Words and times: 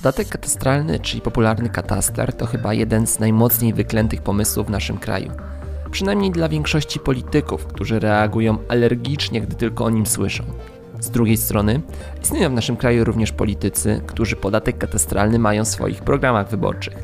Podatek 0.00 0.28
katastralny, 0.28 1.00
czyli 1.00 1.20
popularny 1.20 1.68
kataster, 1.68 2.32
to 2.32 2.46
chyba 2.46 2.74
jeden 2.74 3.06
z 3.06 3.18
najmocniej 3.18 3.74
wyklętych 3.74 4.22
pomysłów 4.22 4.66
w 4.66 4.70
naszym 4.70 4.98
kraju. 4.98 5.30
Przynajmniej 5.90 6.30
dla 6.30 6.48
większości 6.48 7.00
polityków, 7.00 7.66
którzy 7.66 7.98
reagują 7.98 8.58
alergicznie, 8.68 9.40
gdy 9.40 9.56
tylko 9.56 9.84
o 9.84 9.90
nim 9.90 10.06
słyszą. 10.06 10.44
Z 11.00 11.10
drugiej 11.10 11.36
strony, 11.36 11.80
istnieją 12.22 12.50
w 12.50 12.52
naszym 12.52 12.76
kraju 12.76 13.04
również 13.04 13.32
politycy, 13.32 14.00
którzy 14.06 14.36
podatek 14.36 14.78
katastralny 14.78 15.38
mają 15.38 15.64
w 15.64 15.68
swoich 15.68 16.02
programach 16.02 16.48
wyborczych. 16.48 16.96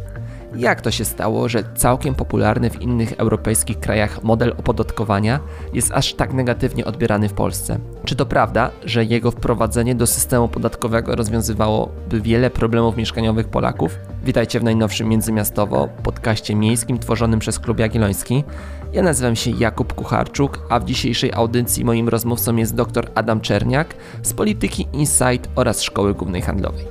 Jak 0.59 0.81
to 0.81 0.91
się 0.91 1.05
stało, 1.05 1.49
że 1.49 1.65
całkiem 1.75 2.15
popularny 2.15 2.71
w 2.71 2.83
innych 2.83 3.13
europejskich 3.13 3.81
krajach 3.81 4.23
model 4.23 4.55
opodatkowania 4.59 5.41
jest 5.73 5.93
aż 5.93 6.15
tak 6.15 6.33
negatywnie 6.33 6.85
odbierany 6.85 7.29
w 7.29 7.33
Polsce? 7.33 7.79
Czy 8.05 8.17
to 8.17 8.27
prawda, 8.27 8.71
że 8.85 9.05
jego 9.05 9.31
wprowadzenie 9.31 9.95
do 9.95 10.07
systemu 10.07 10.49
podatkowego 10.49 11.17
rozwiązywałoby 11.17 12.21
wiele 12.21 12.51
problemów 12.51 12.97
mieszkaniowych 12.97 13.49
Polaków? 13.49 13.99
Witajcie 14.25 14.61
w 14.61 14.65
najnowszym 14.65 15.09
Międzymiastowo, 15.09 15.89
podcaście 16.03 16.55
miejskim 16.55 16.99
tworzonym 16.99 17.41
przez 17.41 17.59
Klub 17.59 17.79
Jagielloński. 17.79 18.45
Ja 18.93 19.03
nazywam 19.03 19.37
się 19.37 19.51
Jakub 19.51 19.93
Kucharczuk, 19.93 20.67
a 20.69 20.81
w 20.81 20.85
dzisiejszej 20.85 21.33
audycji 21.33 21.85
moim 21.85 22.09
rozmówcą 22.09 22.57
jest 22.57 22.75
dr 22.75 23.11
Adam 23.15 23.41
Czerniak 23.41 23.95
z 24.23 24.33
Polityki 24.33 24.89
Insight 24.93 25.49
oraz 25.55 25.83
Szkoły 25.83 26.15
Głównej 26.15 26.43
Handlowej. 26.43 26.85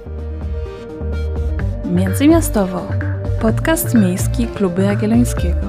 Międzymiastowo 1.86 2.82
Podcast 3.46 3.94
miejski 3.94 4.48
Klubu 4.48 4.82
Jagiellońskiego. 4.82 5.68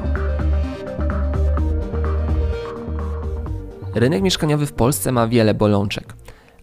Rynek 3.95 4.23
mieszkaniowy 4.23 4.66
w 4.66 4.73
Polsce 4.73 5.12
ma 5.12 5.29
wiele 5.29 5.55
bolączek, 5.55 6.15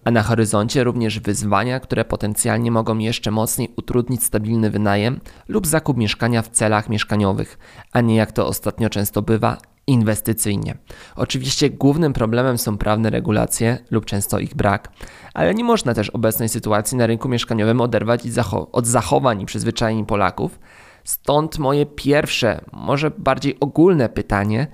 a 0.04 0.12
na 0.12 0.24
horyzoncie 0.24 0.84
również 0.84 1.20
wyzwania, 1.20 1.80
które 1.80 2.06
potencjalnie 2.06 2.72
mogą 2.72 2.98
jeszcze 2.98 3.32
mocniej 3.32 3.74
utrudnić 3.78 4.24
stabilny 4.24 4.70
wynajem 4.70 5.20
lub 5.48 5.68
zakup 5.68 5.98
mieszkania 5.98 6.42
w 6.42 6.50
celach 6.50 6.90
mieszkaniowych, 6.90 7.58
a 7.92 8.02
nie 8.02 8.16
jak 8.16 8.32
to 8.32 8.48
ostatnio 8.48 8.90
często 8.90 9.22
bywa, 9.22 9.58
inwestycyjnie. 9.88 10.78
Oczywiście 11.16 11.70
głównym 11.70 12.14
problemem 12.14 12.58
są 12.58 12.78
prawne 12.78 13.10
regulacje 13.10 13.78
lub 13.92 14.06
często 14.06 14.40
ich 14.40 14.56
brak, 14.56 14.92
ale 15.34 15.56
nie 15.56 15.64
można 15.64 15.94
też 15.94 16.10
obecnej 16.10 16.50
sytuacji 16.50 16.98
na 16.98 17.08
rynku 17.08 17.30
mieszkaniowym 17.30 17.82
oderwać 17.82 18.22
od 18.72 18.88
zachowań 18.88 19.42
i 19.42 19.46
przyzwyczajeń 19.46 20.06
Polaków, 20.06 20.60
Stąd 21.04 21.60
moje 21.60 21.86
pierwsze, 21.86 22.62
może 22.74 23.12
bardziej 23.12 23.58
ogólne 23.60 24.10
pytanie 24.10 24.68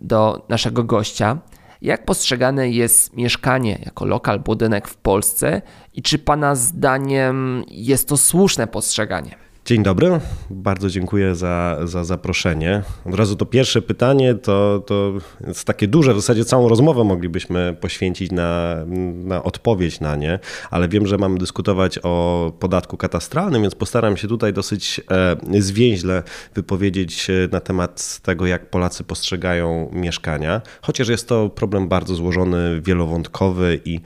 do 0.00 0.46
naszego 0.48 0.84
gościa. 0.84 1.38
Jak 1.82 2.04
postrzegane 2.04 2.70
jest 2.70 3.16
mieszkanie 3.16 3.78
jako 3.84 4.04
lokal, 4.04 4.40
budynek 4.40 4.88
w 4.88 4.96
Polsce 4.96 5.62
i 5.94 6.02
czy 6.02 6.18
Pana 6.18 6.54
zdaniem 6.54 7.64
jest 7.68 8.08
to 8.08 8.16
słuszne 8.16 8.66
postrzeganie? 8.66 9.45
Dzień 9.66 9.82
dobry, 9.82 10.20
bardzo 10.50 10.90
dziękuję 10.90 11.34
za, 11.34 11.78
za 11.84 12.04
zaproszenie. 12.04 12.82
Od 13.04 13.14
razu 13.14 13.36
to 13.36 13.46
pierwsze 13.46 13.82
pytanie 13.82 14.34
to, 14.34 14.82
to 14.86 15.12
jest 15.46 15.64
takie 15.64 15.88
duże, 15.88 16.14
w 16.14 16.16
zasadzie 16.16 16.44
całą 16.44 16.68
rozmowę 16.68 17.04
moglibyśmy 17.04 17.76
poświęcić 17.80 18.32
na, 18.32 18.76
na 19.14 19.42
odpowiedź 19.42 20.00
na 20.00 20.16
nie, 20.16 20.38
ale 20.70 20.88
wiem, 20.88 21.06
że 21.06 21.18
mamy 21.18 21.38
dyskutować 21.38 21.98
o 22.02 22.52
podatku 22.58 22.96
katastralnym, 22.96 23.62
więc 23.62 23.74
postaram 23.74 24.16
się 24.16 24.28
tutaj 24.28 24.52
dosyć 24.52 25.00
e, 25.10 25.36
zwięźle 25.60 26.22
wypowiedzieć 26.54 27.26
na 27.52 27.60
temat 27.60 28.20
tego, 28.22 28.46
jak 28.46 28.70
Polacy 28.70 29.04
postrzegają 29.04 29.90
mieszkania, 29.92 30.62
chociaż 30.82 31.08
jest 31.08 31.28
to 31.28 31.48
problem 31.48 31.88
bardzo 31.88 32.14
złożony, 32.14 32.80
wielowątkowy 32.80 33.80
i, 33.84 34.00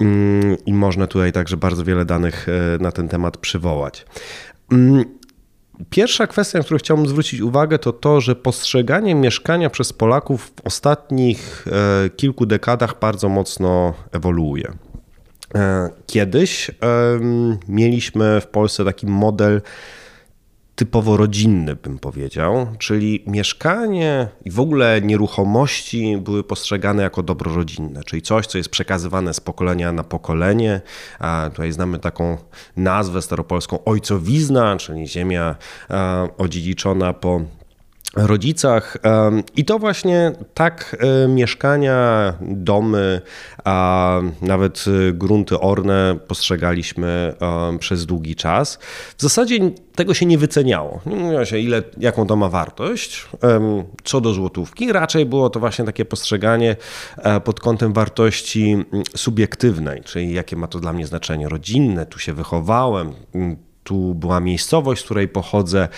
mm, 0.00 0.56
i 0.66 0.72
można 0.72 1.06
tutaj 1.06 1.32
także 1.32 1.56
bardzo 1.56 1.84
wiele 1.84 2.04
danych 2.04 2.46
e, 2.48 2.82
na 2.82 2.92
ten 2.92 3.08
temat 3.08 3.36
przywołać. 3.36 4.06
Mm, 4.72 5.04
pierwsza 5.90 6.26
kwestia, 6.26 6.58
na 6.58 6.64
którą 6.64 6.78
chciałbym 6.78 7.06
zwrócić 7.06 7.40
uwagę, 7.40 7.78
to 7.78 7.92
to, 7.92 8.20
że 8.20 8.36
postrzeganie 8.36 9.14
mieszkania 9.14 9.70
przez 9.70 9.92
Polaków 9.92 10.52
w 10.56 10.66
ostatnich 10.66 11.66
e, 12.06 12.10
kilku 12.10 12.46
dekadach 12.46 12.98
bardzo 13.00 13.28
mocno 13.28 13.94
ewoluuje. 14.12 14.72
E, 15.54 15.90
kiedyś 16.06 16.70
mieliśmy 17.68 18.40
w 18.40 18.46
Polsce 18.46 18.84
taki 18.84 19.06
model 19.06 19.62
typowo 20.74 21.16
rodzinny, 21.16 21.76
bym 21.76 21.98
powiedział, 21.98 22.66
czyli 22.78 23.24
mieszkanie 23.26 24.28
i 24.44 24.50
w 24.50 24.60
ogóle 24.60 25.00
nieruchomości 25.00 26.16
były 26.16 26.44
postrzegane 26.44 27.02
jako 27.02 27.22
dobro 27.22 27.54
rodzinne, 27.54 28.04
czyli 28.04 28.22
coś, 28.22 28.46
co 28.46 28.58
jest 28.58 28.70
przekazywane 28.70 29.34
z 29.34 29.40
pokolenia 29.40 29.92
na 29.92 30.04
pokolenie. 30.04 30.80
A 31.18 31.50
tutaj 31.52 31.72
znamy 31.72 31.98
taką 31.98 32.38
nazwę 32.76 33.22
staropolską 33.22 33.84
ojcowizna, 33.84 34.76
czyli 34.76 35.08
ziemia 35.08 35.56
odziedziczona 36.38 37.12
po 37.12 37.40
rodzicach. 38.14 38.96
I 39.56 39.64
to 39.64 39.78
właśnie 39.78 40.32
tak 40.54 40.96
e, 41.00 41.28
mieszkania, 41.28 42.32
domy, 42.40 43.20
a 43.64 44.20
nawet 44.42 44.84
e, 44.86 45.12
grunty 45.12 45.60
orne 45.60 46.18
postrzegaliśmy 46.28 47.34
przez 47.78 48.06
długi 48.06 48.36
czas. 48.36 48.78
W 49.18 49.22
zasadzie 49.22 49.58
tego 49.94 50.14
się 50.14 50.26
nie 50.26 50.38
wyceniało. 50.38 51.00
Nie 51.06 51.16
mówiło 51.16 51.44
się, 51.44 51.58
ile, 51.58 51.82
jaką 51.98 52.26
to 52.26 52.36
ma 52.36 52.48
wartość, 52.48 53.26
co 54.04 54.20
do 54.20 54.32
złotówki. 54.32 54.92
Raczej 54.92 55.26
było 55.26 55.50
to 55.50 55.60
właśnie 55.60 55.84
takie 55.84 56.04
postrzeganie 56.04 56.76
e, 57.16 57.40
pod 57.40 57.60
kątem 57.60 57.92
wartości 57.92 58.76
subiektywnej, 59.16 60.02
czyli 60.02 60.32
jakie 60.32 60.56
ma 60.56 60.66
to 60.66 60.80
dla 60.80 60.92
mnie 60.92 61.06
znaczenie 61.06 61.48
rodzinne, 61.48 62.06
tu 62.06 62.18
się 62.18 62.32
wychowałem, 62.32 63.12
tu 63.84 64.14
była 64.14 64.40
miejscowość, 64.40 65.02
z 65.02 65.04
której 65.04 65.28
pochodzę 65.28 65.88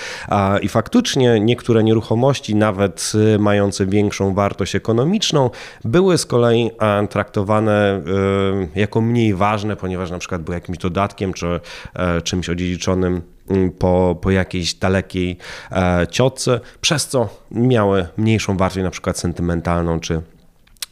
i 0.62 0.68
faktycznie 0.68 1.40
niektóre 1.40 1.84
nieruchomości, 1.84 2.54
nawet 2.54 3.12
y, 3.34 3.38
mające 3.38 3.86
większą 3.86 4.34
wartość 4.34 4.76
ekonomiczną, 4.76 5.50
były 5.84 6.18
z 6.18 6.26
kolei 6.26 6.70
traktowane 7.10 8.02
y, 8.74 8.80
jako 8.80 9.00
mniej 9.00 9.34
ważne, 9.34 9.76
ponieważ 9.76 10.10
na 10.10 10.18
przykład 10.18 10.42
były 10.42 10.54
jakimś 10.54 10.78
dodatkiem 10.78 11.32
czy 11.32 11.60
e, 11.94 12.22
czymś 12.22 12.48
odziedziczonym 12.48 13.22
mm, 13.50 13.70
po, 13.70 14.18
po 14.20 14.30
jakiejś 14.30 14.74
dalekiej 14.74 15.38
e, 15.72 16.06
ciotce, 16.10 16.60
przez 16.80 17.08
co 17.08 17.28
miały 17.50 18.06
mniejszą 18.16 18.56
wartość 18.56 18.84
na 18.84 18.90
przykład 18.90 19.18
sentymentalną 19.18 20.00
czy 20.00 20.22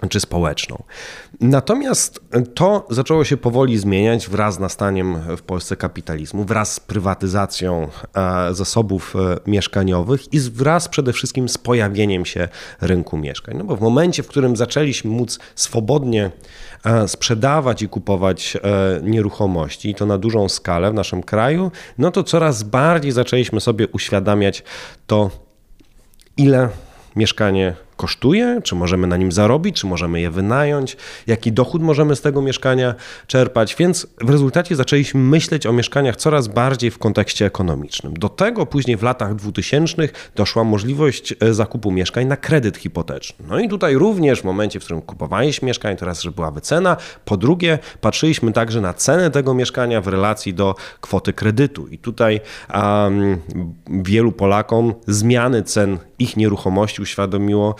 czy 0.08 0.20
społeczną. 0.20 0.82
Natomiast 1.40 2.20
to 2.54 2.86
zaczęło 2.90 3.24
się 3.24 3.36
powoli 3.36 3.78
zmieniać 3.78 4.28
wraz 4.28 4.54
z 4.54 4.58
nastaniem 4.58 5.16
w 5.36 5.42
Polsce 5.42 5.76
kapitalizmu, 5.76 6.44
wraz 6.44 6.72
z 6.72 6.80
prywatyzacją 6.80 7.88
e, 8.14 8.54
zasobów 8.54 9.14
e, 9.16 9.50
mieszkaniowych 9.50 10.32
i 10.32 10.40
wraz 10.40 10.88
przede 10.88 11.12
wszystkim 11.12 11.48
z 11.48 11.58
pojawieniem 11.58 12.24
się 12.24 12.48
rynku 12.80 13.18
mieszkań. 13.18 13.56
No 13.58 13.64
bo 13.64 13.76
w 13.76 13.80
momencie, 13.80 14.22
w 14.22 14.28
którym 14.28 14.56
zaczęliśmy 14.56 15.10
móc 15.10 15.38
swobodnie 15.54 16.30
e, 16.84 17.08
sprzedawać 17.08 17.82
i 17.82 17.88
kupować 17.88 18.56
nieruchomości, 19.02 19.90
i 19.90 19.94
to 19.94 20.06
na 20.06 20.18
dużą 20.18 20.48
skalę 20.48 20.90
w 20.90 20.94
naszym 20.94 21.22
kraju, 21.22 21.70
no 21.98 22.10
to 22.10 22.24
coraz 22.24 22.62
bardziej 22.62 23.12
zaczęliśmy 23.12 23.60
sobie 23.60 23.88
uświadamiać 23.88 24.62
to, 25.06 25.30
ile 26.36 26.68
mieszkanie 27.16 27.76
kosztuje, 27.96 28.60
czy 28.64 28.74
możemy 28.74 29.06
na 29.06 29.16
nim 29.16 29.32
zarobić, 29.32 29.80
czy 29.80 29.86
możemy 29.86 30.20
je 30.20 30.30
wynająć, 30.30 30.96
jaki 31.26 31.52
dochód 31.52 31.82
możemy 31.82 32.16
z 32.16 32.20
tego 32.20 32.42
mieszkania 32.42 32.94
czerpać. 33.26 33.76
Więc 33.76 34.06
w 34.20 34.30
rezultacie 34.30 34.76
zaczęliśmy 34.76 35.20
myśleć 35.20 35.66
o 35.66 35.72
mieszkaniach 35.72 36.16
coraz 36.16 36.48
bardziej 36.48 36.90
w 36.90 36.98
kontekście 36.98 37.46
ekonomicznym. 37.46 38.14
Do 38.14 38.28
tego 38.28 38.66
później 38.66 38.96
w 38.96 39.02
latach 39.02 39.34
2000 39.34 40.08
doszła 40.36 40.64
możliwość 40.64 41.34
e, 41.40 41.54
zakupu 41.54 41.90
mieszkań 41.90 42.26
na 42.26 42.36
kredyt 42.36 42.76
hipoteczny. 42.76 43.46
No 43.48 43.58
i 43.58 43.68
tutaj 43.68 43.94
również 43.94 44.40
w 44.40 44.44
momencie, 44.44 44.80
w 44.80 44.84
którym 44.84 45.02
kupowaliśmy 45.02 45.66
mieszkań, 45.66 45.96
teraz, 45.96 46.22
że 46.22 46.30
była 46.30 46.50
wycena. 46.50 46.96
Po 47.24 47.36
drugie, 47.36 47.78
patrzyliśmy 48.00 48.52
także 48.52 48.80
na 48.80 48.94
cenę 48.94 49.30
tego 49.30 49.54
mieszkania 49.54 50.00
w 50.00 50.06
relacji 50.08 50.54
do 50.54 50.74
kwoty 51.00 51.32
kredytu. 51.32 51.88
I 51.88 51.98
tutaj 51.98 52.40
um, 52.74 53.38
wielu 53.88 54.32
Polakom 54.32 54.94
zmiany 55.06 55.62
cen 55.62 55.98
ich 56.18 56.36
nieruchomości 56.36 57.02
uświadomiło, 57.02 57.74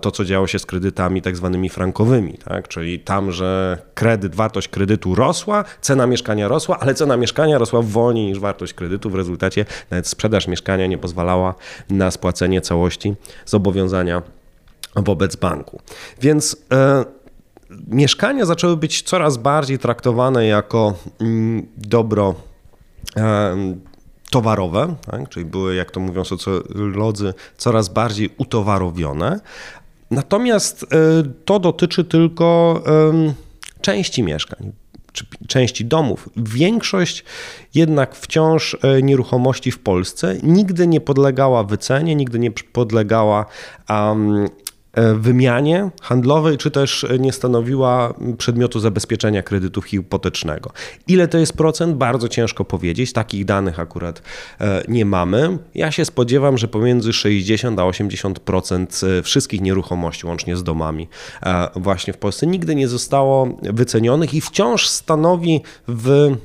to, 0.00 0.10
co 0.10 0.24
działo 0.24 0.46
się 0.46 0.58
z 0.58 0.66
kredytami 0.66 1.22
tak 1.22 1.36
zwanymi 1.36 1.68
frankowymi, 1.68 2.38
tak? 2.44 2.68
czyli 2.68 3.00
tam, 3.00 3.32
że 3.32 3.78
kredyt, 3.94 4.34
wartość 4.34 4.68
kredytu 4.68 5.14
rosła, 5.14 5.64
cena 5.80 6.06
mieszkania 6.06 6.48
rosła, 6.48 6.78
ale 6.80 6.94
cena 6.94 7.16
mieszkania 7.16 7.58
rosła 7.58 7.82
wolniej 7.82 8.26
niż 8.26 8.38
wartość 8.38 8.74
kredytu. 8.74 9.10
W 9.10 9.14
rezultacie 9.14 9.64
nawet 9.90 10.08
sprzedaż 10.08 10.48
mieszkania 10.48 10.86
nie 10.86 10.98
pozwalała 10.98 11.54
na 11.90 12.10
spłacenie 12.10 12.60
całości 12.60 13.14
zobowiązania 13.46 14.22
wobec 14.96 15.36
banku. 15.36 15.80
Więc 16.20 16.56
e, 16.72 17.04
mieszkania 17.88 18.46
zaczęły 18.46 18.76
być 18.76 19.02
coraz 19.02 19.36
bardziej 19.36 19.78
traktowane 19.78 20.46
jako 20.46 20.94
mm, 21.20 21.66
dobro 21.76 22.34
e, 23.16 23.56
towarowe, 24.34 24.94
tak? 25.10 25.28
czyli 25.28 25.46
były, 25.46 25.74
jak 25.74 25.90
to 25.90 26.00
mówią 26.00 26.24
socjolodzy, 26.24 27.34
coraz 27.56 27.88
bardziej 27.88 28.30
utowarowione. 28.38 29.40
Natomiast 30.10 30.82
e, 30.82 30.86
to 31.44 31.58
dotyczy 31.58 32.04
tylko 32.04 32.82
części 33.80 34.22
mieszkań. 34.22 34.72
czy 35.12 35.26
części 35.48 35.84
domów. 35.84 36.28
Większość 36.36 37.24
jednak 37.74 38.16
wciąż 38.16 38.76
e, 38.82 39.02
nieruchomości 39.02 39.70
w 39.70 39.78
Polsce 39.78 40.36
nigdy 40.42 40.86
nie 40.86 41.00
podlegała 41.00 41.64
wycenie, 41.64 42.14
nigdy 42.14 42.38
nie 42.38 42.50
podlegała 42.50 43.46
um, 43.88 44.48
wymianie 45.14 45.90
handlowej, 46.02 46.58
czy 46.58 46.70
też 46.70 47.06
nie 47.18 47.32
stanowiła 47.32 48.14
przedmiotu 48.38 48.80
zabezpieczenia 48.80 49.42
kredytu 49.42 49.82
hipotecznego. 49.82 50.70
Ile 51.08 51.28
to 51.28 51.38
jest 51.38 51.56
procent? 51.56 51.96
Bardzo 51.96 52.28
ciężko 52.28 52.64
powiedzieć. 52.64 53.12
Takich 53.12 53.44
danych 53.44 53.80
akurat 53.80 54.22
e, 54.60 54.82
nie 54.88 55.04
mamy. 55.04 55.58
Ja 55.74 55.92
się 55.92 56.04
spodziewam, 56.04 56.58
że 56.58 56.68
pomiędzy 56.68 57.12
60 57.12 57.78
a 57.78 57.82
80% 57.82 59.06
e, 59.06 59.22
wszystkich 59.22 59.60
nieruchomości, 59.60 60.26
łącznie 60.26 60.56
z 60.56 60.62
domami, 60.62 61.08
właśnie 61.76 62.12
w 62.12 62.18
Polsce 62.18 62.46
nigdy 62.46 62.74
nie 62.74 62.88
zostało 62.88 63.58
wycenionych 63.62 64.34
i 64.34 64.40
wciąż 64.40 64.88
stanowi 64.88 65.60
w 65.88 66.36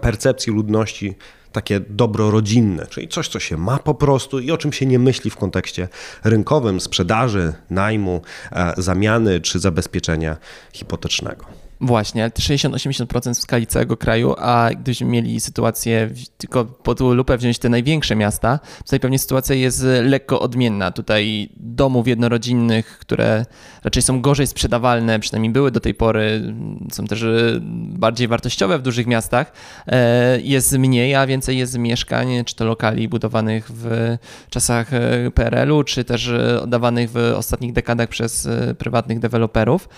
percepcji 0.00 0.52
ludności 0.52 1.14
takie 1.56 1.80
dobro 1.80 2.30
rodzinne, 2.30 2.86
czyli 2.86 3.08
coś, 3.08 3.28
co 3.28 3.40
się 3.40 3.56
ma 3.56 3.78
po 3.78 3.94
prostu 3.94 4.38
i 4.38 4.50
o 4.50 4.56
czym 4.56 4.72
się 4.72 4.86
nie 4.86 4.98
myśli 4.98 5.30
w 5.30 5.36
kontekście 5.36 5.88
rynkowym, 6.24 6.80
sprzedaży, 6.80 7.52
najmu, 7.70 8.22
e, 8.52 8.74
zamiany 8.76 9.40
czy 9.40 9.58
zabezpieczenia 9.58 10.36
hipotecznego. 10.72 11.65
Właśnie, 11.80 12.28
60-80% 12.28 13.34
w 13.34 13.38
skali 13.38 13.66
całego 13.66 13.96
kraju, 13.96 14.34
a 14.38 14.70
gdybyśmy 14.72 15.06
mieli 15.06 15.40
sytuację, 15.40 16.10
tylko 16.36 16.64
pod 16.64 17.00
lupę 17.00 17.38
wziąć 17.38 17.58
te 17.58 17.68
największe 17.68 18.16
miasta, 18.16 18.58
tutaj 18.84 19.00
pewnie 19.00 19.18
sytuacja 19.18 19.56
jest 19.56 19.86
lekko 20.02 20.40
odmienna. 20.40 20.90
Tutaj 20.90 21.48
domów 21.56 22.08
jednorodzinnych, 22.08 22.98
które 22.98 23.46
raczej 23.84 24.02
są 24.02 24.20
gorzej 24.20 24.46
sprzedawalne, 24.46 25.20
przynajmniej 25.20 25.52
były 25.52 25.70
do 25.70 25.80
tej 25.80 25.94
pory, 25.94 26.54
są 26.92 27.06
też 27.06 27.22
e, 27.22 27.60
bardziej 27.98 28.28
wartościowe 28.28 28.78
w 28.78 28.82
dużych 28.82 29.06
miastach, 29.06 29.52
e, 29.86 30.40
jest 30.40 30.78
mniej, 30.78 31.14
a 31.14 31.26
więcej 31.26 31.58
jest 31.58 31.78
mieszkań, 31.78 32.44
czy 32.44 32.56
to 32.56 32.64
lokali 32.64 33.08
budowanych 33.08 33.70
w 33.70 34.16
czasach 34.50 34.94
e, 34.94 35.30
PRL-u, 35.30 35.84
czy 35.84 36.04
też 36.04 36.28
oddawanych 36.62 37.10
w 37.10 37.16
ostatnich 37.36 37.72
dekadach 37.72 38.08
przez 38.08 38.48
prywatnych 38.78 39.18
deweloperów. 39.18 39.88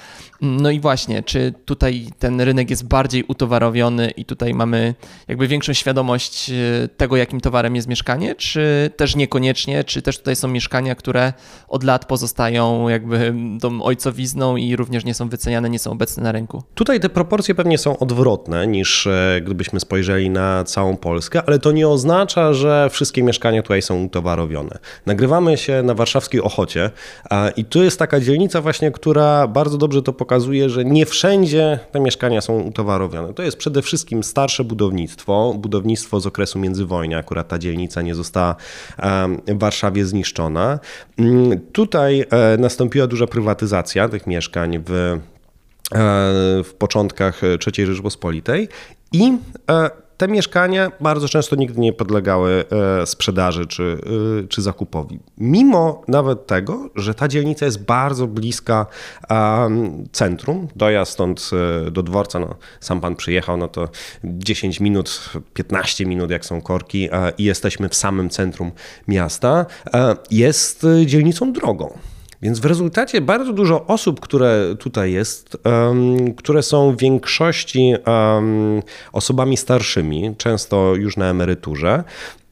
No 0.41 0.71
i 0.71 0.81
właśnie, 0.81 1.23
czy 1.23 1.55
tutaj 1.69 2.07
ten 2.19 2.41
rynek 2.41 2.71
jest 2.71 2.89
bardziej 2.89 3.25
utowarowiony 3.29 4.11
i 4.11 4.25
tutaj 4.25 4.55
mamy 4.55 4.95
jakby 5.29 5.49
większą 5.49 5.73
świadomość 5.73 6.51
e, 6.51 6.89
tego, 6.89 7.17
jakim 7.17 7.41
towarem 7.41 7.77
jest 7.77 7.89
mieszkanie, 7.89 8.35
czy 8.35 8.91
też 8.97 9.17
niekoniecznie, 9.17 9.85
czy 9.85 10.03
też 10.03 10.19
tutaj 10.19 10.37
są 10.37 10.49
mieszkania, 10.49 10.95
które 10.95 11.33
od 11.69 11.85
lat 11.85 12.05
pozostają 12.05 12.89
jakby 12.89 13.35
tą 13.61 13.83
ojcowizną 13.83 14.57
i 14.57 14.77
również 14.77 15.05
nie 15.05 15.15
są 15.15 15.29
wyceniane, 15.29 15.71
nie 15.71 15.79
są 15.79 15.91
obecne 15.91 16.23
na 16.23 16.33
rynku? 16.33 16.63
Tutaj 16.75 17.01
te 17.01 17.09
proporcje 17.09 17.55
pewnie 17.55 17.79
są 17.79 17.99
odwrotne 17.99 18.67
niż 18.67 19.07
e, 19.07 19.41
gdybyśmy 19.45 19.81
spojrzeli 19.81 20.31
na 20.31 20.65
całą 20.65 20.97
Polskę, 20.97 21.43
ale 21.47 21.59
to 21.59 21.73
nie 21.73 21.89
oznacza, 21.89 22.53
że 22.53 22.89
wszystkie 22.91 23.23
mieszkania 23.23 23.63
tutaj 23.63 23.83
są 23.83 24.05
utowarowione. 24.05 24.79
Nagrywamy 25.07 25.57
się 25.57 25.83
na 25.83 25.95
warszawskiej 25.95 26.43
Ochocie 26.43 26.91
i 27.57 27.65
tu 27.65 27.83
jest 27.83 27.99
taka 27.99 28.21
dzielnica 28.21 28.61
właśnie, 28.61 28.91
która 28.91 29.47
bardzo 29.47 29.79
dobrze 29.79 30.03
to 30.03 30.13
pokazuje, 30.13 30.71
że 30.71 30.85
nie 30.85 31.07
wszędzie 31.07 31.58
te 31.91 32.01
mieszkania 32.01 32.41
są 32.41 32.61
utowarowione. 32.61 33.35
To 33.35 33.43
jest 33.43 33.57
przede 33.57 33.83
wszystkim 33.83 34.25
starsze 34.25 34.65
budownictwo, 34.65 35.55
budownictwo 35.59 36.21
z 36.21 36.27
okresu 36.27 36.59
międzywojnia. 36.59 37.19
Akurat 37.19 37.49
ta 37.49 37.59
dzielnica 37.59 38.03
nie 38.03 38.15
została 38.15 38.57
w 39.47 39.59
Warszawie 39.59 40.07
zniszczona. 40.07 40.79
Mm, 41.19 41.61
tutaj 41.73 42.25
e, 42.31 42.57
nastąpiła 42.59 43.07
duża 43.07 43.27
prywatyzacja 43.27 44.09
tych 44.09 44.27
mieszkań 44.27 44.79
w 44.87 44.91
e, 44.91 45.19
w 46.65 46.75
początkach 46.79 47.41
III 47.43 47.87
Rzeczpospolitej 47.87 48.69
i 49.13 49.39
e, 49.71 49.91
te 50.19 50.29
mieszkania 50.29 50.93
bardzo 51.01 51.29
często 51.29 51.57
nigdy 51.57 51.81
nie 51.81 51.93
podlegały 51.93 52.65
e, 53.01 53.07
sprzedaży 53.07 53.67
czy, 53.67 53.99
e, 54.45 54.49
czy 54.49 54.63
zakupowi. 54.63 55.21
Mimo 55.39 56.03
nawet 56.09 56.47
tego, 56.47 56.91
że 56.95 57.15
ta 57.15 57.29
dzielnica 57.29 57.67
jest 57.67 57.85
bardzo 57.85 58.27
bliska 58.27 58.87
centrum, 60.13 60.69
dojazd 60.77 61.13
stąd 61.13 61.51
e, 61.87 61.91
do 61.91 62.03
dworca, 62.03 62.39
no, 62.39 62.55
sam 62.81 63.01
pan 63.01 63.17
przyjechał, 63.17 63.57
no 63.57 63.69
to 63.69 63.89
10 64.25 64.81
minut, 64.81 65.31
15 65.55 66.07
minut 66.07 66.31
jak 66.31 66.45
są 66.45 66.61
korki 66.61 67.09
i 67.39 67.45
jesteśmy 67.45 67.89
w 67.89 67.95
samym 67.95 68.31
centrum 68.31 68.71
miasta, 69.09 69.67
jest 70.31 70.87
dzielnicą 71.07 71.53
drogą. 71.53 71.99
Więc 72.43 72.59
w 72.59 72.65
rezultacie 72.65 73.21
bardzo 73.21 73.53
dużo 73.53 73.87
osób, 73.87 74.21
które 74.21 74.75
tutaj 74.79 75.13
jest, 75.13 75.59
które 76.37 76.63
są 76.63 76.93
w 76.93 77.01
większości 77.01 77.95
osobami 79.13 79.57
starszymi, 79.57 80.35
często 80.37 80.95
już 80.95 81.17
na 81.17 81.27
emeryturze, 81.27 82.05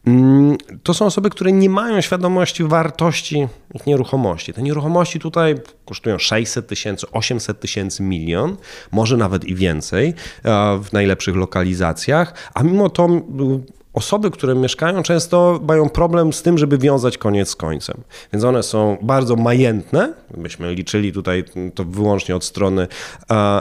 um, 0.07 0.57
to 0.83 0.95
są 0.95 1.07
osoby, 1.07 1.31
które 1.31 1.53
nie 1.53 1.71
mają 1.71 2.01
świadomości 2.01 2.65
wartości 2.65 3.49
ich 3.75 3.87
nieruchomości. 3.87 4.53
Te 4.53 4.63
nieruchomości 4.63 5.21
tutaj 5.21 5.55
kosztują 5.85 6.19
600 6.19 6.67
tysięcy, 6.67 7.07
800 7.13 7.61
tysięcy, 7.61 8.03
milion, 8.03 8.57
może 8.93 9.17
nawet 9.17 9.45
i 9.45 9.55
więcej 9.55 10.09
e, 10.45 10.81
w 10.83 10.93
najlepszych 10.93 11.37
lokalizacjach, 11.37 12.51
a 12.55 12.63
mimo 12.63 12.91
to 12.91 13.09
osoby, 13.97 14.31
które 14.31 14.55
mieszkają, 14.55 15.03
często 15.03 15.61
mają 15.69 15.89
problem 15.89 16.33
z 16.33 16.43
tym, 16.43 16.59
żeby 16.59 16.79
wiązać 16.79 17.19
koniec 17.19 17.49
z 17.49 17.57
końcem. 17.57 17.97
Więc 18.33 18.45
one 18.45 18.63
są 18.63 18.97
bardzo 19.03 19.37
majętne, 19.37 20.13
byśmy 20.37 20.75
liczyli 20.75 21.13
tutaj 21.13 21.45
to 21.75 21.85
wyłącznie 21.85 22.37
od 22.37 22.45
strony 22.45 22.89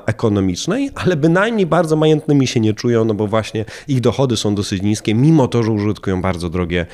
ekonomicznej, 0.05 0.91
ale 0.95 1.15
bynajmniej 1.15 1.65
bardzo 1.65 1.95
majętnymi 1.95 2.47
się 2.47 2.59
nie 2.59 2.73
czują, 2.73 3.05
no 3.05 3.13
bo 3.13 3.27
właśnie 3.27 3.65
ich 3.87 4.01
dochody 4.01 4.37
są 4.37 4.55
dosyć 4.55 4.81
niskie, 4.81 5.15
mimo 5.15 5.47
to, 5.47 5.63
że 5.63 5.71
użytkują 5.71 6.21
bardzo 6.21 6.49
drogie 6.49 6.85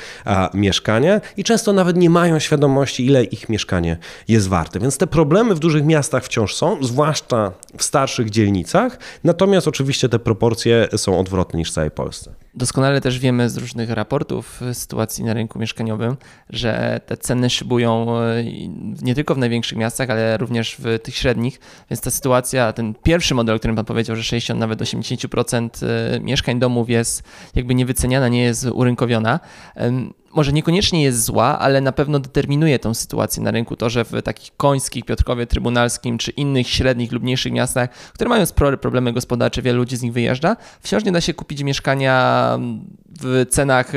mieszkania 0.54 1.22
i 1.38 1.44
często 1.44 1.74
nawet 1.74 1.98
nie 1.98 2.10
mają 2.10 2.40
świadomości, 2.40 3.06
ile 3.06 3.24
ich 3.24 3.50
mieszkanie 3.50 3.98
jest 4.28 4.48
warte. 4.48 4.80
Więc 4.80 4.98
te 4.98 5.08
problemy 5.08 5.56
w 5.56 5.60
dużych 5.60 5.86
miastach 5.86 6.24
wciąż 6.24 6.56
są, 6.56 6.78
zwłaszcza 6.82 7.52
w 7.78 7.84
starszych 7.84 8.30
dzielnicach, 8.30 9.00
natomiast 9.24 9.68
oczywiście 9.68 10.10
te 10.10 10.20
proporcje 10.20 10.88
są 10.96 11.20
odwrotne 11.20 11.60
niż 11.60 11.72
w 11.72 11.74
całej 11.74 11.92
Polsce. 11.92 12.34
Doskonale 12.56 13.02
też 13.02 13.20
wiemy 13.20 13.50
z 13.50 13.58
różnych 13.58 13.90
raportów 13.90 14.62
sytuacji 14.74 15.24
na 15.24 15.34
rynku 15.34 15.60
mieszkaniowym, 15.60 16.18
że 16.50 17.02
te 17.06 17.18
ceny 17.18 17.50
szybują 17.50 18.20
e, 18.20 18.44
nie 19.02 19.16
tylko 19.16 19.36
w 19.36 19.38
największych 19.38 19.78
miastach, 19.78 20.10
ale 20.10 20.38
również 20.38 20.78
w 20.80 21.00
tych 21.00 21.16
średnich, 21.16 21.60
więc 21.90 22.02
ta 22.02 22.12
sytuacja, 22.12 22.74
ten 22.74 22.94
pierwszy 23.04 23.36
model, 23.36 23.56
o 23.56 23.60
którym 23.60 23.76
Pan 23.76 23.86
powiedział, 23.86 24.16
że 24.16 24.24
60 24.24 24.60
nawet 24.60 24.82
80% 24.82 25.70
e, 25.86 26.20
mieszkań 26.20 26.60
domów 26.60 26.90
jest 26.90 27.24
jakby 27.56 27.76
niewyceniana, 27.76 28.28
nie 28.28 28.44
jest 28.44 28.66
urynkowiona, 28.66 29.40
może 30.34 30.54
niekoniecznie 30.54 31.04
jest 31.04 31.24
zła, 31.24 31.60
ale 31.60 31.82
na 31.82 31.92
pewno 31.92 32.20
determinuje 32.20 32.80
tą 32.80 32.94
sytuację 32.94 33.44
na 33.44 33.52
rynku. 33.52 33.76
To, 33.76 33.90
że 33.90 34.06
w 34.06 34.22
takich 34.24 34.58
końskich, 34.58 35.06
Piotrkowie 35.06 35.48
Trybunalskim 35.48 36.18
czy 36.18 36.32
innych 36.32 36.70
średnich 36.70 37.12
lub 37.12 37.24
mniejszych 37.24 37.54
miastach, 37.54 37.90
które 37.90 38.30
mają 38.30 38.46
spore 38.46 38.78
problemy 38.78 39.14
gospodarcze, 39.14 39.62
wielu 39.62 39.78
ludzi 39.78 39.98
z 39.98 40.02
nich 40.02 40.14
wyjeżdża, 40.14 40.58
wciąż 40.82 41.04
nie 41.04 41.12
da 41.12 41.22
się 41.22 41.34
kupić 41.34 41.64
mieszkania 41.64 42.58
w 43.22 43.46
cenach 43.50 43.92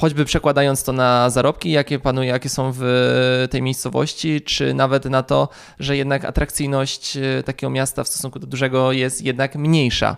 choćby 0.00 0.24
przekładając 0.24 0.84
to 0.84 0.92
na 0.92 1.30
zarobki, 1.30 1.70
jakie 1.70 1.98
panują, 1.98 2.28
jakie 2.28 2.48
są 2.48 2.72
w 2.74 3.46
tej 3.50 3.62
miejscowości, 3.62 4.40
czy 4.40 4.74
nawet 4.74 5.04
na 5.04 5.22
to, 5.22 5.48
że 5.78 5.96
jednak 5.96 6.24
atrakcyjność 6.24 7.16
e, 7.16 7.42
takiego 7.42 7.70
miasta 7.70 8.04
w 8.04 8.08
stosunku 8.08 8.38
do 8.38 8.46
dużego 8.46 8.92
jest 8.92 9.22
jednak 9.22 9.56
mniejsza, 9.56 10.16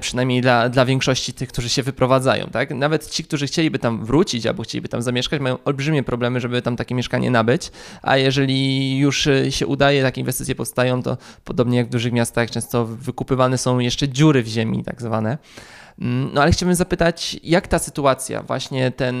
przynajmniej 0.00 0.40
dla, 0.40 0.68
dla 0.68 0.84
większości 0.84 1.32
tych, 1.32 1.48
którzy 1.48 1.68
się 1.68 1.82
wyprowadzają. 1.82 2.46
Tak? 2.46 2.70
Nawet 2.70 3.10
ci, 3.10 3.24
którzy 3.24 3.46
chcieliby 3.46 3.78
tam 3.78 4.04
wrócić 4.04 4.46
albo 4.46 4.62
chcieliby 4.62 4.88
tam 4.88 5.02
zamieszkać, 5.02 5.40
mają 5.40 5.58
olbrzymie 5.64 6.02
problemy, 6.02 6.40
żeby 6.40 6.62
tam 6.62 6.76
takie 6.76 6.94
mieszkanie 6.94 7.30
nabyć, 7.30 7.72
a 8.02 8.16
jeżeli 8.16 8.98
już 8.98 9.26
e, 9.26 9.52
się 9.52 9.66
udaje, 9.66 10.02
takie 10.02 10.20
inwestycje 10.20 10.54
powstają, 10.54 11.02
to 11.02 11.16
podobnie 11.44 11.78
jak 11.78 11.86
w 11.86 11.90
dużych 11.90 12.12
miastach 12.12 12.50
często 12.50 12.86
wykupywane 12.86 13.58
są 13.58 13.78
jeszcze 13.78 14.08
dziury 14.08 14.42
w 14.42 14.46
ziemi 14.46 14.84
tak 14.84 15.02
zwane. 15.02 15.38
Mm, 15.98 16.30
no 16.34 16.42
ale 16.42 16.52
chciałbym 16.52 16.74
zapytać, 16.74 17.36
jak 17.42 17.68
ta 17.68 17.78
sytuacja, 17.78 18.42
właśnie 18.42 18.90
ten 18.90 19.14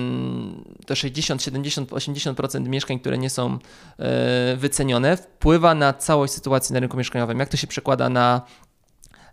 to 0.86 0.94
60, 0.94 1.42
70, 1.42 1.90
80% 1.90 2.68
mieszkań, 2.68 3.00
które 3.00 3.18
nie 3.18 3.30
są 3.30 3.58
e, 3.98 4.56
wycenione, 4.56 5.16
wpływa 5.16 5.74
na 5.74 5.92
całość 5.92 6.32
sytuacji 6.32 6.72
na 6.72 6.80
rynku 6.80 6.96
mieszkaniowym? 6.96 7.38
Jak 7.38 7.48
to 7.48 7.56
się 7.56 7.66
przekłada 7.66 8.08
na 8.08 8.42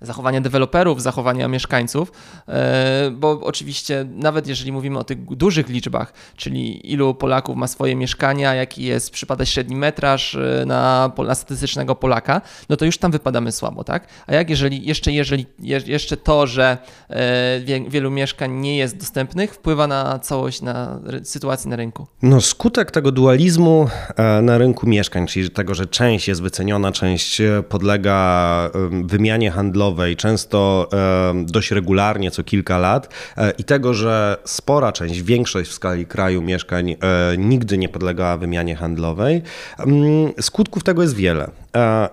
zachowania 0.02 0.42
deweloperów, 0.42 1.02
zachowania 1.02 1.48
mieszkańców, 1.48 2.12
e, 2.48 3.12
bo 3.12 3.30
oczywiście 3.44 4.06
nawet 4.16 4.48
jeżeli 4.48 4.72
mówimy 4.72 5.00
o 5.00 5.04
tych 5.04 5.36
dużych 5.36 5.70
liczbach, 5.70 6.14
czyli 6.36 6.92
ilu 6.92 7.16
Polaków 7.16 7.56
ma 7.56 7.68
swoje 7.68 7.96
mieszkania, 7.96 8.56
jaki 8.56 8.84
jest 8.84 9.12
przypadać 9.12 9.50
średni 9.50 9.76
metraż 9.76 10.36
e, 10.36 10.64
na, 10.66 11.12
na 11.28 11.36
statystycznego 11.36 11.96
Polaka, 11.96 12.42
no 12.70 12.78
to 12.78 12.86
już 12.86 12.98
tam 12.98 13.12
wypadamy 13.12 13.52
słabo, 13.52 13.84
tak? 13.84 14.08
A 14.28 14.34
jak 14.34 14.50
jeżeli 14.50 14.86
jeszcze, 14.86 15.12
jeżeli, 15.12 15.46
jeszcze 15.86 16.18
to, 16.18 16.48
że 16.48 16.78
e, 17.10 17.90
wielu 17.90 18.12
mieszkań 18.12 18.52
nie 18.52 18.78
jest 18.78 18.98
dostępnych, 18.98 19.54
wpływa 19.54 19.88
na 19.88 20.20
całość, 20.20 20.62
na 20.62 21.00
sytuację 21.24 21.70
na 21.70 21.76
rynku? 21.76 22.08
No 22.22 22.42
skutek 22.42 22.92
tego 22.92 23.12
dualizmu 23.12 23.88
na 24.42 24.58
rynku 24.58 24.88
mieszkań, 24.88 25.28
czyli 25.28 25.50
tego, 25.50 25.74
że 25.74 25.86
część 25.86 26.28
jest 26.28 26.42
wyceniona, 26.42 26.92
część 26.92 27.42
podlega 27.70 28.70
wymianie 29.04 29.52
handlowej, 29.52 29.91
handlowej, 29.92 30.16
często 30.16 30.90
dość 31.46 31.72
regularnie, 31.72 32.32
co 32.32 32.44
kilka 32.44 32.78
lat, 32.78 33.14
i 33.58 33.64
tego, 33.64 33.94
że 33.94 34.38
spora 34.46 34.92
część, 34.92 35.22
większość 35.22 35.70
w 35.70 35.74
skali 35.74 36.06
kraju 36.06 36.42
mieszkań 36.42 36.96
nigdy 37.38 37.78
nie 37.78 37.90
podlegała 37.90 38.38
wymianie 38.38 38.76
handlowej, 38.76 39.42
mm, 39.80 40.32
skutków 40.42 40.84
tego 40.84 41.02
jest 41.02 41.16
wiele. 41.16 41.52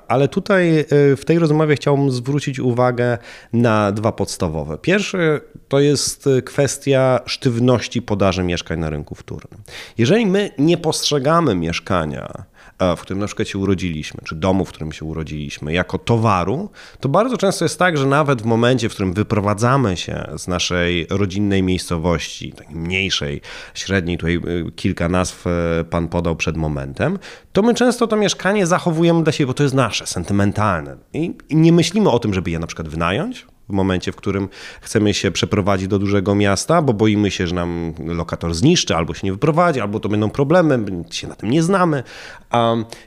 Ale 0.08 0.28
tutaj 0.28 0.84
w 0.90 1.22
tej 1.26 1.38
rozmowie 1.38 1.74
chciałbym 1.76 2.10
zwrócić 2.10 2.58
uwagę 2.58 3.18
na 3.52 3.92
dwa 3.92 4.12
podstawowe. 4.12 4.78
Pierwszy 4.78 5.40
to 5.68 5.80
jest 5.80 6.28
kwestia 6.44 7.20
sztywności 7.26 8.02
podaży 8.02 8.42
mieszkań 8.42 8.78
na 8.78 8.90
rynku 8.90 9.14
wtórnym. 9.14 9.60
Jeżeli 9.98 10.26
my 10.26 10.50
nie 10.58 10.76
postrzegamy 10.76 11.54
mieszkania, 11.54 12.28
E, 12.28 12.47
w 12.96 13.00
którym 13.00 13.20
na 13.20 13.26
przykład 13.26 13.48
się 13.48 13.58
urodziliśmy, 13.58 14.20
czy 14.24 14.34
domu, 14.34 14.64
w 14.64 14.68
którym 14.68 14.92
się 14.92 15.04
urodziliśmy, 15.04 15.72
jako 15.72 15.98
towaru, 15.98 16.70
to 17.00 17.08
bardzo 17.08 17.36
często 17.36 17.64
jest 17.64 17.78
tak, 17.78 17.96
że 17.96 18.06
nawet 18.06 18.42
w 18.42 18.44
momencie, 18.44 18.88
w 18.88 18.92
którym 18.92 19.12
wyprowadzamy 19.12 19.96
się 19.96 20.26
z 20.36 20.48
naszej 20.48 21.06
rodzinnej 21.10 21.62
miejscowości, 21.62 22.52
takiej 22.52 22.76
mniejszej, 22.76 23.40
średniej, 23.74 24.18
tutaj 24.18 24.36
e, 24.36 24.40
kilka 24.70 25.08
nazw 25.08 25.46
e, 25.46 25.84
pan 25.90 26.08
podał 26.08 26.36
przed 26.36 26.56
momentem, 26.56 27.18
to 27.52 27.62
my 27.62 27.74
często 27.74 28.06
to 28.06 28.16
mieszkanie 28.16 28.66
zachowujemy 28.66 29.22
dla 29.22 29.32
siebie, 29.32 29.46
bo 29.46 29.54
to 29.54 29.62
jest 29.62 29.74
nasze, 29.74 30.06
sentymentalne. 30.06 30.96
I 31.12 31.34
nie 31.50 31.72
myślimy 31.72 32.10
o 32.10 32.18
tym, 32.18 32.34
żeby 32.34 32.50
je 32.50 32.58
na 32.58 32.66
przykład 32.66 32.88
wynająć, 32.88 33.46
w 33.68 33.72
momencie, 33.72 34.12
w 34.12 34.16
którym 34.16 34.48
chcemy 34.80 35.14
się 35.14 35.30
przeprowadzić 35.30 35.88
do 35.88 35.98
dużego 35.98 36.34
miasta, 36.34 36.82
bo 36.82 36.92
boimy 36.92 37.30
się, 37.30 37.46
że 37.46 37.54
nam 37.54 37.92
lokator 38.06 38.54
zniszczy, 38.54 38.96
albo 38.96 39.14
się 39.14 39.26
nie 39.26 39.32
wyprowadzi, 39.32 39.80
albo 39.80 40.00
to 40.00 40.08
będą 40.08 40.30
problemy, 40.30 40.84
się 41.10 41.28
na 41.28 41.34
tym 41.34 41.50
nie 41.50 41.62
znamy. 41.62 42.02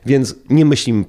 Więc 0.06 0.36
nie 0.50 0.66
myślimy 0.66 1.04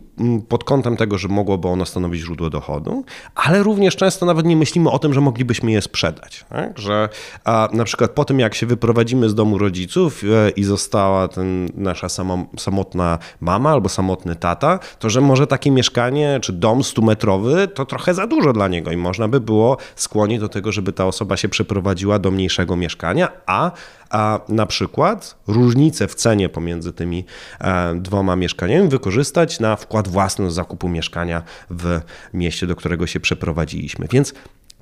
pod 0.49 0.65
kątem 0.65 0.97
tego, 0.97 1.19
że 1.19 1.29
mogłoby 1.29 1.69
ono 1.69 1.87
stanowić 1.87 2.21
źródło 2.21 2.51
dochodu, 2.51 3.05
ale 3.35 3.63
również 3.63 3.97
często 3.97 4.27
nawet 4.27 4.47
nie 4.47 4.57
myślimy 4.57 4.91
o 4.91 4.99
tym, 4.99 5.15
że 5.15 5.21
moglibyśmy 5.21 5.73
je 5.73 5.83
sprzedać. 5.83 6.45
Tak? 6.49 6.79
Że 6.79 7.09
a, 7.45 7.69
na 7.73 7.85
przykład 7.85 8.11
po 8.11 8.25
tym, 8.25 8.41
jak 8.41 8.55
się 8.55 8.67
wyprowadzimy 8.67 9.29
z 9.29 9.35
domu 9.35 9.59
rodziców 9.59 10.23
e, 10.25 10.51
i 10.51 10.65
została 10.65 11.29
ten, 11.29 11.69
nasza 11.75 12.09
samo, 12.09 12.47
samotna 12.59 13.19
mama 13.41 13.71
albo 13.71 13.89
samotny 13.89 14.37
tata, 14.37 14.79
to 14.99 15.11
że 15.11 15.21
może 15.21 15.47
takie 15.47 15.71
mieszkanie 15.71 16.39
czy 16.43 16.53
dom 16.53 16.81
100-metrowy 16.81 17.69
to 17.69 17.87
trochę 17.87 18.15
za 18.15 18.27
dużo 18.27 18.53
dla 18.53 18.69
niego 18.69 18.93
i 18.93 18.97
można 18.97 19.29
by 19.29 19.41
było 19.43 19.77
skłonić 19.97 20.41
do 20.41 20.49
tego, 20.49 20.73
żeby 20.73 20.93
ta 20.93 21.07
osoba 21.07 21.37
się 21.37 21.49
przeprowadziła 21.49 22.19
do 22.19 22.31
mniejszego 22.31 22.77
mieszkania, 22.77 23.29
a 23.47 23.71
a 24.13 24.41
na 24.49 24.67
przykład 24.67 25.37
różnicę 25.47 26.09
w 26.09 26.15
cenie 26.15 26.49
pomiędzy 26.49 26.93
tymi 26.93 27.25
e, 27.61 27.95
dwoma 27.95 28.37
mieszkaniami 28.37 28.89
wykorzystać 28.89 29.61
na 29.61 29.77
wkład 29.77 30.09
własny 30.09 30.51
z 30.51 30.55
zakupu 30.55 30.89
mieszkania 30.89 31.43
w 31.71 32.01
mieście, 32.35 32.67
do 32.67 32.77
którego 32.77 33.07
się 33.07 33.21
przeprowadziliśmy. 33.21 34.07
Więc 34.11 34.35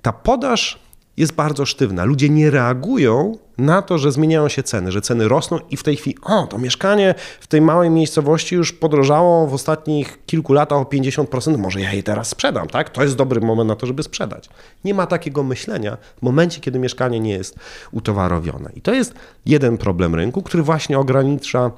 ta 0.03 0.13
podaż 0.13 0.79
jest 1.17 1.33
bardzo 1.33 1.67
sztywna. 1.67 2.05
Ludzie 2.05 2.29
nie 2.29 2.51
reagują 2.51 3.39
na 3.59 3.83
to, 3.83 3.99
że 3.99 4.13
zmieniają 4.13 4.49
się 4.49 4.63
ceny, 4.63 4.93
że 4.93 5.01
ceny 5.01 5.29
rosną 5.29 5.59
i 5.71 5.77
w 5.77 5.83
tej 5.83 5.97
chwili, 5.97 6.17
o, 6.23 6.47
to 6.47 6.59
mieszkanie 6.59 7.15
w 7.41 7.47
tej 7.47 7.61
małej 7.61 7.91
miejscowości 7.91 8.55
już 8.55 8.73
podrożało 8.73 9.47
w 9.47 9.55
ostatnich 9.55 10.19
kilku 10.27 10.53
latach 10.53 10.79
o 10.79 10.83
50%, 10.83 11.59
może 11.59 11.81
ja 11.81 11.93
je 11.93 12.03
teraz 12.03 12.29
sprzedam, 12.29 12.69
tak? 12.69 12.91
To 12.91 13.03
jest 13.03 13.17
dobry 13.17 13.41
moment 13.41 13.69
na 13.69 13.77
to, 13.77 13.87
żeby 13.87 14.03
sprzedać. 14.03 14.49
Nie 14.85 14.95
ma 14.95 15.07
takiego 15.07 15.43
myślenia 15.43 15.97
w 16.19 16.23
momencie, 16.23 16.61
kiedy 16.61 16.79
mieszkanie 16.79 17.21
nie 17.21 17.33
jest 17.33 17.57
utowarowione. 17.93 18.71
I 18.75 18.81
to 18.81 18.95
jest 18.95 19.15
jeden 19.47 19.79
problem 19.79 20.15
rynku, 20.15 20.43
który 20.43 20.63
właśnie 20.63 20.99
ogranicza 20.99 21.71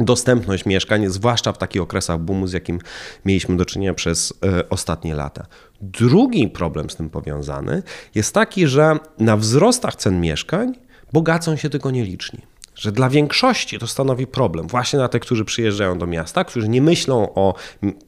dostępność 0.00 0.66
mieszkań, 0.66 1.08
zwłaszcza 1.08 1.52
w 1.52 1.58
takich 1.58 1.82
okresach 1.82 2.18
boomu, 2.20 2.46
z 2.46 2.52
jakim 2.52 2.78
mieliśmy 3.24 3.56
do 3.56 3.64
czynienia 3.64 3.94
przez 3.94 4.34
e, 4.44 4.68
ostatnie 4.68 5.14
lata. 5.14 5.46
Drugi 5.80 6.48
problem 6.48 6.90
z 6.90 6.96
tym 6.96 7.10
powiązany 7.10 7.82
jest 8.14 8.34
taki, 8.34 8.66
że 8.66 8.98
na 9.18 9.36
wzrostach 9.36 9.96
cen 9.96 10.20
mieszkań 10.20 10.74
bogacą 11.12 11.56
się 11.56 11.70
tylko 11.70 11.90
nieliczni. 11.90 12.38
Że 12.74 12.92
dla 12.92 13.10
większości 13.10 13.78
to 13.78 13.86
stanowi 13.86 14.26
problem, 14.26 14.66
właśnie 14.68 14.98
na 14.98 15.08
tych, 15.08 15.22
którzy 15.22 15.44
przyjeżdżają 15.44 15.98
do 15.98 16.06
miasta, 16.06 16.44
którzy 16.44 16.68
nie 16.68 16.82
myślą 16.82 17.34
o 17.34 17.54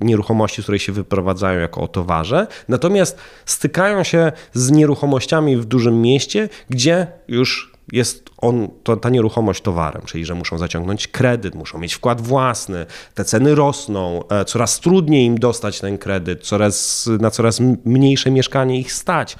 nieruchomości, 0.00 0.62
z 0.62 0.64
której 0.64 0.78
się 0.78 0.92
wyprowadzają 0.92 1.60
jako 1.60 1.80
o 1.80 1.88
towarze, 1.88 2.46
natomiast 2.68 3.18
stykają 3.46 4.04
się 4.04 4.32
z 4.52 4.70
nieruchomościami 4.70 5.56
w 5.56 5.64
dużym 5.64 6.02
mieście, 6.02 6.48
gdzie 6.68 7.06
już 7.28 7.72
jest 7.92 8.29
on, 8.40 8.68
to, 8.82 8.96
ta 8.96 9.10
nieruchomość 9.10 9.62
towarem, 9.62 10.02
czyli 10.06 10.24
że 10.24 10.34
muszą 10.34 10.58
zaciągnąć 10.58 11.08
kredyt, 11.08 11.54
muszą 11.54 11.78
mieć 11.78 11.94
wkład 11.94 12.20
własny, 12.20 12.86
te 13.14 13.24
ceny 13.24 13.54
rosną, 13.54 14.22
e, 14.28 14.44
coraz 14.44 14.80
trudniej 14.80 15.26
im 15.26 15.38
dostać 15.38 15.80
ten 15.80 15.98
kredyt, 15.98 16.42
coraz, 16.42 17.08
na 17.20 17.30
coraz 17.30 17.60
mniejsze 17.84 18.30
mieszkanie 18.30 18.78
ich 18.78 18.92
stać. 18.92 19.36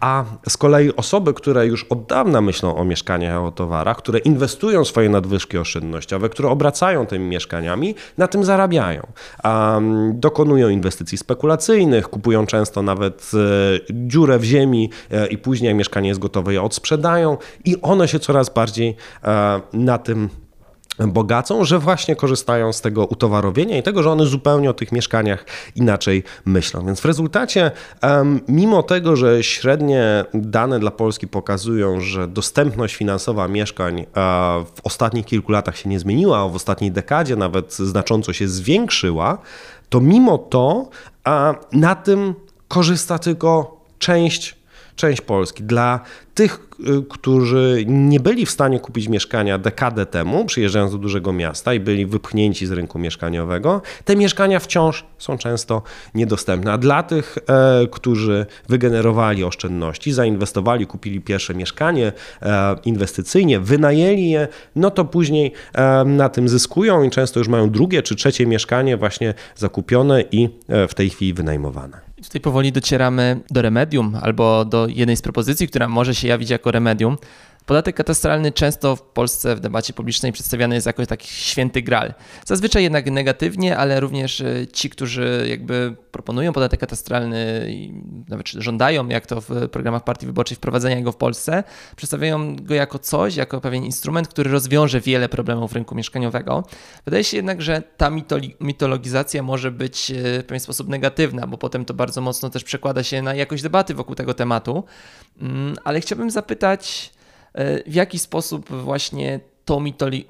A 0.00 0.24
z 0.48 0.56
kolei 0.56 0.96
osoby, 0.96 1.34
które 1.34 1.66
już 1.66 1.84
od 1.84 2.06
dawna 2.06 2.40
myślą 2.40 2.76
o 2.76 2.84
mieszkaniach, 2.84 3.42
o 3.42 3.52
towarach, 3.52 3.96
które 3.96 4.18
inwestują 4.18 4.84
swoje 4.84 5.08
nadwyżki 5.08 5.58
oszczędnościowe, 5.58 6.28
które 6.28 6.48
obracają 6.48 7.06
tymi 7.06 7.24
mieszkaniami, 7.24 7.94
na 8.18 8.28
tym 8.28 8.44
zarabiają. 8.44 9.06
Um, 9.44 10.20
dokonują 10.20 10.68
inwestycji 10.68 11.18
spekulacyjnych, 11.18 12.08
kupują 12.08 12.46
często 12.46 12.82
nawet 12.82 13.30
e, 13.34 13.80
dziurę 13.90 14.38
w 14.38 14.44
ziemi 14.44 14.90
e, 15.10 15.26
i 15.26 15.38
później, 15.38 15.68
jak 15.68 15.76
mieszkanie 15.76 16.08
jest 16.08 16.20
gotowe, 16.20 16.52
je 16.52 16.62
odsprzedają 16.62 17.36
i 17.64 17.76
one 17.82 18.08
się 18.08 18.18
bardziej 18.54 18.96
e, 19.24 19.60
na 19.72 19.98
tym 19.98 20.28
bogacą, 21.08 21.64
że 21.64 21.78
właśnie 21.78 22.16
korzystają 22.16 22.72
z 22.72 22.80
tego 22.80 23.06
utowarowienia 23.06 23.78
i 23.78 23.82
tego, 23.82 24.02
że 24.02 24.10
one 24.10 24.26
zupełnie 24.26 24.70
o 24.70 24.74
tych 24.74 24.92
mieszkaniach 24.92 25.44
inaczej 25.76 26.22
myślą. 26.44 26.86
Więc 26.86 27.00
w 27.00 27.04
rezultacie, 27.04 27.70
mimo 28.48 28.82
tego, 28.82 29.16
że 29.16 29.42
średnie 29.42 30.24
dane 30.34 30.80
dla 30.80 30.90
Polski 30.90 31.28
pokazują, 31.28 32.00
że 32.00 32.28
dostępność 32.28 32.94
finansowa 32.94 33.48
mieszkań 33.48 34.06
w 34.74 34.80
ostatnich 34.84 35.26
kilku 35.26 35.52
latach 35.52 35.76
się 35.76 35.88
nie 35.88 36.00
zmieniła, 36.00 36.38
a 36.38 36.48
w 36.48 36.54
ostatniej 36.54 36.92
dekadzie 36.92 37.36
nawet 37.36 37.74
znacząco 37.74 38.32
się 38.32 38.48
zwiększyła, 38.48 39.38
to 39.88 40.00
mimo 40.00 40.38
to 40.38 40.88
na 41.72 41.94
tym 41.94 42.34
korzysta 42.68 43.18
tylko 43.18 43.80
część 43.98 44.59
część 45.00 45.20
Polski. 45.20 45.62
Dla 45.62 46.00
tych, 46.34 46.68
y, 46.80 47.02
którzy 47.10 47.84
nie 47.86 48.20
byli 48.20 48.46
w 48.46 48.50
stanie 48.50 48.80
kupić 48.80 49.08
mieszkania 49.08 49.58
dekadę 49.58 50.06
temu, 50.06 50.44
przyjeżdżając 50.44 50.92
do 50.92 50.98
dużego 50.98 51.32
miasta 51.32 51.74
i 51.74 51.80
byli 51.80 52.06
wypchnięci 52.06 52.66
z 52.66 52.70
rynku 52.70 52.98
mieszkaniowego, 52.98 53.82
te 54.04 54.16
mieszkania 54.16 54.60
wciąż 54.60 55.04
są 55.18 55.38
często 55.38 55.82
niedostępne. 56.14 56.72
A 56.72 56.78
dla 56.78 57.02
tych, 57.02 57.38
e, 57.38 57.86
którzy 57.90 58.46
wygenerowali 58.68 59.44
oszczędności, 59.44 60.12
zainwestowali, 60.12 60.86
kupili 60.86 61.20
pierwsze 61.20 61.54
mieszkanie 61.54 62.12
e, 62.42 62.76
inwestycyjnie, 62.84 63.60
wynajęli 63.60 64.30
je, 64.30 64.48
no 64.76 64.90
to 64.90 65.04
później 65.04 65.52
e, 65.74 66.04
na 66.04 66.28
tym 66.28 66.48
zyskują 66.48 67.02
i 67.02 67.10
często 67.10 67.40
już 67.40 67.48
mają 67.48 67.70
drugie 67.70 68.02
czy 68.02 68.16
trzecie 68.16 68.46
mieszkanie 68.46 68.96
właśnie 68.96 69.34
zakupione 69.56 70.24
i 70.32 70.48
w 70.88 70.94
tej 70.94 71.10
chwili 71.10 71.34
wynajmowane. 71.34 72.09
Tutaj 72.22 72.40
powoli 72.40 72.72
docieramy 72.72 73.40
do 73.50 73.62
remedium 73.62 74.16
albo 74.22 74.64
do 74.64 74.86
jednej 74.88 75.16
z 75.16 75.22
propozycji, 75.22 75.68
która 75.68 75.88
może 75.88 76.14
się 76.14 76.28
jawić 76.28 76.50
jako 76.50 76.70
remedium. 76.70 77.16
Podatek 77.70 77.96
katastralny 77.96 78.52
często 78.52 78.96
w 78.96 79.02
Polsce 79.02 79.56
w 79.56 79.60
debacie 79.60 79.92
publicznej 79.92 80.32
przedstawiany 80.32 80.74
jest 80.74 80.86
jako 80.86 81.06
taki 81.06 81.28
święty 81.28 81.82
gral. 81.82 82.14
Zazwyczaj 82.44 82.82
jednak 82.82 83.10
negatywnie, 83.10 83.76
ale 83.76 84.00
również 84.00 84.40
e, 84.40 84.66
ci, 84.72 84.90
którzy 84.90 85.46
jakby 85.50 85.96
proponują 86.12 86.52
podatek 86.52 86.80
katastralny 86.80 87.70
nawet 88.28 88.48
żądają, 88.48 89.08
jak 89.08 89.26
to 89.26 89.40
w 89.40 89.68
programach 89.68 90.04
partii 90.04 90.26
wyborczej, 90.26 90.56
wprowadzenia 90.56 91.02
go 91.02 91.12
w 91.12 91.16
Polsce, 91.16 91.64
przedstawiają 91.96 92.56
go 92.56 92.74
jako 92.74 92.98
coś, 92.98 93.36
jako 93.36 93.60
pewien 93.60 93.84
instrument, 93.84 94.28
który 94.28 94.50
rozwiąże 94.50 95.00
wiele 95.00 95.28
problemów 95.28 95.72
rynku 95.72 95.94
mieszkaniowego. 95.94 96.64
Wydaje 97.04 97.24
się 97.24 97.36
jednak, 97.36 97.62
że 97.62 97.82
ta 97.96 98.10
mitologizacja 98.60 99.42
może 99.42 99.70
być 99.70 100.10
e, 100.10 100.14
w 100.42 100.44
pewien 100.46 100.60
sposób 100.60 100.88
negatywna, 100.88 101.46
bo 101.46 101.58
potem 101.58 101.84
to 101.84 101.94
bardzo 101.94 102.20
mocno 102.20 102.50
też 102.50 102.64
przekłada 102.64 103.02
się 103.02 103.22
na 103.22 103.34
jakość 103.34 103.62
debaty 103.62 103.94
wokół 103.94 104.14
tego 104.14 104.34
tematu. 104.34 104.84
Mm, 105.40 105.76
ale 105.84 106.00
chciałbym 106.00 106.30
zapytać, 106.30 107.12
w 107.86 107.94
jaki 107.94 108.18
sposób 108.18 108.68
właśnie 108.68 109.40
to 109.64 109.80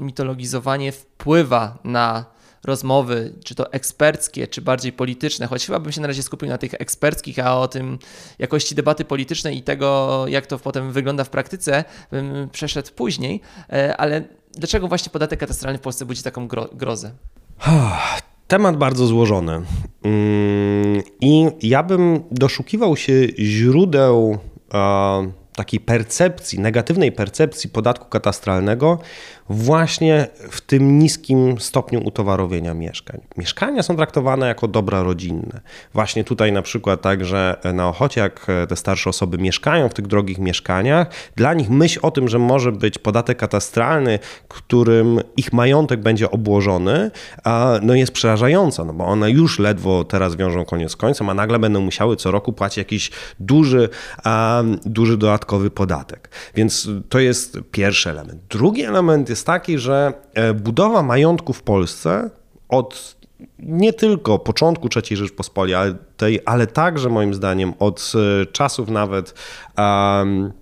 mitologizowanie 0.00 0.92
wpływa 0.92 1.78
na 1.84 2.24
rozmowy, 2.64 3.34
czy 3.44 3.54
to 3.54 3.72
eksperckie, 3.72 4.46
czy 4.46 4.62
bardziej 4.62 4.92
polityczne, 4.92 5.46
choć 5.46 5.66
chyba 5.66 5.80
bym 5.80 5.92
się 5.92 6.00
na 6.00 6.06
razie 6.06 6.22
skupił 6.22 6.48
na 6.48 6.58
tych 6.58 6.74
eksperckich, 6.74 7.38
a 7.38 7.60
o 7.60 7.68
tym 7.68 7.98
jakości 8.38 8.74
debaty 8.74 9.04
politycznej 9.04 9.56
i 9.56 9.62
tego, 9.62 10.24
jak 10.28 10.46
to 10.46 10.58
potem 10.58 10.92
wygląda 10.92 11.24
w 11.24 11.30
praktyce, 11.30 11.84
bym 12.10 12.48
przeszedł 12.52 12.88
później, 12.96 13.40
e, 13.72 13.96
ale 13.96 14.22
dlaczego 14.54 14.88
właśnie 14.88 15.10
podatek 15.10 15.40
katastralny 15.40 15.78
w 15.78 15.82
Polsce 15.82 16.06
budzi 16.06 16.22
taką 16.22 16.48
gro 16.48 16.68
grozę? 16.72 17.10
Temat 18.48 18.76
bardzo 18.76 19.06
złożony. 19.06 19.52
Mm, 19.52 21.02
I 21.20 21.50
ja 21.62 21.82
bym 21.82 22.22
doszukiwał 22.30 22.96
się 22.96 23.12
źródeł 23.38 24.38
takiej 25.60 25.80
percepcji, 25.80 26.58
negatywnej 26.58 27.12
percepcji 27.12 27.70
podatku 27.70 28.08
katastralnego 28.08 28.98
właśnie 29.50 30.28
w 30.50 30.60
tym 30.60 30.98
niskim 30.98 31.60
stopniu 31.60 32.00
utowarowienia 32.04 32.74
mieszkań. 32.74 33.20
Mieszkania 33.36 33.82
są 33.82 33.96
traktowane 33.96 34.46
jako 34.46 34.68
dobra 34.68 35.02
rodzinne. 35.02 35.60
Właśnie 35.94 36.24
tutaj 36.24 36.52
na 36.52 36.62
przykład 36.62 37.00
także 37.00 37.56
na 37.74 37.88
Ochocie, 37.88 38.20
jak 38.20 38.46
te 38.68 38.76
starsze 38.76 39.10
osoby 39.10 39.38
mieszkają 39.38 39.88
w 39.88 39.94
tych 39.94 40.06
drogich 40.06 40.38
mieszkaniach, 40.38 41.06
dla 41.36 41.54
nich 41.54 41.70
myśl 41.70 41.98
o 42.02 42.10
tym, 42.10 42.28
że 42.28 42.38
może 42.38 42.72
być 42.72 42.98
podatek 42.98 43.38
katastralny, 43.38 44.18
którym 44.48 45.20
ich 45.36 45.52
majątek 45.52 46.00
będzie 46.00 46.30
obłożony, 46.30 47.10
no 47.82 47.94
jest 47.94 48.12
przerażająca, 48.12 48.84
no 48.84 48.92
bo 48.92 49.06
one 49.06 49.30
już 49.30 49.58
ledwo 49.58 50.04
teraz 50.04 50.36
wiążą 50.36 50.64
koniec 50.64 50.92
z 50.92 50.96
końcem, 50.96 51.28
a 51.28 51.34
nagle 51.34 51.58
będą 51.58 51.80
musiały 51.80 52.16
co 52.16 52.30
roku 52.30 52.52
płacić 52.52 52.78
jakiś 52.78 53.10
duży, 53.40 53.88
duży 54.84 55.16
dodatkowy 55.16 55.70
podatek. 55.70 56.30
Więc 56.54 56.88
to 57.08 57.18
jest 57.18 57.58
pierwszy 57.70 58.10
element. 58.10 58.40
Drugi 58.50 58.82
element 58.82 59.28
jest 59.28 59.39
taki, 59.46 59.78
że 59.78 60.12
e, 60.34 60.54
budowa 60.54 61.02
majątku 61.02 61.52
w 61.52 61.62
Polsce 61.62 62.30
od 62.68 63.20
nie 63.58 63.92
tylko 63.92 64.38
początku 64.38 64.88
III 64.96 65.16
Rzeczpospolitej, 65.16 66.40
ale 66.44 66.66
także 66.66 67.08
moim 67.08 67.34
zdaniem 67.34 67.72
od 67.78 68.12
e, 68.14 68.46
czasów 68.46 68.88
nawet 68.88 69.34
um, 69.78 70.52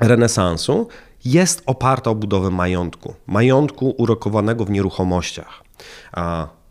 renesansu 0.00 0.88
jest 1.24 1.62
oparta 1.66 2.10
o 2.10 2.14
budowę 2.14 2.50
majątku. 2.50 3.14
Majątku 3.26 3.94
urokowanego 3.98 4.64
w 4.64 4.70
nieruchomościach. 4.70 5.62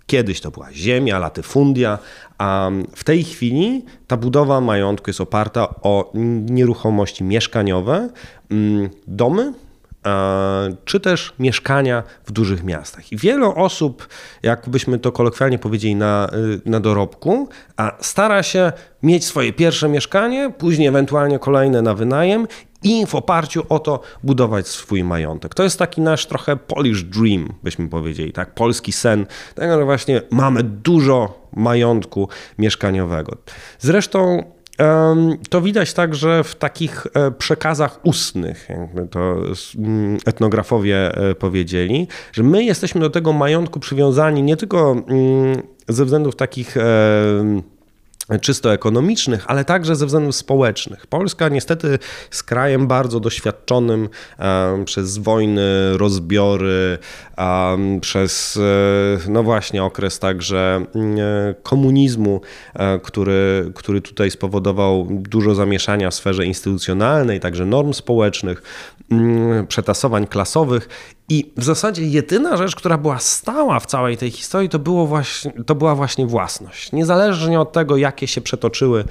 Kiedyś 0.05 0.41
to 0.41 0.51
była 0.51 0.73
ziemia, 0.73 1.19
latyfundia, 1.19 1.99
a 2.37 2.69
w 2.95 3.03
tej 3.03 3.23
chwili 3.23 3.85
ta 4.07 4.17
budowa 4.17 4.61
majątku 4.61 5.09
jest 5.09 5.21
oparta 5.21 5.67
o 5.81 6.11
nieruchomości 6.49 7.23
mieszkaniowe, 7.23 8.09
mm, 8.51 8.89
domy, 9.07 9.53
czy 10.85 10.99
też 10.99 11.33
mieszkania 11.39 12.03
w 12.25 12.31
dużych 12.31 12.63
miastach. 12.63 13.11
I 13.11 13.17
wiele 13.17 13.47
osób, 13.47 14.07
jakbyśmy 14.43 14.99
to 14.99 15.11
kolokwialnie 15.11 15.59
powiedzieli, 15.59 15.95
na, 15.95 16.29
y, 16.33 16.69
na 16.69 16.79
dorobku, 16.79 17.49
a 17.77 17.97
stara 18.01 18.43
się 18.43 18.71
mieć 19.03 19.25
swoje 19.25 19.53
pierwsze 19.53 19.89
mieszkanie, 19.89 20.53
później 20.57 20.87
ewentualnie 20.87 21.39
kolejne 21.39 21.81
na 21.81 21.93
wynajem 21.93 22.47
i 22.83 23.05
w 23.05 23.15
oparciu 23.15 23.63
o 23.69 23.79
to 23.79 24.01
budować 24.23 24.67
swój 24.67 25.03
majątek. 25.03 25.55
To 25.55 25.63
jest 25.63 25.79
taki 25.79 26.01
nasz 26.01 26.25
trochę 26.25 26.55
Polish 26.55 27.03
dream, 27.03 27.53
byśmy 27.63 27.89
powiedzieli, 27.89 28.33
tak? 28.33 28.53
Polski 28.53 28.91
sen, 28.91 29.25
tego, 29.55 29.79
że 29.79 29.85
właśnie 29.85 30.21
mamy 30.31 30.63
dużo 30.63 31.49
majątku 31.55 32.29
mieszkaniowego. 32.57 33.37
Zresztą 33.79 34.43
to 35.49 35.61
widać 35.61 35.93
także 35.93 36.43
w 36.43 36.55
takich 36.55 37.07
e, 37.13 37.31
przekazach 37.31 37.99
ustnych, 38.03 38.69
jakby 38.69 39.07
to 39.07 39.35
mm, 39.77 40.17
etnografowie 40.25 41.17
e, 41.17 41.35
powiedzieli, 41.35 42.07
że 42.33 42.43
my 42.43 42.63
jesteśmy 42.63 43.01
do 43.01 43.09
tego 43.09 43.33
majątku 43.33 43.79
przywiązani 43.79 44.43
nie 44.43 44.57
tylko 44.57 44.91
mm, 44.91 45.61
ze 45.87 46.05
względów 46.05 46.35
takich 46.35 46.77
czysto 48.41 48.73
ekonomicznych, 48.73 49.45
ale 49.47 49.65
także 49.65 49.95
ze 49.95 50.05
względów 50.05 50.35
społecznych. 50.35 51.07
Polska 51.07 51.49
niestety 51.49 51.99
jest 52.29 52.43
krajem 52.43 52.87
bardzo 52.87 53.19
doświadczonym 53.19 54.09
przez 54.85 55.17
wojny, 55.17 55.97
rozbiory, 55.97 56.97
przez 58.01 58.57
e, 58.57 59.31
no 59.31 59.43
właśnie 59.43 59.83
okres 59.83 60.19
także 60.19 60.85
um, 60.93 61.15
komunizmu, 61.63 62.41
e, 62.73 62.99
który, 62.99 63.71
który 63.75 64.01
tutaj 64.01 64.31
spowodował 64.31 65.07
dużo 65.09 65.55
zamieszania 65.55 66.09
w 66.09 66.13
sferze 66.13 66.45
instytucjonalnej, 66.45 67.39
także 67.39 67.65
norm 67.65 67.93
społecznych, 67.93 68.61
mm, 69.11 69.67
przetasowań 69.67 70.27
klasowych 70.27 70.89
i 71.29 71.51
w 71.57 71.63
zasadzie 71.63 72.03
jedyna 72.03 72.57
rzecz, 72.57 72.75
która 72.75 72.97
była 72.97 73.19
stała 73.19 73.79
w 73.79 73.85
całej 73.85 74.17
tej 74.17 74.31
historii, 74.31 74.69
to, 74.69 74.79
było 74.79 75.07
właśnie, 75.07 75.51
to 75.65 75.75
była 75.75 75.95
właśnie 75.95 76.25
własność. 76.25 76.91
Niezależnie 76.91 77.59
od 77.59 77.71
tego, 77.71 77.97
jakie 77.97 78.27
się 78.27 78.41
przetoczyły 78.41 79.03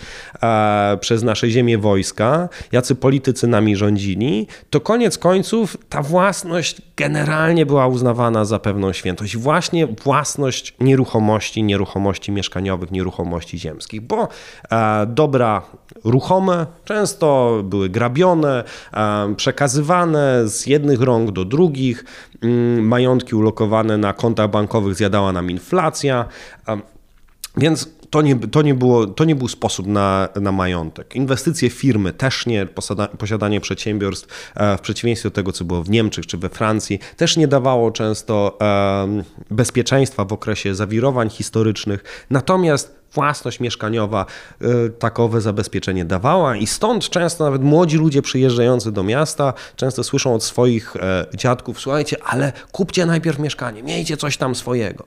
e, 0.43 0.99
przez 1.01 1.23
nasze 1.23 1.51
ziemię 1.51 1.79
wojska, 1.79 2.49
jacy 2.73 2.95
politycy 2.95 3.47
nami 3.47 3.77
rządzili, 3.77 4.47
to 4.71 4.81
koniec 4.81 5.19
końców 5.19 5.77
ta 5.89 6.03
własność 6.03 6.83
generalnie 6.97 7.67
była 7.67 7.87
uznawana 7.87 8.45
za 8.45 8.59
pewną 8.59 8.93
świętość. 8.93 9.37
Właśnie 9.37 9.87
własność 9.87 10.75
nieruchomości, 10.81 11.63
nieruchomości 11.63 12.33
mieszkaniowych, 12.33 12.91
nieruchomości 12.91 13.59
ziemskich, 13.59 14.01
bo 14.01 14.29
e, 14.71 15.07
dobra 15.07 15.63
ruchome 16.05 16.67
często 16.85 17.61
były 17.65 17.89
grabione, 17.89 18.65
e, 18.95 19.35
przekazywane 19.37 20.49
z 20.49 20.67
jednych 20.67 21.01
rąk 21.01 21.31
do 21.31 21.45
drugich, 21.45 22.05
majątki 22.81 23.35
ulokowane 23.35 23.99
na 23.99 24.13
kontach 24.13 24.51
bankowych 24.51 24.95
zjadała 24.95 25.33
nam 25.33 25.51
inflacja. 25.51 26.25
Więc 27.57 27.89
to 28.11 28.23
nie, 28.23 28.37
to 28.37 28.63
nie, 28.63 28.75
było, 28.75 29.07
to 29.07 29.25
nie 29.25 29.35
był 29.35 29.49
sposób 29.49 29.87
na, 29.87 30.29
na 30.41 30.53
majątek. 30.53 31.17
Inwestycje 31.17 31.71
firmy 31.71 32.13
też 32.13 32.47
nie, 32.47 32.67
posiadanie 33.19 33.61
przedsiębiorstw 33.61 34.53
e, 34.55 34.77
w 34.77 34.81
przeciwieństwie 34.81 35.29
do 35.29 35.35
tego, 35.35 35.53
co 35.53 35.65
było 35.65 35.83
w 35.83 35.91
Niemczech 35.91 36.27
czy 36.27 36.39
we 36.39 36.49
Francji, 36.49 36.99
też 37.17 37.37
nie 37.37 37.49
dawało 37.49 37.91
często 37.91 38.59
bezpieczeństwa 39.51 40.25
w 40.25 40.33
okresie 40.33 40.75
zawirowań 40.75 41.31
historycznych. 41.31 42.27
Natomiast 42.31 42.98
własność 43.13 43.61
mieszkaniowa 43.61 44.27
y, 44.63 44.91
takowe 44.91 45.41
zabezpieczenie 45.41 46.05
dawała 46.05 46.57
i 46.57 46.67
stąd 46.67 47.11
często 47.11 47.45
nawet 47.45 47.63
młodzi 47.63 47.97
ludzie 47.97 48.23
przyjeżdżający 48.23 48.93
do 48.93 49.03
miasta 49.03 49.55
często 49.77 50.05
słyszą 50.05 50.35
od 50.35 50.45
swoich 50.45 50.97
e, 50.97 51.27
dziadków, 51.35 51.81
słuchajcie, 51.81 52.17
ale 52.25 52.53
kupcie 52.73 53.07
najpierw 53.07 53.39
mieszkanie, 53.39 53.83
miejcie 53.83 54.17
coś 54.17 54.37
tam 54.37 54.55
swojego. 54.55 55.05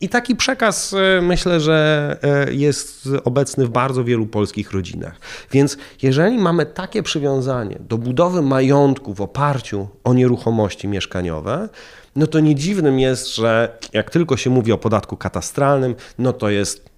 I 0.00 0.08
taki 0.08 0.36
przekaz 0.36 0.94
e, 0.94 1.22
myślę, 1.22 1.60
że 1.60 2.16
e, 2.22 2.52
jest 2.52 3.08
obecny 3.24 3.66
w 3.66 3.70
bardzo 3.70 4.04
wielu 4.04 4.26
polskich 4.26 4.72
rodzinach. 4.72 5.20
Więc 5.52 5.76
jeżeli 6.02 6.38
mamy 6.38 6.66
takie 6.66 7.02
przywiązanie 7.02 7.76
do 7.80 7.98
budowy 7.98 8.42
majątku 8.42 9.14
w 9.14 9.20
oparciu 9.20 9.88
o 10.04 10.14
nieruchomości 10.14 10.88
mieszkaniowe, 10.88 11.68
no 12.16 12.26
to 12.26 12.40
nie 12.40 12.54
dziwnym 12.54 13.00
jest, 13.00 13.34
że 13.34 13.78
jak 13.92 14.10
tylko 14.10 14.36
się 14.36 14.50
mówi 14.50 14.72
o 14.72 14.78
podatku 14.78 15.16
katastralnym, 15.16 15.94
no 16.18 16.32
to 16.32 16.50
jest 16.50 16.91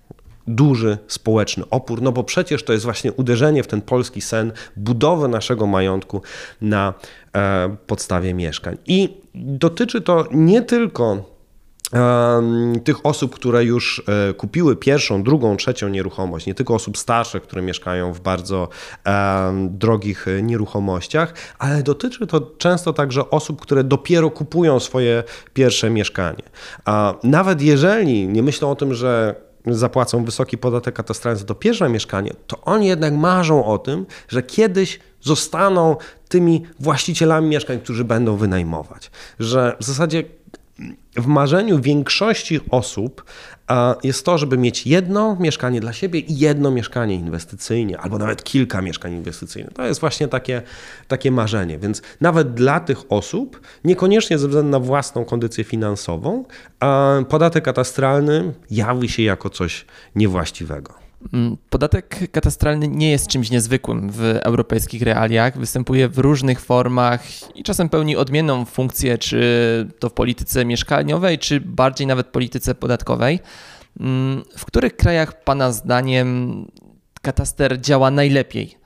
duży 0.46 0.98
społeczny 1.06 1.64
opór, 1.70 2.02
no 2.02 2.12
bo 2.12 2.24
przecież 2.24 2.62
to 2.62 2.72
jest 2.72 2.84
właśnie 2.84 3.12
uderzenie 3.12 3.62
w 3.62 3.66
ten 3.66 3.82
polski 3.82 4.20
sen, 4.20 4.52
budowę 4.76 5.28
naszego 5.28 5.66
majątku 5.66 6.22
na 6.60 6.94
e, 7.36 7.76
podstawie 7.86 8.34
mieszkań. 8.34 8.76
I 8.86 9.20
dotyczy 9.34 10.00
to 10.00 10.26
nie 10.30 10.62
tylko 10.62 11.34
tych 12.84 13.06
osób, 13.06 13.34
które 13.34 13.64
już 13.64 14.02
e, 14.30 14.34
kupiły 14.34 14.76
pierwszą, 14.76 15.22
drugą, 15.22 15.56
trzecią 15.56 15.88
nieruchomość, 15.88 16.46
nie 16.46 16.54
tylko 16.54 16.74
osób 16.74 16.98
starszych, 16.98 17.42
które 17.42 17.62
mieszkają 17.62 18.12
w 18.12 18.20
bardzo 18.20 18.68
drogich 19.70 20.26
nieruchomościach, 20.42 21.34
ale 21.58 21.82
dotyczy 21.82 22.26
to 22.26 22.40
często 22.40 22.92
także 22.92 23.30
osób, 23.30 23.60
które 23.60 23.84
dopiero 23.84 24.30
kupują 24.30 24.80
swoje 24.80 25.22
pierwsze 25.54 25.90
mieszkanie. 25.90 26.42
Nawet 27.22 27.62
jeżeli 27.62 28.28
nie 28.28 28.42
myślą 28.42 28.70
o 28.70 28.76
tym, 28.76 28.94
że 28.94 29.34
zapłacą 29.66 30.24
wysoki 30.24 30.58
podatek 30.58 30.94
katastralny 30.94 31.40
za 31.40 31.46
to 31.46 31.54
pierwsze 31.54 31.88
mieszkanie, 31.88 32.30
to 32.46 32.60
oni 32.60 32.86
jednak 32.86 33.14
marzą 33.14 33.64
o 33.64 33.78
tym, 33.78 34.06
że 34.28 34.42
kiedyś 34.42 35.00
zostaną 35.20 35.96
tymi 36.28 36.66
właścicielami 36.80 37.48
mieszkań, 37.48 37.80
którzy 37.80 38.04
będą 38.04 38.36
wynajmować. 38.36 39.10
Że 39.38 39.76
w 39.80 39.84
zasadzie 39.84 40.24
w 41.16 41.26
marzeniu 41.26 41.80
większości 41.80 42.60
osób 42.70 43.24
jest 44.02 44.24
to, 44.24 44.38
żeby 44.38 44.58
mieć 44.58 44.86
jedno 44.86 45.36
mieszkanie 45.40 45.80
dla 45.80 45.92
siebie 45.92 46.20
i 46.20 46.38
jedno 46.38 46.70
mieszkanie 46.70 47.14
inwestycyjne, 47.14 47.98
albo 47.98 48.18
nawet 48.18 48.44
kilka 48.44 48.82
mieszkań 48.82 49.12
inwestycyjnych. 49.12 49.72
To 49.72 49.86
jest 49.86 50.00
właśnie 50.00 50.28
takie, 50.28 50.62
takie 51.08 51.30
marzenie. 51.30 51.78
Więc 51.78 52.02
nawet 52.20 52.54
dla 52.54 52.80
tych 52.80 53.12
osób, 53.12 53.60
niekoniecznie 53.84 54.38
ze 54.38 54.48
względu 54.48 54.70
na 54.70 54.80
własną 54.80 55.24
kondycję 55.24 55.64
finansową, 55.64 56.44
podatek 57.28 57.64
katastralny 57.64 58.54
jawi 58.70 59.08
się 59.08 59.22
jako 59.22 59.50
coś 59.50 59.86
niewłaściwego. 60.14 61.03
Mm, 61.32 61.56
podatek 61.70 62.30
katastralny 62.32 62.88
nie 62.88 63.10
jest 63.10 63.28
czymś 63.28 63.50
niezwykłym 63.50 64.10
w 64.10 64.20
europejskich 64.42 65.02
realiach. 65.02 65.58
Występuje 65.58 66.08
w 66.08 66.18
różnych 66.18 66.60
formach 66.60 67.22
i 67.54 67.62
czasem 67.62 67.88
pełni 67.88 68.16
odmienną 68.16 68.64
funkcję, 68.64 69.18
czy 69.18 69.88
to 69.98 70.08
w 70.08 70.12
polityce 70.12 70.64
mieszkaniowej, 70.64 71.38
czy 71.38 71.60
bardziej 71.60 72.06
nawet 72.06 72.26
polityce 72.26 72.74
podatkowej. 72.74 73.40
Mm, 74.00 74.42
w 74.56 74.64
których 74.64 74.96
krajach 74.96 75.44
Pana 75.44 75.72
zdaniem 75.72 76.66
kataster 77.22 77.80
działa 77.80 78.10
najlepiej 78.10 78.83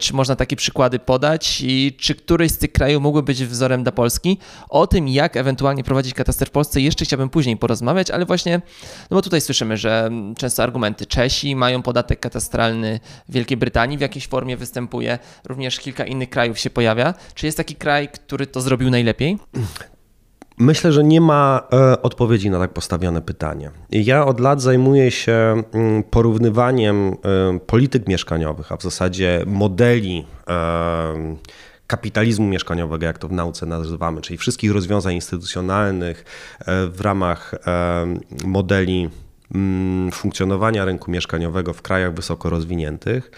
czy 0.00 0.14
można 0.14 0.36
takie 0.36 0.56
przykłady 0.56 0.98
podać 0.98 1.60
i 1.60 1.96
czy 2.00 2.14
któryś 2.14 2.52
z 2.52 2.58
tych 2.58 2.72
krajów 2.72 3.02
mógłby 3.02 3.22
być 3.22 3.44
wzorem 3.44 3.82
dla 3.82 3.92
Polski? 3.92 4.38
O 4.68 4.86
tym, 4.86 5.08
jak 5.08 5.36
ewentualnie 5.36 5.84
prowadzić 5.84 6.14
kataster 6.14 6.48
w 6.48 6.50
Polsce, 6.50 6.80
jeszcze 6.80 7.04
chciałbym 7.04 7.28
później 7.28 7.56
porozmawiać, 7.56 8.10
ale 8.10 8.24
właśnie, 8.24 8.60
no 9.10 9.14
bo 9.14 9.22
tutaj 9.22 9.40
słyszymy, 9.40 9.76
że 9.76 10.10
często 10.38 10.62
argumenty 10.62 11.06
Czesi 11.06 11.56
mają 11.56 11.82
podatek 11.82 12.20
katastralny 12.20 13.00
w 13.28 13.32
Wielkiej 13.32 13.56
Brytanii, 13.56 13.98
w 13.98 14.00
jakiejś 14.00 14.26
formie 14.26 14.56
występuje, 14.56 15.18
również 15.44 15.78
kilka 15.78 16.04
innych 16.04 16.30
krajów 16.30 16.58
się 16.58 16.70
pojawia. 16.70 17.14
Czy 17.34 17.46
jest 17.46 17.56
taki 17.56 17.74
kraj, 17.74 18.08
który 18.08 18.46
to 18.46 18.60
zrobił 18.60 18.90
najlepiej? 18.90 19.38
Myślę, 20.58 20.92
że 20.92 21.04
nie 21.04 21.20
ma 21.20 21.68
e, 21.72 22.02
odpowiedzi 22.02 22.50
na 22.50 22.58
tak 22.58 22.72
postawione 22.72 23.22
pytanie. 23.22 23.70
Ja 23.90 24.26
od 24.26 24.40
lat 24.40 24.62
zajmuję 24.62 25.10
się 25.10 25.62
mm, 25.72 26.02
porównywaniem 26.02 27.08
e, 27.08 27.14
polityk 27.58 28.08
mieszkaniowych, 28.08 28.72
a 28.72 28.76
w 28.76 28.82
zasadzie 28.82 29.42
modeli 29.46 30.26
e, 30.48 31.36
kapitalizmu 31.86 32.46
mieszkaniowego, 32.46 33.06
jak 33.06 33.18
to 33.18 33.28
w 33.28 33.32
nauce 33.32 33.66
nazywamy, 33.66 34.20
czyli 34.20 34.36
wszystkich 34.36 34.72
rozwiązań 34.72 35.14
instytucjonalnych 35.14 36.24
w 36.90 37.00
ramach 37.00 37.54
modeli 38.44 39.10
mm, 39.54 40.12
funkcjonowania 40.12 40.84
rynku 40.84 41.10
mieszkaniowego 41.10 41.72
w 41.72 41.82
krajach 41.82 42.14
wysoko 42.14 42.50
rozwiniętych. 42.50 43.30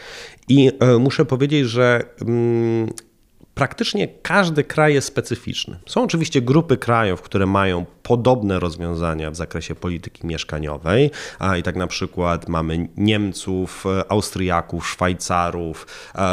I 0.48 0.70
muszę 0.98 1.24
powiedzieć, 1.24 1.66
że 1.66 2.04
mm, 2.20 2.88
praktycznie 3.58 4.08
każdy 4.08 4.64
kraj 4.64 4.94
jest 4.94 5.08
specyficzny. 5.08 5.78
Są 5.86 6.02
oczywiście 6.02 6.42
grupy 6.42 6.76
krajów, 6.76 7.22
które 7.22 7.46
mają 7.46 7.86
podobne 8.02 8.60
rozwiązania 8.60 9.30
w 9.30 9.36
zakresie 9.36 9.74
polityki 9.74 10.26
mieszkaniowej, 10.26 11.10
a 11.38 11.56
i 11.56 11.62
tak 11.62 11.76
na 11.76 11.86
przykład 11.86 12.48
mamy 12.48 12.88
Niemców, 12.96 13.84
Austriaków, 14.08 14.88
Szwajcarów, 14.88 15.86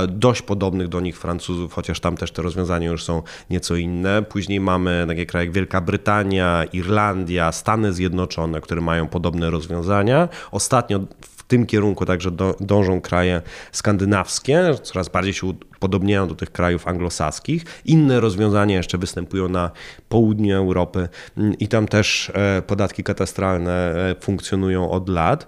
dość 0.08 0.42
podobnych 0.42 0.88
do 0.88 1.00
nich 1.00 1.18
Francuzów, 1.18 1.74
chociaż 1.74 2.00
tam 2.00 2.18
też 2.18 2.32
te 2.32 2.42
rozwiązania 2.42 2.90
już 2.90 3.04
są 3.04 3.22
nieco 3.50 3.76
inne. 3.76 4.24
Później 4.24 4.60
mamy 4.60 5.06
takie 5.08 5.26
kraje 5.26 5.46
jak 5.46 5.56
Wielka 5.56 5.82
Brytania, 5.82 6.64
Irlandia, 6.74 7.52
Stany 7.52 7.94
Zjednoczone, 7.94 8.62
które 8.62 8.82
mają 8.82 9.08
podobne 9.08 9.50
rozwiązania. 9.50 10.30
Ostatnio 10.52 11.00
tym 11.48 11.66
kierunku 11.66 12.06
także 12.06 12.32
dążą 12.60 13.02
kraje 13.02 13.42
skandynawskie, 13.72 14.76
coraz 14.84 15.10
bardziej 15.10 15.34
się 15.34 15.54
podobnieją 15.80 16.28
do 16.28 16.36
tych 16.36 16.52
krajów 16.52 16.88
anglosaskich. 16.88 17.66
Inne 17.86 18.20
rozwiązania 18.20 18.76
jeszcze 18.76 18.98
występują 18.98 19.50
na 19.50 19.72
południu 20.10 20.56
Europy 20.56 21.10
mm, 21.38 21.54
i 21.60 21.68
tam 21.68 21.88
też 21.88 22.32
e, 22.36 22.62
podatki 22.62 23.04
katastralne 23.04 23.96
e, 24.12 24.16
funkcjonują 24.22 24.92
od 24.92 25.10
lat. 25.10 25.48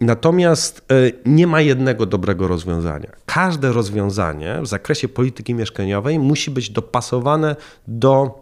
Natomiast 0.00 0.86
e, 0.90 0.94
nie 1.26 1.46
ma 1.46 1.60
jednego 1.60 2.06
dobrego 2.06 2.48
rozwiązania. 2.48 3.10
Każde 3.26 3.72
rozwiązanie 3.72 4.58
w 4.62 4.66
zakresie 4.66 5.08
polityki 5.08 5.54
mieszkaniowej 5.54 6.18
musi 6.18 6.50
być 6.50 6.70
dopasowane 6.70 7.56
do 7.88 8.41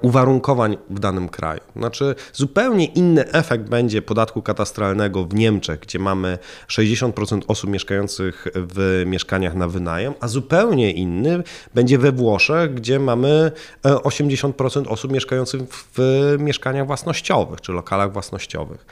uwarunkowań 0.00 0.76
w 0.90 0.98
danym 0.98 1.28
kraju. 1.28 1.60
Znaczy, 1.76 2.14
zupełnie 2.32 2.84
inny 2.84 3.32
efekt 3.32 3.68
będzie 3.68 4.02
podatku 4.02 4.42
katastralnego 4.42 5.24
w 5.24 5.34
Niemczech, 5.34 5.80
gdzie 5.80 5.98
mamy 5.98 6.38
60% 6.68 7.40
osób 7.48 7.70
mieszkających 7.70 8.46
w 8.54 9.02
mieszkaniach 9.06 9.54
na 9.54 9.68
wynajem, 9.68 10.14
a 10.20 10.28
zupełnie 10.28 10.92
inny 10.92 11.42
będzie 11.74 11.98
we 11.98 12.12
Włoszech, 12.12 12.74
gdzie 12.74 12.98
mamy 12.98 13.52
80% 13.84 14.86
e, 14.86 14.88
osób 14.88 15.12
mieszkających 15.12 15.62
w 15.70 15.98
mieszkaniach 16.38 16.86
własnościowych 16.86 17.60
czy 17.60 17.72
lokalach 17.72 18.12
własnościowych. 18.12 18.86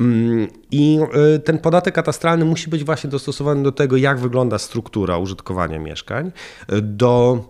Mm, 0.00 0.48
I 0.70 0.98
e, 1.34 1.38
ten 1.38 1.58
podatek 1.58 1.94
katastralny 1.94 2.44
musi 2.44 2.70
być 2.70 2.84
właśnie 2.84 3.10
dostosowany 3.10 3.62
do 3.62 3.72
tego, 3.72 3.96
jak 3.96 4.18
wygląda 4.18 4.58
struktura 4.58 5.18
użytkowania 5.18 5.78
mieszkań, 5.78 6.32
do 6.82 7.44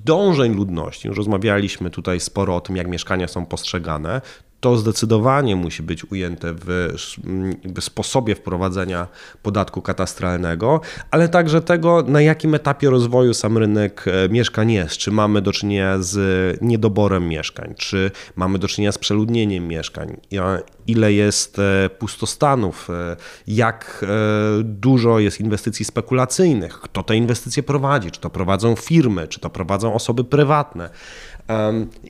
dążeń 0.00 0.54
ludności. 0.54 1.08
Już 1.08 1.16
rozmawialiśmy 1.16 1.90
tutaj 1.90 2.20
sporo 2.20 2.56
o 2.56 2.60
tym, 2.60 2.76
jak 2.76 2.88
mieszkania 2.88 3.28
są 3.28 3.46
postrzegane 3.46 4.20
to 4.64 4.76
zdecydowanie 4.76 5.56
musi 5.56 5.82
być 5.82 6.12
ujęte 6.12 6.54
w, 6.54 6.94
sposobie 7.80 8.34
wprowadzenia 8.34 9.06
podatku 9.42 9.82
katastralnego, 9.82 10.80
ale 11.10 11.28
także 11.28 11.62
tego, 11.62 12.02
na 12.02 12.20
jakim 12.20 12.54
etapie 12.54 12.90
rozwoju 12.90 13.34
sam 13.34 13.58
rynek 13.58 14.04
e, 14.06 14.28
mieszkań 14.28 14.72
jest. 14.72 14.96
Czy 14.96 15.10
mamy 15.10 15.42
do 15.42 15.52
czynienia 15.52 15.98
z 15.98 16.18
niedoborem 16.62 17.28
mieszkań, 17.28 17.74
czy 17.76 18.10
mamy 18.36 18.58
do 18.58 18.68
czynienia 18.68 18.92
z 18.92 18.98
przeludnieniem 18.98 19.68
mieszkań, 19.68 20.16
ile 20.86 21.12
jest 21.12 21.58
e, 21.58 21.90
pustostanów, 21.98 22.90
e, 22.90 23.16
jak 23.46 24.04
dużo 24.62 25.18
jest 25.18 25.40
inwestycji 25.40 25.84
spekulacyjnych, 25.84 26.80
kto 26.80 27.02
te 27.02 27.16
inwestycje 27.16 27.62
prowadzi, 27.62 28.10
czy 28.10 28.20
to 28.20 28.30
prowadzą 28.30 28.76
firmy, 28.76 29.28
czy 29.28 29.40
to 29.40 29.50
prowadzą 29.50 29.94
osoby 29.94 30.24
prywatne 30.24 30.90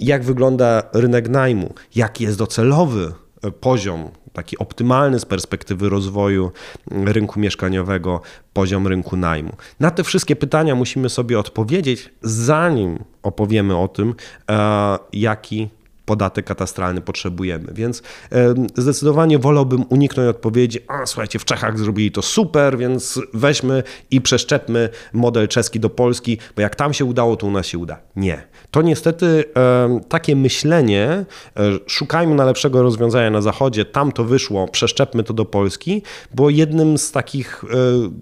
jak 0.00 0.24
wygląda 0.24 0.82
rynek 0.92 1.28
najmu, 1.28 1.74
jaki 1.94 2.24
jest 2.24 2.38
docelowy 2.38 3.12
e, 3.42 3.50
poziom, 3.50 4.08
taki 4.32 4.58
optymalny 4.58 5.18
z 5.18 5.24
perspektywy 5.24 5.88
rozwoju 5.88 6.50
mm, 6.90 7.08
rynku 7.08 7.40
mieszkaniowego, 7.40 8.20
poziom 8.52 8.86
rynku 8.86 9.16
najmu. 9.16 9.52
Na 9.80 9.90
te 9.90 10.04
wszystkie 10.04 10.36
pytania 10.36 10.74
musimy 10.74 11.08
sobie 11.08 11.38
odpowiedzieć, 11.38 12.10
zanim 12.22 13.04
opowiemy 13.22 13.76
o 13.76 13.88
tym, 13.88 14.14
e, 14.50 14.98
jaki 15.12 15.68
podatek 16.04 16.46
katastralny 16.46 17.00
potrzebujemy. 17.00 17.72
Więc 17.72 18.02
zdecydowanie 18.76 19.38
wolałbym 19.38 19.84
uniknąć 19.88 20.28
odpowiedzi, 20.28 20.78
a 20.88 21.06
słuchajcie, 21.06 21.38
w 21.38 21.44
Czechach 21.44 21.78
zrobili 21.78 22.12
to 22.12 22.22
super, 22.22 22.78
więc 22.78 23.20
weźmy 23.34 23.82
i 24.10 24.20
przeszczepmy 24.20 24.88
model 25.12 25.48
czeski 25.48 25.80
do 25.80 25.90
Polski, 25.90 26.38
bo 26.56 26.62
jak 26.62 26.76
tam 26.76 26.94
się 26.94 27.04
udało, 27.04 27.36
to 27.36 27.46
u 27.46 27.50
nas 27.50 27.66
się 27.66 27.78
uda. 27.78 27.98
Nie. 28.16 28.46
To 28.70 28.82
niestety 28.82 29.44
takie 30.08 30.36
myślenie, 30.36 31.08
e, 31.08 31.24
szukajmy 31.86 32.34
najlepszego 32.34 32.82
rozwiązania 32.82 33.30
na 33.30 33.40
zachodzie, 33.40 33.84
tam 33.84 34.12
to 34.12 34.24
wyszło, 34.24 34.68
przeszczepmy 34.68 35.22
to 35.22 35.34
do 35.34 35.44
Polski, 35.44 36.02
było 36.34 36.50
jednym 36.50 36.98
z 36.98 37.12
takich 37.12 37.64
e, 37.64 37.66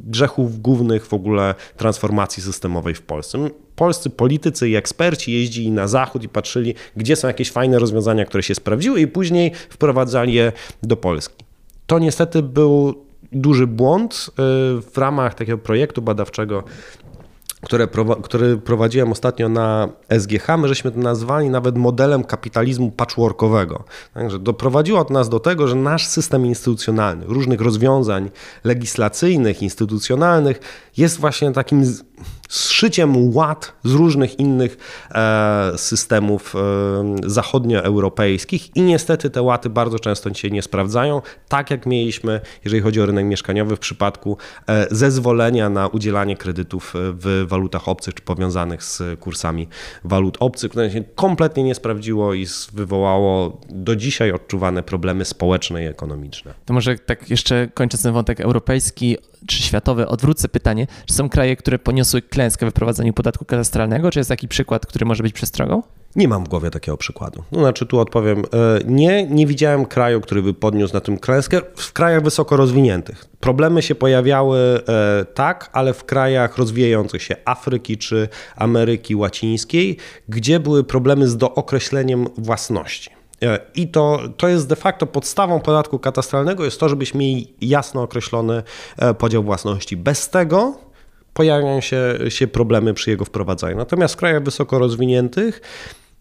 grzechów 0.05 0.61
głównych 0.61 1.07
w 1.07 1.15
ogóle 1.15 1.55
transformacji 1.77 2.43
systemowej 2.43 2.95
w 2.95 3.03
Polsce 3.03 3.39
polscy 3.77 4.11
politycy 4.11 4.69
i 4.69 4.77
eksperci 4.77 5.33
jeździli 5.33 5.71
na 5.71 5.89
zachód 5.89 6.23
i 6.23 6.29
patrzyli, 6.29 6.75
gdzie 6.97 7.17
są 7.17 7.29
jakieś 7.29 7.51
fajne 7.51 7.79
rozwiązania, 7.79 8.25
które 8.25 8.43
się 8.43 8.55
sprawdziły, 8.55 9.01
i 9.01 9.07
później 9.07 9.53
wprowadzali 9.69 10.35
je 10.35 10.53
do 10.83 10.97
Polski. 10.97 11.45
To 11.87 11.99
niestety 11.99 12.43
był 12.43 12.95
duży 13.33 13.67
błąd 13.67 14.27
y, 14.29 14.33
w 14.83 14.93
ramach 14.97 15.35
takiego 15.35 15.59
projektu 15.59 16.03
badawczego 16.03 16.65
które, 17.63 17.89
który 18.23 18.57
prowadziłem 18.57 19.13
ostatnio 19.13 19.49
na 19.49 19.89
SGH, 20.19 20.49
my 20.59 20.69
żeśmy 20.69 20.91
to 20.91 20.99
nazwali 20.99 21.51
nawet 21.51 21.77
modelem 21.77 22.25
kapitalizmu 22.25 22.91
patchworkowego. 22.91 23.85
Także 24.15 24.39
doprowadziło 24.39 25.05
to 25.05 25.15
nas 25.15 25.29
do 25.29 25.41
tego, 25.41 25.69
że 25.69 25.75
nasz 25.75 26.07
system 26.07 26.47
instytucjonalny, 26.47 27.25
różnych 27.27 27.61
rozwiązań 27.61 28.31
legislacyjnych, 28.65 29.63
instytucjonalnych 29.63 30.61
jest 30.97 31.21
właśnie 31.21 31.53
takim 31.53 31.85
zszyciem 32.53 33.35
ład 33.35 33.73
z 33.85 33.93
różnych 33.93 34.39
innych 34.39 34.77
e, 35.11 35.73
systemów 35.77 36.55
e, 36.57 36.59
zachodnioeuropejskich 37.31 38.77
i 38.77 38.83
niestety 38.83 39.31
te 39.31 39.43
łaty 39.43 39.71
bardzo 39.71 39.99
często 39.99 40.35
się 40.35 40.51
nie 40.51 40.63
sprawdzają, 40.63 41.23
tak 41.49 41.71
jak 41.71 41.87
mieliśmy, 41.87 42.41
jeżeli 42.65 42.83
chodzi 42.83 43.01
o 43.01 43.07
rynek 43.07 43.27
mieszkaniowy, 43.27 43.77
w 43.77 43.79
przypadku 43.79 44.37
e, 44.69 44.87
zezwolenia 44.91 45.71
na 45.71 45.87
udzielanie 45.87 46.37
kredytów 46.37 46.95
w 46.97 47.45
walutach 47.49 47.89
obcych 47.89 48.15
czy 48.15 48.23
powiązanych 48.23 48.85
z 48.85 49.03
kursami 49.21 49.69
walut 50.05 50.37
obcych, 50.41 50.71
które 50.71 50.91
się 50.91 51.05
kompletnie 51.15 51.63
nie 51.63 51.75
sprawdziło 51.75 52.35
i 52.35 52.47
wywołało 52.73 53.61
do 53.69 53.97
dzisiaj 53.97 54.33
odczuwane 54.33 54.83
problemy 54.83 55.25
społeczne 55.25 55.85
i 55.85 55.87
ekonomiczne. 55.87 56.55
To 56.65 56.75
może 56.75 56.99
tak 56.99 57.31
jeszcze 57.31 57.69
kończąc 57.75 58.03
ten 58.03 58.13
wątek 58.13 58.41
europejski 58.41 59.17
czy 59.47 59.63
światowy, 59.63 60.09
odwrócę 60.09 60.49
pytanie, 60.49 60.87
czy 61.07 61.15
są 61.15 61.29
kraje, 61.29 61.57
które 61.57 61.79
poniosły 61.79 62.23
klęskę 62.23 62.67
we 62.67 62.71
wprowadzeniu 62.71 63.13
podatku 63.13 63.45
katastralnego, 63.45 64.11
czy 64.11 64.21
jest 64.21 64.29
taki 64.29 64.49
przykład, 64.49 64.87
który 64.87 65.07
może 65.07 65.23
być 65.23 65.33
przestrogą? 65.33 65.83
Nie 66.17 66.29
mam 66.29 66.45
w 66.45 66.49
głowie 66.49 66.71
takiego 66.71 66.97
przykładu. 66.97 67.43
No, 67.53 67.61
znaczy 67.61 67.87
tu 67.87 68.01
odpowiem, 68.01 68.39
e, 68.39 68.45
nie, 68.85 69.27
nie 69.27 69.47
widziałem 69.47 69.87
kraju, 69.87 70.21
który 70.21 70.43
by 70.43 70.55
podniósł 70.55 70.95
na 70.95 71.01
tym 71.01 71.19
klęskę 71.19 71.61
w 71.77 71.93
krajach 71.93 72.23
wysoko 72.23 72.57
rozwiniętych. 72.57 73.27
Problemy 73.41 73.83
się 73.83 73.95
pojawiały 73.95 74.59
e, 74.59 75.25
tak, 75.25 75.71
ale 75.73 75.95
w 75.95 76.05
krajach 76.05 76.59
rozwijających 76.59 77.23
się 77.23 77.37
Afryki 77.45 77.99
czy 77.99 78.29
Ameryki 78.57 79.17
Łacińskiej, 79.17 79.97
gdzie 80.29 80.61
były 80.61 80.85
problemy 80.85 81.29
z 81.29 81.37
dookreśleniem 81.37 82.27
własności. 82.39 83.22
E, 83.43 83.59
I 83.75 83.89
to, 83.89 84.21
to 84.37 84.49
jest 84.49 84.69
de 84.69 84.77
facto 84.77 85.07
podstawą 85.07 85.61
podatku 85.61 85.99
katastralnego, 85.99 86.65
jest 86.65 86.81
to, 86.81 86.89
żebyśmy 86.89 87.21
mieli 87.21 87.53
jasno 87.61 88.03
określony 88.03 88.63
podział 89.19 89.43
własności. 89.43 89.97
Bez 89.97 90.31
tego 90.31 90.79
pojawiają 91.33 91.81
się, 91.81 92.19
się 92.29 92.47
problemy 92.47 92.95
przy 92.95 93.11
jego 93.11 93.25
wprowadzaniu. 93.25 93.77
Natomiast 93.77 94.15
w 94.15 94.17
krajach 94.17 94.43
wysoko 94.43 94.79
rozwiniętych 94.79 95.61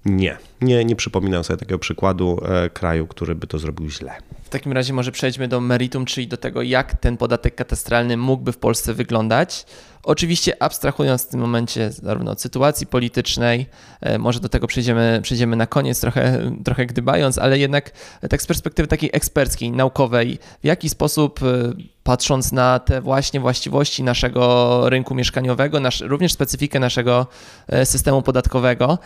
nie, 0.05 0.37
nie, 0.61 0.85
nie 0.85 0.95
przypominam 0.95 1.43
sobie 1.43 1.57
takiego 1.57 1.79
przykładu 1.79 2.41
e, 2.45 2.69
kraju, 2.69 3.07
który 3.07 3.35
by 3.35 3.47
to 3.47 3.59
zrobił 3.59 3.89
źle. 3.89 4.13
W 4.43 4.49
takim 4.49 4.71
razie 4.71 4.93
może 4.93 5.11
przejdźmy 5.11 5.47
do 5.47 5.61
meritum, 5.61 6.05
czyli 6.05 6.27
do 6.27 6.37
tego, 6.37 6.61
jak 6.61 6.97
ten 6.97 7.17
podatek 7.17 7.55
katastralny 7.55 8.17
mógłby 8.17 8.51
w 8.51 8.57
Polsce 8.57 8.93
wyglądać. 8.93 9.65
Oczywiście 10.03 10.63
abstrahując 10.63 11.25
w 11.25 11.27
tym 11.27 11.39
momencie 11.39 11.91
zarówno 11.91 12.31
od 12.31 12.41
sytuacji 12.41 12.87
politycznej, 12.87 13.65
e, 14.01 14.17
może 14.17 14.39
do 14.39 14.49
tego 14.49 14.67
przejdziemy, 14.67 15.19
przejdziemy 15.23 15.55
na 15.55 15.67
koniec, 15.67 16.01
trochę, 16.01 16.51
trochę 16.63 16.85
gdybając, 16.85 17.37
ale 17.37 17.59
jednak 17.59 17.91
tak 18.29 18.41
z 18.41 18.47
perspektywy 18.47 18.87
takiej 18.87 19.09
eksperckiej, 19.13 19.71
naukowej, 19.71 20.39
w 20.61 20.65
jaki 20.65 20.89
sposób 20.89 21.39
e, 21.43 21.73
patrząc 22.03 22.51
na 22.51 22.79
te 22.79 23.01
właśnie 23.01 23.39
właściwości 23.39 24.03
naszego 24.03 24.81
rynku 24.89 25.15
mieszkaniowego, 25.15 25.79
nasz, 25.79 26.01
również 26.01 26.33
specyfikę 26.33 26.79
naszego 26.79 27.27
e, 27.67 27.85
systemu 27.85 28.21
podatkowego, 28.21 28.97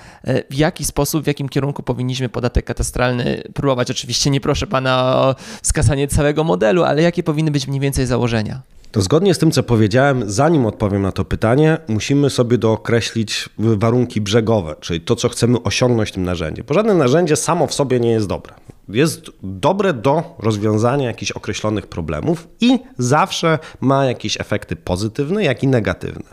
w 0.49 0.55
jaki 0.55 0.85
sposób, 0.85 1.23
w 1.23 1.27
jakim 1.27 1.49
kierunku 1.49 1.83
powinniśmy 1.83 2.29
podatek 2.29 2.65
katastralny 2.65 3.43
próbować. 3.53 3.91
Oczywiście 3.91 4.29
nie 4.29 4.41
proszę 4.41 4.67
pana 4.67 5.15
o 5.15 5.35
wskazanie 5.61 6.07
całego 6.07 6.43
modelu, 6.43 6.83
ale 6.83 7.01
jakie 7.01 7.23
powinny 7.23 7.51
być 7.51 7.67
mniej 7.67 7.79
więcej 7.79 8.05
założenia? 8.05 8.74
To 8.95 9.01
zgodnie 9.01 9.33
z 9.33 9.39
tym, 9.39 9.51
co 9.51 9.63
powiedziałem, 9.63 10.23
zanim 10.31 10.65
odpowiem 10.65 11.01
na 11.01 11.11
to 11.11 11.25
pytanie, 11.25 11.77
musimy 11.87 12.29
sobie 12.29 12.57
dookreślić 12.57 13.49
warunki 13.57 14.21
brzegowe, 14.21 14.75
czyli 14.79 15.01
to, 15.01 15.15
co 15.15 15.29
chcemy 15.29 15.63
osiągnąć 15.63 16.11
tym 16.11 16.23
narzędziem. 16.23 16.65
Bo 16.67 16.73
żadne 16.73 16.93
narzędzie 16.93 17.35
samo 17.35 17.67
w 17.67 17.73
sobie 17.73 17.99
nie 17.99 18.11
jest 18.11 18.27
dobre. 18.27 18.53
Jest 18.89 19.31
dobre 19.43 19.93
do 19.93 20.35
rozwiązania 20.39 21.07
jakichś 21.07 21.31
określonych 21.31 21.87
problemów 21.87 22.47
i 22.61 22.79
zawsze 22.97 23.59
ma 23.81 24.05
jakieś 24.05 24.41
efekty 24.41 24.75
pozytywne, 24.75 25.43
jak 25.43 25.63
i 25.63 25.67
negatywne. 25.67 26.29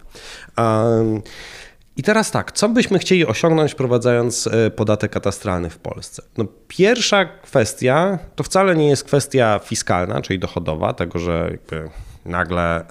I 1.97 2.03
teraz 2.03 2.31
tak, 2.31 2.53
co 2.53 2.69
byśmy 2.69 2.99
chcieli 2.99 3.27
osiągnąć, 3.27 3.73
wprowadzając 3.73 4.47
e, 4.47 4.71
podatek 4.71 5.13
katastralny 5.13 5.71
w 5.71 5.79
Polsce? 5.79 6.23
No, 6.39 6.45
pierwsza 6.69 7.25
kwestia 7.25 8.19
to 8.37 8.45
wcale 8.45 8.77
nie 8.77 8.89
jest 8.89 9.05
kwestia 9.05 9.61
fiskalna, 9.65 10.23
czyli 10.23 10.39
dochodowa, 10.39 10.93
tego, 10.93 11.19
że 11.19 11.49
jakby 11.51 11.91
nagle 12.25 12.85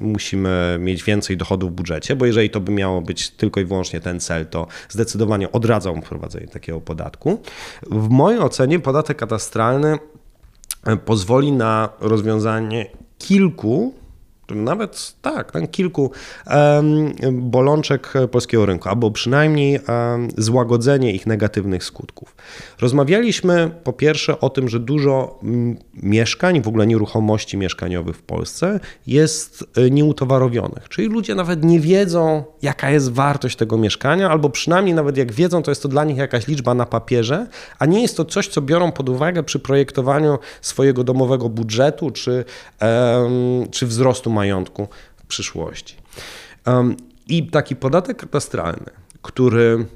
musimy 0.00 0.76
mieć 0.80 1.04
więcej 1.04 1.36
dochodów 1.36 1.70
w 1.70 1.74
budżecie, 1.74 2.16
bo 2.16 2.26
jeżeli 2.26 2.50
to 2.50 2.60
by 2.60 2.72
miało 2.72 3.00
być 3.00 3.30
tylko 3.30 3.60
i 3.60 3.64
wyłącznie 3.64 4.00
ten 4.00 4.20
cel, 4.20 4.46
to 4.46 4.66
zdecydowanie 4.88 5.52
odradzam 5.52 6.02
wprowadzenie 6.02 6.46
takiego 6.46 6.80
podatku. 6.80 7.42
W 7.90 8.08
mojej 8.08 8.40
ocenie 8.40 8.80
podatek 8.80 9.16
katastralny 9.16 9.98
pozwoli 11.04 11.52
na 11.52 11.88
rozwiązanie 12.00 12.86
kilku 13.18 13.94
nawet 14.54 15.14
tak, 15.22 15.52
tam 15.52 15.66
kilku 15.66 16.10
bolączek 17.32 18.12
polskiego 18.30 18.66
rynku, 18.66 18.88
albo 18.88 19.10
przynajmniej 19.10 19.80
złagodzenie 20.38 21.12
ich 21.12 21.26
negatywnych 21.26 21.84
skutków. 21.84 22.36
Rozmawialiśmy 22.80 23.70
po 23.84 23.92
pierwsze 23.92 24.40
o 24.40 24.50
tym, 24.50 24.68
że 24.68 24.80
dużo 24.80 25.40
mieszkań, 25.94 26.62
w 26.62 26.68
ogóle 26.68 26.86
nieruchomości 26.86 27.56
mieszkaniowych 27.56 28.16
w 28.16 28.22
Polsce 28.22 28.80
jest 29.06 29.64
e, 29.76 29.90
nieutowarowionych, 29.90 30.88
czyli 30.88 31.08
ludzie 31.08 31.34
nawet 31.34 31.64
nie 31.64 31.80
wiedzą, 31.80 32.44
jaka 32.62 32.90
jest 32.90 33.12
wartość 33.12 33.56
tego 33.56 33.78
mieszkania, 33.78 34.30
albo 34.30 34.50
przynajmniej 34.50 34.94
nawet 34.94 35.16
jak 35.16 35.32
wiedzą, 35.32 35.62
to 35.62 35.70
jest 35.70 35.82
to 35.82 35.88
dla 35.88 36.04
nich 36.04 36.16
jakaś 36.16 36.46
liczba 36.46 36.74
na 36.74 36.86
papierze, 36.86 37.46
a 37.78 37.86
nie 37.86 38.02
jest 38.02 38.16
to 38.16 38.24
coś, 38.24 38.48
co 38.48 38.62
biorą 38.62 38.92
pod 38.92 39.08
uwagę 39.08 39.42
przy 39.42 39.58
projektowaniu 39.58 40.38
swojego 40.60 41.04
domowego 41.04 41.48
budżetu 41.48 42.10
czy, 42.10 42.44
czy 43.70 43.86
wzrostu 43.86 44.30
majątku 44.30 44.41
w 45.16 45.26
przyszłości. 45.26 45.96
I 47.28 47.46
taki 47.46 47.76
podatek 47.76 48.16
katastralny, 48.16 48.90
który 49.22 49.86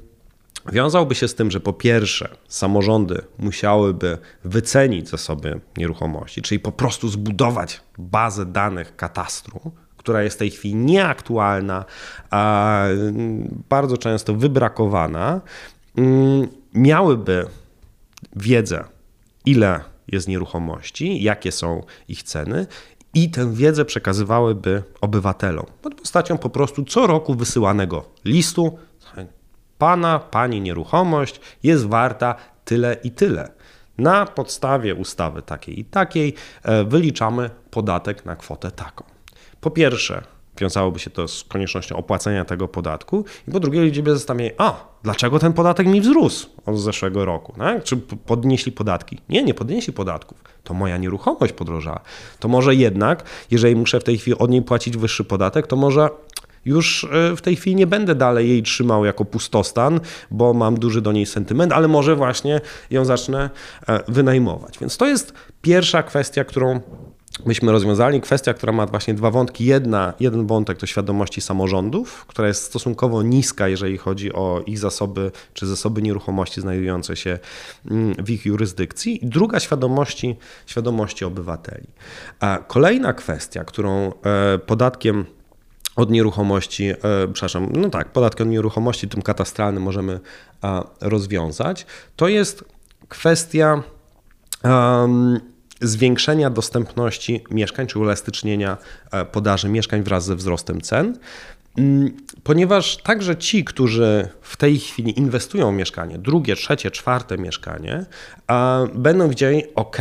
wiązałby 0.71 1.15
się 1.15 1.27
z 1.27 1.35
tym, 1.35 1.51
że 1.51 1.59
po 1.59 1.73
pierwsze 1.73 2.29
samorządy 2.47 3.21
musiałyby 3.39 4.17
wycenić 4.43 5.09
zasoby 5.09 5.59
nieruchomości, 5.77 6.41
czyli 6.41 6.59
po 6.59 6.71
prostu 6.71 7.09
zbudować 7.09 7.81
bazę 7.97 8.45
danych 8.45 8.95
katastru, 8.95 9.59
która 9.97 10.23
jest 10.23 10.35
w 10.35 10.39
tej 10.39 10.51
chwili 10.51 10.75
nieaktualna, 10.75 11.85
a 12.29 12.83
bardzo 13.69 13.97
często 13.97 14.33
wybrakowana, 14.33 15.41
mm, 15.97 16.47
miałyby 16.73 17.47
wiedzę, 18.35 18.83
ile 19.45 19.79
jest 20.07 20.27
nieruchomości, 20.27 21.23
jakie 21.23 21.51
są 21.51 21.83
ich 22.07 22.23
ceny 22.23 22.67
i 23.13 23.29
tę 23.29 23.53
wiedzę 23.53 23.85
przekazywałyby 23.85 24.83
obywatelom 25.01 25.65
pod 25.81 25.95
postacią 25.95 26.37
po 26.37 26.49
prostu 26.49 26.85
co 26.85 27.07
roku 27.07 27.35
wysyłanego 27.35 28.05
listu. 28.25 28.77
Pana, 29.77 30.19
pani 30.19 30.61
nieruchomość 30.61 31.41
jest 31.63 31.85
warta 31.85 32.35
tyle 32.65 32.97
i 33.03 33.11
tyle. 33.11 33.51
Na 33.97 34.25
podstawie 34.25 34.95
ustawy 34.95 35.41
takiej 35.41 35.79
i 35.79 35.85
takiej 35.85 36.33
e, 36.63 36.83
wyliczamy 36.83 37.49
podatek 37.71 38.25
na 38.25 38.35
kwotę 38.35 38.71
taką. 38.71 39.03
Po 39.61 39.71
pierwsze, 39.71 40.23
wiązałoby 40.59 40.99
się 40.99 41.09
to 41.09 41.27
z 41.27 41.43
koniecznością 41.43 41.95
opłacenia 41.95 42.45
tego 42.45 42.67
podatku. 42.67 43.25
I 43.47 43.51
po 43.51 43.59
drugie, 43.59 43.81
ludzie 43.81 44.03
by 44.03 44.13
zastanawiali, 44.13 44.55
a 44.57 44.75
dlaczego 45.03 45.39
ten 45.39 45.53
podatek 45.53 45.87
mi 45.87 46.01
wzrósł 46.01 46.49
od 46.65 46.79
zeszłego 46.79 47.25
roku? 47.25 47.53
Tak? 47.57 47.83
Czy 47.83 47.97
podnieśli 47.97 48.71
podatki? 48.71 49.17
Nie, 49.29 49.43
nie 49.43 49.53
podnieśli 49.53 49.93
podatków. 49.93 50.37
To 50.63 50.73
moja 50.73 50.97
nieruchomość 50.97 51.53
podrożała. 51.53 51.99
To 52.39 52.47
może 52.47 52.75
jednak, 52.75 53.23
jeżeli 53.51 53.75
muszę 53.75 53.99
w 53.99 54.03
tej 54.03 54.17
chwili 54.17 54.37
od 54.37 54.49
niej 54.49 54.61
płacić 54.61 54.97
wyższy 54.97 55.23
podatek, 55.23 55.67
to 55.67 55.75
może 55.75 56.09
już 56.67 57.03
e, 57.03 57.35
w 57.35 57.41
tej 57.41 57.55
chwili 57.55 57.75
nie 57.75 57.87
będę 57.87 58.15
dalej 58.15 58.49
jej 58.49 58.63
trzymał 58.63 59.05
jako 59.05 59.25
pustostan, 59.25 59.99
bo 60.31 60.53
mam 60.53 60.79
duży 60.79 61.01
do 61.01 61.11
niej 61.11 61.25
sentyment, 61.25 61.73
ale 61.73 61.87
może 61.87 62.15
właśnie 62.15 62.61
ją 62.91 63.05
zacznę 63.05 63.49
e, 63.87 64.03
wynajmować. 64.07 64.79
Więc 64.79 64.97
to 64.97 65.05
jest 65.05 65.33
pierwsza 65.61 66.03
kwestia, 66.03 66.43
którą 66.43 66.81
myśmy 67.45 67.71
rozwiązali. 67.71 68.21
Kwestia, 68.21 68.53
która 68.53 68.73
ma 68.73 68.85
właśnie 68.85 69.13
dwa 69.13 69.31
wątki. 69.31 69.65
Jedna, 69.65 70.13
jeden 70.19 70.47
wątek 70.47 70.77
to 70.77 70.85
świadomości 70.85 71.41
samorządów, 71.41 72.25
która 72.27 72.47
jest 72.47 72.63
stosunkowo 72.63 73.23
niska, 73.23 73.67
jeżeli 73.67 73.97
chodzi 73.97 74.33
o 74.33 74.63
ich 74.65 74.79
zasoby 74.79 75.31
czy 75.53 75.67
zasoby 75.67 76.01
nieruchomości 76.01 76.61
znajdujące 76.61 77.15
się 77.15 77.39
mm, 77.91 78.15
w 78.25 78.29
ich 78.29 78.45
jurysdykcji. 78.45 79.25
I 79.25 79.27
druga 79.27 79.59
świadomości, 79.59 80.35
świadomości 80.65 81.25
obywateli. 81.25 81.87
A 82.39 82.59
kolejna 82.67 83.13
kwestia, 83.13 83.63
którą 83.63 84.11
e, 84.11 84.57
podatkiem 84.57 85.25
od 85.95 86.11
nieruchomości, 86.11 86.89
e, 86.89 86.95
przepraszam, 87.33 87.69
no 87.73 87.89
tak, 87.89 88.11
podatkiem 88.11 88.47
od 88.47 88.51
nieruchomości, 88.51 89.07
tym 89.07 89.21
katastralnym 89.21 89.83
możemy 89.83 90.19
rozwiązać, 91.01 91.85
to 92.15 92.27
jest 92.27 92.63
kwestia 93.09 93.83
um, 94.63 95.39
zwiększenia 95.81 96.49
dostępności 96.49 97.43
mieszkań, 97.51 97.87
czy 97.87 97.99
uelastycznienia 97.99 98.77
e, 99.11 99.25
podaży 99.25 99.69
mieszkań 99.69 100.03
wraz 100.03 100.25
ze 100.25 100.35
wzrostem 100.35 100.81
cen. 100.81 101.17
Mm, 101.77 102.11
ponieważ 102.43 102.97
także 102.97 103.35
ci, 103.35 103.63
którzy 103.63 104.27
w 104.41 104.57
tej 104.57 104.79
chwili 104.79 105.19
inwestują 105.19 105.71
w 105.71 105.75
mieszkanie, 105.75 106.17
drugie, 106.17 106.55
trzecie, 106.55 106.91
czwarte 106.91 107.37
mieszkanie, 107.37 108.05
będą 108.93 109.29
widzieli, 109.29 109.63
ok, 109.75 109.97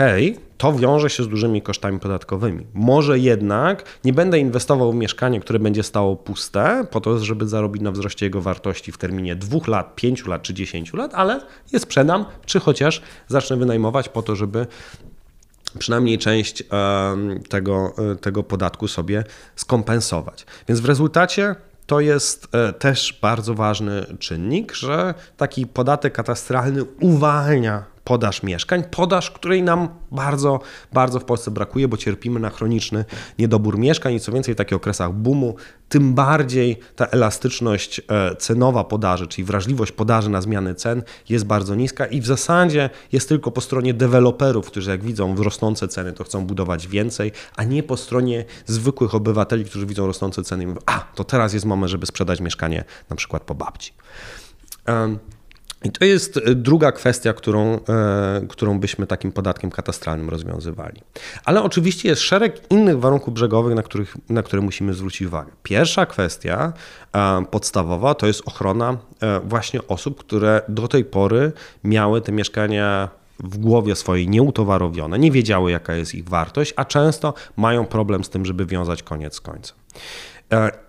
to 0.58 0.72
wiąże 0.72 1.10
się 1.10 1.22
z 1.22 1.28
dużymi 1.28 1.62
kosztami 1.62 1.98
podatkowymi. 1.98 2.66
Może 2.74 3.18
jednak 3.18 3.84
nie 4.04 4.12
będę 4.12 4.38
inwestował 4.38 4.92
w 4.92 4.94
mieszkanie, 4.94 5.40
które 5.40 5.58
będzie 5.58 5.82
stało 5.82 6.16
puste, 6.16 6.86
po 6.90 7.00
to, 7.00 7.18
żeby 7.18 7.48
zarobić 7.48 7.82
na 7.82 7.90
wzroście 7.90 8.26
jego 8.26 8.40
wartości 8.40 8.92
w 8.92 8.98
terminie 8.98 9.36
dwóch 9.36 9.68
lat, 9.68 9.96
pięciu 9.96 10.30
lat 10.30 10.42
czy 10.42 10.54
dziesięciu 10.54 10.96
lat, 10.96 11.14
ale 11.14 11.40
je 11.72 11.78
sprzedam, 11.78 12.24
czy 12.46 12.60
chociaż 12.60 13.02
zacznę 13.28 13.56
wynajmować 13.56 14.08
po 14.08 14.22
to, 14.22 14.36
żeby 14.36 14.66
przynajmniej 15.78 16.18
część 16.18 16.62
tego, 17.48 17.94
e, 18.12 18.16
tego 18.16 18.42
podatku 18.42 18.88
sobie 18.88 19.24
skompensować. 19.56 20.46
Więc 20.68 20.80
w 20.80 20.84
rezultacie 20.84 21.54
to 21.86 22.00
jest 22.00 22.48
e, 22.52 22.72
też 22.72 23.18
bardzo 23.22 23.54
ważny 23.54 24.06
czynnik, 24.18 24.72
że 24.74 25.14
taki 25.36 25.66
podatek 25.66 26.12
katastralny 26.12 26.84
uwalnia 26.84 27.95
podaż 28.06 28.42
mieszkań, 28.42 28.84
podaż, 28.90 29.30
której 29.30 29.62
nam 29.62 29.88
bardzo, 30.10 30.60
bardzo 30.92 31.20
w 31.20 31.24
Polsce 31.24 31.50
brakuje, 31.50 31.88
bo 31.88 31.96
cierpimy 31.96 32.40
na 32.40 32.50
chroniczny 32.50 33.04
niedobór 33.38 33.78
mieszkań 33.78 34.14
i 34.14 34.20
co 34.20 34.32
więcej 34.32 34.54
w 34.54 34.56
takich 34.56 34.76
okresach 34.76 35.12
boomu, 35.12 35.56
tym 35.88 36.14
bardziej 36.14 36.78
ta 36.96 37.06
elastyczność 37.06 38.00
e, 38.08 38.36
cenowa 38.36 38.84
podaży, 38.84 39.26
czyli 39.26 39.44
wrażliwość 39.44 39.92
podaży 39.92 40.30
na 40.30 40.40
zmiany 40.40 40.74
cen 40.74 41.02
jest 41.28 41.44
bardzo 41.44 41.74
niska 41.74 42.06
i 42.06 42.20
w 42.20 42.26
zasadzie 42.26 42.90
jest 43.12 43.28
tylko 43.28 43.50
po 43.50 43.60
stronie 43.60 43.94
deweloperów, 43.94 44.66
którzy 44.66 44.90
jak 44.90 45.04
widzą 45.04 45.36
rosnące 45.36 45.88
ceny, 45.88 46.12
to 46.12 46.24
chcą 46.24 46.46
budować 46.46 46.88
więcej, 46.88 47.32
a 47.56 47.64
nie 47.64 47.82
po 47.82 47.96
stronie 47.96 48.44
zwykłych 48.66 49.14
obywateli, 49.14 49.64
którzy 49.64 49.86
widzą 49.86 50.06
rosnące 50.06 50.42
ceny 50.42 50.64
i 50.64 50.66
mówią, 50.66 50.80
a 50.86 51.00
to 51.14 51.24
teraz 51.24 51.52
jest 51.52 51.66
moment, 51.66 51.90
żeby 51.90 52.06
sprzedać 52.06 52.40
mieszkanie 52.40 52.84
na 53.10 53.16
przykład 53.16 53.42
po 53.42 53.54
babci. 53.54 53.92
I 55.86 55.90
to 55.90 56.04
jest 56.04 56.36
e, 56.36 56.54
druga 56.54 56.92
kwestia, 56.92 57.32
którą, 57.32 57.74
e, 57.74 57.78
którą 58.48 58.78
byśmy 58.78 59.06
takim 59.06 59.32
podatkiem 59.32 59.70
katastralnym 59.70 60.30
rozwiązywali. 60.30 61.00
Ale 61.44 61.62
oczywiście 61.62 62.08
jest 62.08 62.22
szereg 62.22 62.60
innych 62.70 63.00
warunków 63.00 63.34
brzegowych, 63.34 63.74
na, 63.74 63.82
których, 63.82 64.16
na 64.28 64.42
które 64.42 64.62
musimy 64.62 64.94
zwrócić 64.94 65.26
uwagę. 65.26 65.52
Pierwsza 65.62 66.06
kwestia 66.06 66.72
e, 67.12 67.44
podstawowa 67.50 68.14
to 68.14 68.26
jest 68.26 68.42
ochrona 68.44 68.96
właśnie 69.44 69.86
osób, 69.88 70.18
które 70.18 70.62
do 70.68 70.88
tej 70.88 71.04
pory 71.04 71.52
miały 71.84 72.20
te 72.20 72.32
mieszkania 72.32 73.08
w 73.40 73.58
głowie 73.58 73.96
swojej 73.96 74.28
nieutowarowione, 74.28 75.18
nie 75.18 75.30
wiedziały 75.30 75.70
jaka 75.70 75.94
jest 75.94 76.14
ich 76.14 76.28
wartość, 76.28 76.72
a 76.76 76.84
często 76.84 77.34
mają 77.56 77.86
problem 77.86 78.24
z 78.24 78.30
tym, 78.30 78.44
żeby 78.44 78.66
wiązać 78.66 79.02
koniec 79.02 79.34
z 79.34 79.40
końcem. 79.40 79.76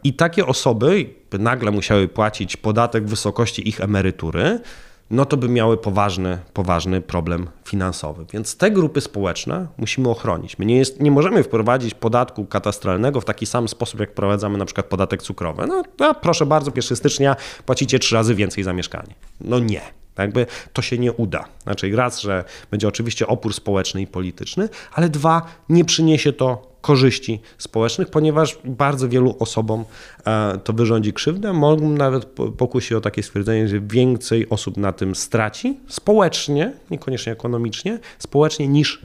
I 0.04 0.14
takie 0.14 0.46
osoby 0.46 1.10
by 1.32 1.40
nagle 1.40 1.72
musiały 1.72 2.08
płacić 2.08 2.58
podatek 2.58 3.06
w 3.06 3.10
wysokości 3.10 3.70
ich 3.70 3.82
emerytury, 3.82 4.60
no 5.10 5.26
to 5.26 5.38
by 5.38 5.50
miały 5.50 5.78
poważny, 5.78 6.40
poważny 6.54 7.02
problem 7.02 7.48
finansowy. 7.66 8.26
Więc 8.34 8.58
te 8.58 8.72
grupy 8.72 9.02
społeczne 9.02 9.68
musimy 9.78 10.10
ochronić. 10.10 10.60
My 10.60 10.66
nie, 10.66 10.78
jest, 10.78 11.02
nie 11.02 11.12
możemy 11.12 11.44
wprowadzić 11.44 11.94
podatku 11.94 12.46
katastralnego 12.46 13.22
w 13.22 13.26
taki 13.26 13.46
sam 13.46 13.68
sposób, 13.68 14.00
jak 14.00 14.12
wprowadzamy 14.12 14.58
na 14.58 14.66
przykład 14.66 14.86
podatek 14.86 15.24
cukrowy. 15.24 15.68
No, 15.68 15.84
no 16.00 16.14
proszę 16.14 16.46
bardzo, 16.46 16.72
1 16.76 16.98
stycznia 16.98 17.36
płacicie 17.66 18.00
trzy 18.00 18.16
razy 18.16 18.36
więcej 18.36 18.64
za 18.64 18.74
mieszkanie. 18.74 19.16
No 19.42 19.60
nie. 19.60 19.82
Tak 20.18 20.26
jakby 20.26 20.46
to 20.74 20.82
się 20.82 20.98
nie 20.98 21.14
uda. 21.14 21.46
Znaczy, 21.64 21.96
raz, 21.96 22.22
że 22.22 22.44
będzie 22.72 22.88
oczywiście 22.88 23.28
opór 23.28 23.54
społeczny 23.54 24.02
i 24.02 24.08
polityczny, 24.08 24.70
ale 24.94 25.10
dwa, 25.10 25.42
nie 25.70 25.86
przyniesie 25.86 26.34
to 26.34 26.78
korzyści 26.82 27.42
społecznych, 27.58 28.10
ponieważ 28.10 28.58
bardzo 28.66 29.10
wielu 29.10 29.36
osobom 29.40 29.86
e, 30.26 30.60
to 30.64 30.74
wyrządzi 30.74 31.14
krzywdę. 31.14 31.54
Mogą 31.54 31.90
nawet 31.90 32.26
pokusić 32.58 32.92
o 32.92 33.02
takie 33.02 33.24
stwierdzenie, 33.24 33.68
że 33.68 33.80
więcej 33.80 34.50
osób 34.50 34.78
na 34.78 34.92
tym 34.92 35.16
straci 35.16 35.80
społecznie, 35.88 36.74
niekoniecznie 36.92 37.32
ekonomicznie, 37.32 38.00
społecznie 38.20 38.68
niż, 38.68 39.02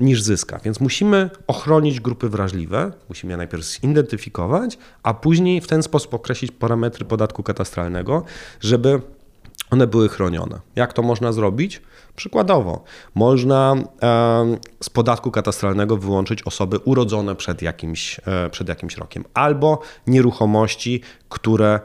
niż 0.00 0.22
zyska. 0.22 0.60
Więc 0.64 0.80
musimy 0.80 1.30
ochronić 1.46 2.00
grupy 2.00 2.28
wrażliwe, 2.28 2.92
musimy 3.08 3.32
je 3.32 3.36
najpierw 3.36 3.64
zidentyfikować, 3.64 4.78
a 5.02 5.14
później 5.14 5.60
w 5.60 5.66
ten 5.66 5.82
sposób 5.82 6.14
określić 6.14 6.50
parametry 6.50 7.04
podatku 7.04 7.42
katastralnego, 7.42 8.24
żeby 8.60 9.00
one 9.72 9.86
były 9.86 10.08
chronione. 10.08 10.60
Jak 10.76 10.92
to 10.92 11.02
można 11.02 11.32
zrobić? 11.32 11.82
Przykładowo, 12.16 12.84
można 13.14 13.74
z 14.80 14.90
podatku 14.90 15.30
katastralnego 15.30 15.96
wyłączyć 15.96 16.42
osoby 16.42 16.78
urodzone 16.78 17.34
przed 17.34 17.62
jakimś, 17.62 18.20
e, 18.26 18.50
przed 18.50 18.68
jakimś 18.68 18.96
rokiem 18.96 19.24
albo 19.34 19.80
nieruchomości, 20.06 21.02
które 21.28 21.80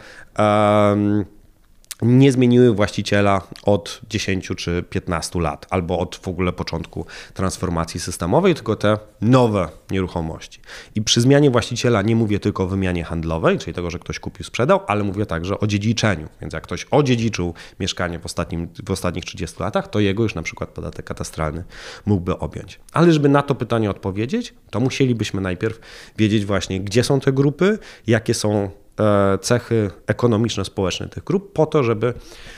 nie 2.02 2.32
zmieniły 2.32 2.74
właściciela 2.74 3.42
od 3.64 4.02
10 4.10 4.48
czy 4.58 4.84
15 4.90 5.42
lat, 5.42 5.66
albo 5.70 6.00
od 6.00 6.16
w 6.16 6.28
ogóle 6.28 6.54
początku 6.54 7.06
transformacji 7.34 8.00
systemowej, 8.00 8.56
tylko 8.56 8.76
te 8.76 8.98
nowe 9.22 9.70
nieruchomości. 9.92 10.60
I 10.96 11.02
przy 11.02 11.22
zmianie 11.22 11.52
właściciela 11.52 12.02
nie 12.02 12.16
mówię 12.16 12.40
tylko 12.40 12.64
o 12.64 12.68
wymianie 12.68 13.04
handlowej, 13.04 13.60
czyli 13.60 13.74
tego, 13.74 13.92
że 13.92 14.00
ktoś 14.00 14.20
kupił, 14.20 14.46
sprzedał, 14.46 14.80
ale 14.88 15.04
mówię 15.04 15.26
także 15.26 15.60
o 15.60 15.68
dziedziczeniu. 15.68 16.28
Więc 16.42 16.54
jak 16.54 16.64
ktoś 16.64 16.86
odziedziczył 16.92 17.54
mieszkanie 17.80 18.20
w, 18.20 18.26
ostatnim, 18.26 18.68
w 18.86 18.92
ostatnich 18.92 19.26
30 19.26 19.60
latach, 19.60 19.88
to 19.88 20.00
jego 20.00 20.24
już 20.24 20.36
na 20.36 20.42
przykład 20.42 20.70
podatek 20.70 21.06
katastralny 21.06 21.64
mógłby 22.06 22.40
objąć. 22.40 22.80
Ale 22.94 23.12
żeby 23.12 23.30
na 23.30 23.42
to 23.42 23.56
pytanie 23.56 23.90
odpowiedzieć, 23.90 24.54
to 24.70 24.80
musielibyśmy 24.80 25.42
najpierw 25.42 25.80
wiedzieć 26.18 26.46
właśnie, 26.46 26.80
gdzie 26.80 27.04
są 27.04 27.20
te 27.20 27.34
grupy, 27.34 27.80
jakie 28.08 28.34
są 28.34 28.70
E, 29.00 29.38
cechy 29.38 29.92
ekonomiczno-społeczne 30.08 31.10
tych 31.10 31.24
grup 31.24 31.54
po 31.54 31.66
to, 31.66 31.84
żeby, 31.84 32.14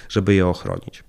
żeby 0.10 0.34
je 0.34 0.48
ochronić. 0.48 1.04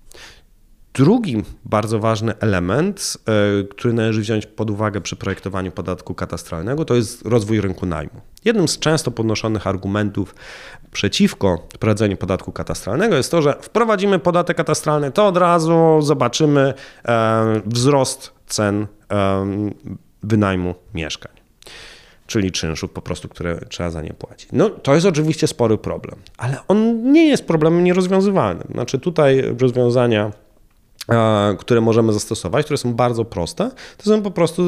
Drugi 0.95 1.43
bardzo 1.64 1.99
ważny 1.99 2.38
element, 2.38 3.19
e, 3.61 3.64
który 3.64 3.95
należy 3.95 4.21
wziąć 4.21 4.47
pod 4.47 4.71
uwagę 4.71 5.01
przy 5.01 5.16
projektowaniu 5.16 5.73
podatku 5.73 6.14
katastralnego, 6.14 6.85
to 6.85 6.95
jest 6.95 7.27
rozwój 7.27 7.61
rynku 7.61 7.87
najmu. 7.87 8.21
Jednym 8.45 8.69
z 8.69 8.79
często 8.79 9.11
podnoszonych 9.11 9.66
argumentów 9.66 10.35
przeciwko 10.93 11.69
wprowadzeniu 11.75 12.16
podatku 12.16 12.53
katastralnego 12.53 13.16
jest 13.16 13.31
to, 13.31 13.43
że 13.43 13.55
wprowadzimy 13.61 14.19
podatek 14.19 14.57
katastralny, 14.57 15.12
to 15.12 15.27
od 15.27 15.37
razu 15.37 15.99
zobaczymy 16.03 16.75
e, 17.05 17.61
wzrost 17.66 18.33
cen 18.47 18.87
wynajmu 20.23 20.75
mieszkań 20.95 21.33
czyli 22.31 22.53
czynszów 22.53 22.90
po 22.90 23.03
prostu, 23.03 23.29
które 23.29 23.61
trzeba 23.69 23.90
za 23.90 24.03
nie 24.03 24.12
płacić. 24.12 24.49
No 24.53 24.71
to 24.71 24.95
jest 24.95 25.07
oczywiście 25.07 25.47
spory 25.47 25.79
problem, 25.79 26.19
ale 26.37 26.57
on 26.69 27.12
nie 27.12 27.29
jest 27.29 27.47
problemem 27.47 27.85
nierozwiązywalnym. 27.85 28.69
Znaczy 28.73 28.99
tutaj 28.99 29.43
rozwiązania 29.59 30.33
które 31.59 31.81
możemy 31.81 32.12
zastosować, 32.12 32.64
które 32.64 32.79
są 32.79 32.95
bardzo 32.95 33.25
proste, 33.25 33.71
to 33.97 34.05
są 34.05 34.23
po 34.23 34.31
prostu 34.31 34.62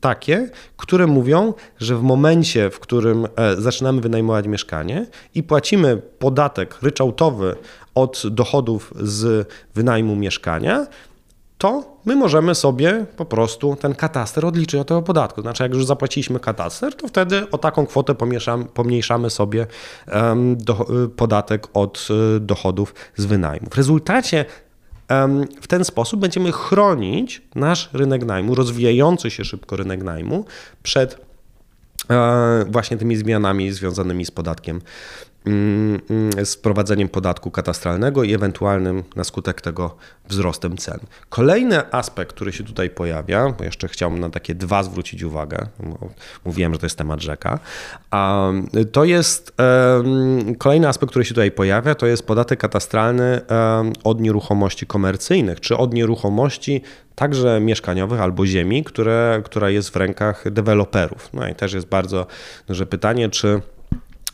takie, 0.00 0.50
które 0.76 1.06
mówią, 1.06 1.54
że 1.78 1.96
w 1.96 2.02
momencie, 2.02 2.70
w 2.70 2.80
którym 2.80 3.26
e, 3.36 3.56
zaczynamy 3.56 4.00
wynajmować 4.00 4.46
mieszkanie 4.46 5.06
i 5.34 5.42
płacimy 5.42 5.96
podatek 5.96 6.82
ryczałtowy 6.82 7.56
od 7.94 8.22
dochodów 8.30 8.94
z 9.00 9.48
wynajmu 9.74 10.16
mieszkania, 10.16 10.86
to 11.60 11.84
my 12.04 12.16
możemy 12.16 12.54
sobie 12.54 13.06
po 13.16 13.24
prostu 13.24 13.76
ten 13.76 13.94
kataster 13.94 14.46
odliczyć 14.46 14.80
od 14.80 14.88
tego 14.88 15.02
podatku. 15.02 15.42
Znaczy, 15.42 15.62
jak 15.62 15.74
już 15.74 15.86
zapłaciliśmy 15.86 16.40
kataster, 16.40 16.96
to 16.96 17.08
wtedy 17.08 17.50
o 17.50 17.58
taką 17.58 17.86
kwotę 17.86 18.14
pomniejszamy 18.74 19.30
sobie 19.30 19.66
do, 20.56 20.86
podatek 21.16 21.68
od 21.74 22.08
e, 22.36 22.40
dochodów 22.40 22.94
z 23.16 23.24
wynajmu. 23.24 23.66
W 23.70 23.76
rezultacie 23.76 24.44
w 25.60 25.66
ten 25.68 25.84
sposób 25.84 26.20
będziemy 26.20 26.52
chronić 26.52 27.42
nasz 27.54 27.90
rynek 27.92 28.24
najmu, 28.24 28.54
rozwijający 28.54 29.30
się 29.30 29.44
szybko 29.44 29.76
rynek 29.76 30.02
najmu 30.02 30.44
przed 30.82 31.18
e, 32.10 32.64
właśnie 32.68 32.96
tymi 32.96 33.16
zmianami 33.16 33.72
związanymi 33.72 34.26
z 34.26 34.30
podatkiem 34.30 34.80
z 36.44 36.54
wprowadzeniem 36.54 37.08
podatku 37.08 37.50
katastralnego 37.50 38.24
i 38.24 38.34
ewentualnym 38.34 39.02
na 39.16 39.24
skutek 39.24 39.60
tego 39.60 39.96
wzrostem 40.28 40.76
cen. 40.76 40.98
Kolejny 41.28 41.92
aspekt, 41.92 42.32
który 42.32 42.52
się 42.52 42.64
tutaj 42.64 42.90
pojawia, 42.90 43.54
bo 43.58 43.64
jeszcze 43.64 43.88
chciałbym 43.88 44.20
na 44.20 44.30
takie 44.30 44.54
dwa 44.54 44.82
zwrócić 44.82 45.22
uwagę, 45.22 45.66
mówiłem, 46.44 46.72
że 46.72 46.78
to 46.78 46.86
jest 46.86 46.98
temat 46.98 47.20
rzeka, 47.20 47.58
to 48.92 49.04
jest 49.04 49.56
kolejny 50.58 50.88
aspekt, 50.88 51.10
który 51.10 51.24
się 51.24 51.34
tutaj 51.34 51.50
pojawia, 51.50 51.94
to 51.94 52.06
jest 52.06 52.26
podatek 52.26 52.60
katastralny 52.60 53.40
od 54.04 54.20
nieruchomości 54.20 54.86
komercyjnych, 54.86 55.60
czy 55.60 55.76
od 55.76 55.94
nieruchomości 55.94 56.82
także 57.14 57.60
mieszkaniowych 57.60 58.20
albo 58.20 58.46
ziemi, 58.46 58.84
które, 58.84 59.42
która 59.44 59.70
jest 59.70 59.90
w 59.90 59.96
rękach 59.96 60.50
deweloperów. 60.50 61.28
No 61.32 61.48
i 61.48 61.54
też 61.54 61.72
jest 61.72 61.86
bardzo 61.86 62.26
duże 62.66 62.86
pytanie, 62.86 63.28
czy 63.28 63.60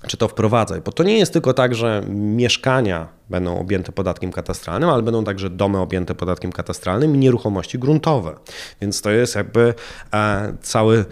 czy 0.07 0.17
to 0.17 0.29
wprowadzać, 0.29 0.83
bo 0.83 0.93
to 0.93 1.03
nie 1.03 1.19
jest 1.19 1.33
tylko 1.33 1.55
tak, 1.55 1.75
że 1.75 2.03
mieszkania 2.09 3.09
będą 3.31 3.59
objęte 3.59 3.93
podatkiem 3.93 4.33
katastralnym, 4.33 4.91
ale 4.91 5.03
będą 5.03 5.25
także 5.25 5.51
domy 5.51 5.79
objęte 5.79 6.15
podatkiem 6.15 6.53
katastralnym 6.53 7.15
i 7.15 7.19
nieruchomości 7.19 7.79
gruntowe. 7.79 8.35
Więc 8.81 9.03
to 9.03 9.11
jest 9.11 9.35
jakby 9.35 9.75
e, 10.15 10.55
cały 10.63 11.05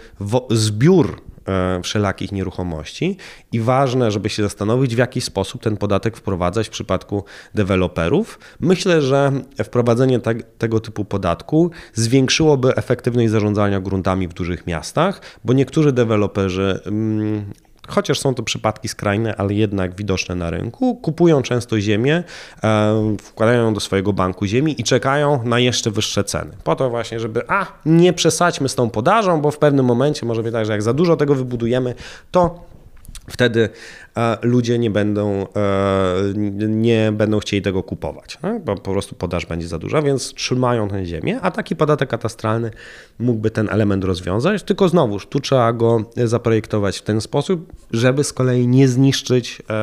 zbiór 0.51 1.21
e, 1.47 1.81
wszelakich 1.83 2.31
nieruchomości 2.31 3.17
i 3.51 3.59
ważne, 3.59 4.11
żeby 4.11 4.29
się 4.29 4.43
zastanowić, 4.43 4.95
w 4.95 4.97
jaki 4.97 5.21
sposób 5.21 5.63
ten 5.63 5.77
podatek 5.77 6.17
wprowadzać 6.17 6.67
w 6.67 6.71
przypadku 6.71 7.23
deweloperów. 7.55 8.39
Myślę, 8.59 9.01
że 9.01 9.31
wprowadzenie 9.63 10.19
te, 10.19 10.35
tego 10.35 10.79
typu 10.79 11.05
podatku 11.05 11.71
zwiększyłoby 11.93 12.75
efektywność 12.75 13.29
zarządzania 13.29 13.79
gruntami 13.79 14.27
w 14.27 14.33
dużych 14.33 14.67
miastach, 14.67 15.21
bo 15.45 15.53
niektórzy 15.53 15.91
deweloperzy 15.91 16.79
mm, 16.85 17.45
chociaż 17.87 18.19
są 18.19 18.35
to 18.35 18.43
przypadki 18.43 18.87
skrajne, 18.87 19.35
ale 19.35 19.53
jednak 19.53 19.95
widoczne 19.95 20.35
na 20.35 20.49
rynku, 20.49 20.95
kupują 20.95 21.41
często 21.41 21.79
ziemię, 21.79 22.23
e, 22.63 23.15
wkładają 23.21 23.63
ją 23.63 23.73
do 23.73 23.79
swojego 23.79 24.13
banku 24.13 24.45
ziemi 24.45 24.81
i 24.81 24.83
czekają 24.83 25.43
na 25.43 25.59
jeszcze 25.59 25.91
wyższe 25.91 26.23
ceny. 26.23 26.51
Po 26.63 26.75
to 26.75 26.89
właśnie, 26.89 27.19
żeby 27.19 27.41
a, 27.47 27.65
nie 27.85 28.13
przesadźmy 28.13 28.69
z 28.69 28.75
tą 28.75 28.89
podażą, 28.89 29.41
bo 29.41 29.51
w 29.51 29.57
pewnym 29.57 29.85
momencie 29.85 30.25
może 30.25 30.43
być 30.43 30.53
tak, 30.53 30.65
że 30.65 30.71
jak 30.71 30.81
za 30.81 30.93
dużo 30.93 31.17
tego 31.17 31.35
wybudujemy, 31.35 31.95
to 32.31 32.74
wtedy 33.27 33.69
ludzie 34.41 34.79
nie 34.79 34.89
będą, 34.89 35.47
e, 35.55 36.65
nie 36.67 37.11
będą 37.11 37.39
chcieli 37.39 37.61
tego 37.61 37.83
kupować, 37.83 38.37
bo 38.65 38.75
po 38.75 38.91
prostu 38.91 39.15
podaż 39.15 39.45
będzie 39.45 39.67
za 39.67 39.79
duża, 39.79 40.01
więc 40.01 40.33
trzymają 40.33 40.89
tę 40.89 41.05
ziemię, 41.05 41.39
a 41.41 41.51
taki 41.51 41.75
podatek 41.75 42.09
katastralny 42.09 42.71
mógłby 43.19 43.51
ten 43.51 43.69
element 43.69 44.03
rozwiązać, 44.03 44.63
tylko 44.63 44.89
znowuż 44.89 45.27
tu 45.27 45.39
trzeba 45.39 45.73
go 45.73 46.03
zaprojektować 46.15 46.97
w 46.97 47.01
ten 47.01 47.21
sposób, 47.21 47.73
żeby 47.91 48.23
z 48.23 48.33
kolei 48.33 48.67
nie 48.67 48.87
zniszczyć 48.87 49.61
e, 49.69 49.73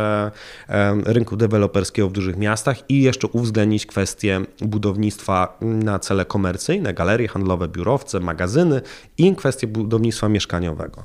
e, 0.69 0.95
rynku 1.05 1.37
deweloperskiego 1.37 2.09
w 2.09 2.13
dużych 2.13 2.37
miastach 2.37 2.91
i 2.91 3.03
jeszcze 3.03 3.27
uwzględnić 3.27 3.87
kwestie 3.87 4.41
budownictwa 4.61 5.59
na 5.61 5.99
cele 5.99 6.25
komercyjne, 6.25 6.95
galerie 6.95 7.29
handlowe, 7.29 7.69
biurowce, 7.69 8.21
magazyny 8.21 8.81
i 9.19 9.37
kwestie 9.37 9.67
budownictwa 9.67 10.29
mieszkaniowego. 10.29 11.05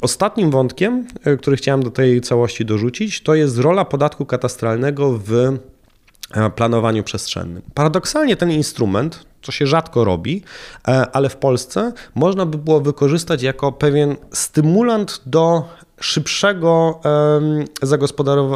Ostatnim 0.00 0.50
wątkiem, 0.50 1.06
e, 1.24 1.36
który 1.36 1.56
chciałem 1.56 1.82
do 1.82 1.90
tej 1.90 2.20
całości 2.20 2.64
dorzucić, 2.64 3.22
to 3.22 3.34
jest 3.34 3.58
rola 3.58 3.84
podatku 3.84 4.26
katastralnego 4.26 5.12
w 5.12 5.32
e, 5.32 6.50
planowaniu 6.50 7.02
przestrzennym. 7.02 7.62
Paradoksalnie 7.74 8.36
ten 8.36 8.50
instrument, 8.50 9.26
co 9.42 9.52
się 9.52 9.66
rzadko 9.66 10.04
robi, 10.04 10.42
e, 10.88 11.10
ale 11.12 11.28
w 11.28 11.36
Polsce 11.36 11.92
można 12.14 12.46
by 12.46 12.58
było 12.58 12.80
wykorzystać 12.80 13.42
jako 13.42 13.72
pewien 13.72 14.16
stymulant 14.32 15.22
do 15.26 15.68
szybszego, 16.00 17.00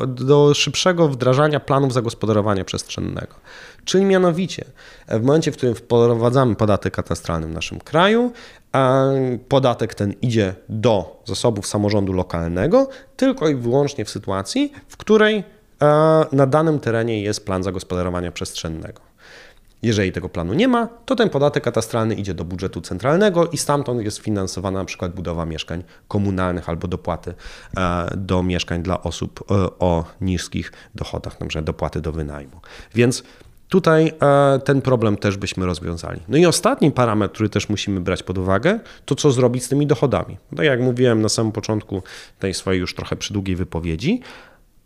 do 0.06 0.54
szybszego 0.54 1.08
wdrażania 1.08 1.60
planów 1.60 1.92
zagospodarowania 1.92 2.64
przestrzennego. 2.64 3.34
Czyli 3.84 4.04
mianowicie 4.04 4.64
w 5.08 5.22
momencie, 5.22 5.52
w 5.52 5.56
którym 5.56 5.74
wprowadzamy 5.74 6.56
podatek 6.56 6.94
katastralny 6.94 7.46
w 7.46 7.50
naszym 7.50 7.78
kraju, 7.78 8.32
podatek 9.48 9.94
ten 9.94 10.14
idzie 10.22 10.54
do 10.68 11.22
zasobów 11.24 11.66
samorządu 11.66 12.12
lokalnego 12.12 12.88
tylko 13.16 13.48
i 13.48 13.54
wyłącznie 13.54 14.04
w 14.04 14.10
sytuacji, 14.10 14.72
w 14.88 14.96
której 14.96 15.44
na 16.32 16.46
danym 16.46 16.80
terenie 16.80 17.22
jest 17.22 17.46
plan 17.46 17.62
zagospodarowania 17.62 18.32
przestrzennego. 18.32 19.09
Jeżeli 19.82 20.12
tego 20.12 20.28
planu 20.28 20.54
nie 20.54 20.68
ma, 20.68 20.86
to 20.86 21.16
ten 21.16 21.30
podatek 21.30 21.64
katastralny 21.64 22.14
idzie 22.14 22.34
do 22.34 22.44
budżetu 22.44 22.80
centralnego 22.80 23.46
i 23.46 23.58
stamtąd 23.58 24.02
jest 24.02 24.18
finansowana 24.18 24.78
na 24.78 24.84
przykład 24.84 25.14
budowa 25.14 25.46
mieszkań 25.46 25.82
komunalnych 26.08 26.68
albo 26.68 26.88
dopłaty 26.88 27.34
e, 27.76 28.10
do 28.16 28.42
mieszkań 28.42 28.82
dla 28.82 29.02
osób 29.02 29.44
e, 29.50 29.54
o 29.78 30.04
niskich 30.20 30.72
dochodach, 30.94 31.40
na 31.40 31.46
przykład 31.46 31.64
dopłaty 31.64 32.00
do 32.00 32.12
wynajmu. 32.12 32.60
Więc 32.94 33.22
Tutaj 33.70 34.12
e, 34.22 34.58
ten 34.64 34.82
problem 34.82 35.16
też 35.16 35.36
byśmy 35.36 35.66
rozwiązali. 35.66 36.20
No 36.28 36.36
i 36.36 36.46
ostatni 36.46 36.90
parametr, 36.90 37.34
który 37.34 37.48
też 37.48 37.68
musimy 37.68 38.00
brać 38.00 38.22
pod 38.22 38.38
uwagę, 38.38 38.80
to 39.04 39.14
co 39.14 39.30
zrobić 39.30 39.64
z 39.64 39.68
tymi 39.68 39.86
dochodami. 39.86 40.36
Tak 40.56 40.66
jak 40.66 40.80
mówiłem 40.80 41.22
na 41.22 41.28
samym 41.28 41.52
początku 41.52 42.02
tej 42.38 42.54
swojej 42.54 42.80
już 42.80 42.94
trochę 42.94 43.16
przydługiej 43.16 43.56
wypowiedzi, 43.56 44.20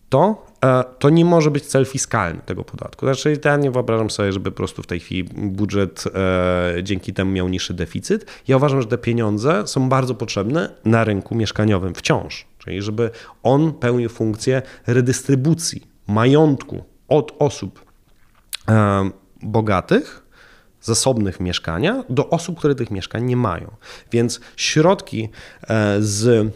to, 0.08 0.46
e, 0.64 0.84
to 0.98 1.10
nie 1.10 1.24
może 1.24 1.50
być 1.50 1.66
cel 1.66 1.86
fiskalny 1.86 2.40
tego 2.46 2.64
podatku. 2.64 3.06
Znaczy, 3.06 3.40
ja 3.44 3.56
nie 3.56 3.70
wyobrażam 3.70 4.10
sobie, 4.10 4.32
żeby 4.32 4.50
po 4.50 4.56
prostu 4.56 4.82
w 4.82 4.86
tej 4.86 5.00
chwili 5.00 5.24
budżet 5.34 6.04
e, 6.14 6.82
dzięki 6.82 7.12
temu 7.12 7.32
miał 7.32 7.48
niższy 7.48 7.74
deficyt. 7.74 8.26
Ja 8.48 8.56
uważam, 8.56 8.82
że 8.82 8.88
te 8.88 8.98
pieniądze 8.98 9.66
są 9.66 9.88
bardzo 9.88 10.14
potrzebne 10.14 10.74
na 10.84 11.04
rynku 11.04 11.34
mieszkaniowym 11.34 11.94
wciąż, 11.94 12.46
czyli 12.58 12.82
żeby 12.82 13.10
on 13.42 13.72
pełnił 13.72 14.08
funkcję 14.08 14.62
redystrybucji 14.86 15.86
majątku 16.06 16.84
od 17.08 17.36
osób 17.38 17.84
e, 18.68 19.10
bogatych 19.42 20.24
zasobnych 20.80 21.40
mieszkania 21.40 22.04
do 22.08 22.30
osób, 22.30 22.58
które 22.58 22.74
tych 22.74 22.90
mieszkań 22.90 23.24
nie 23.24 23.36
mają. 23.36 23.70
Więc 24.12 24.40
środki 24.56 25.28
z 26.00 26.52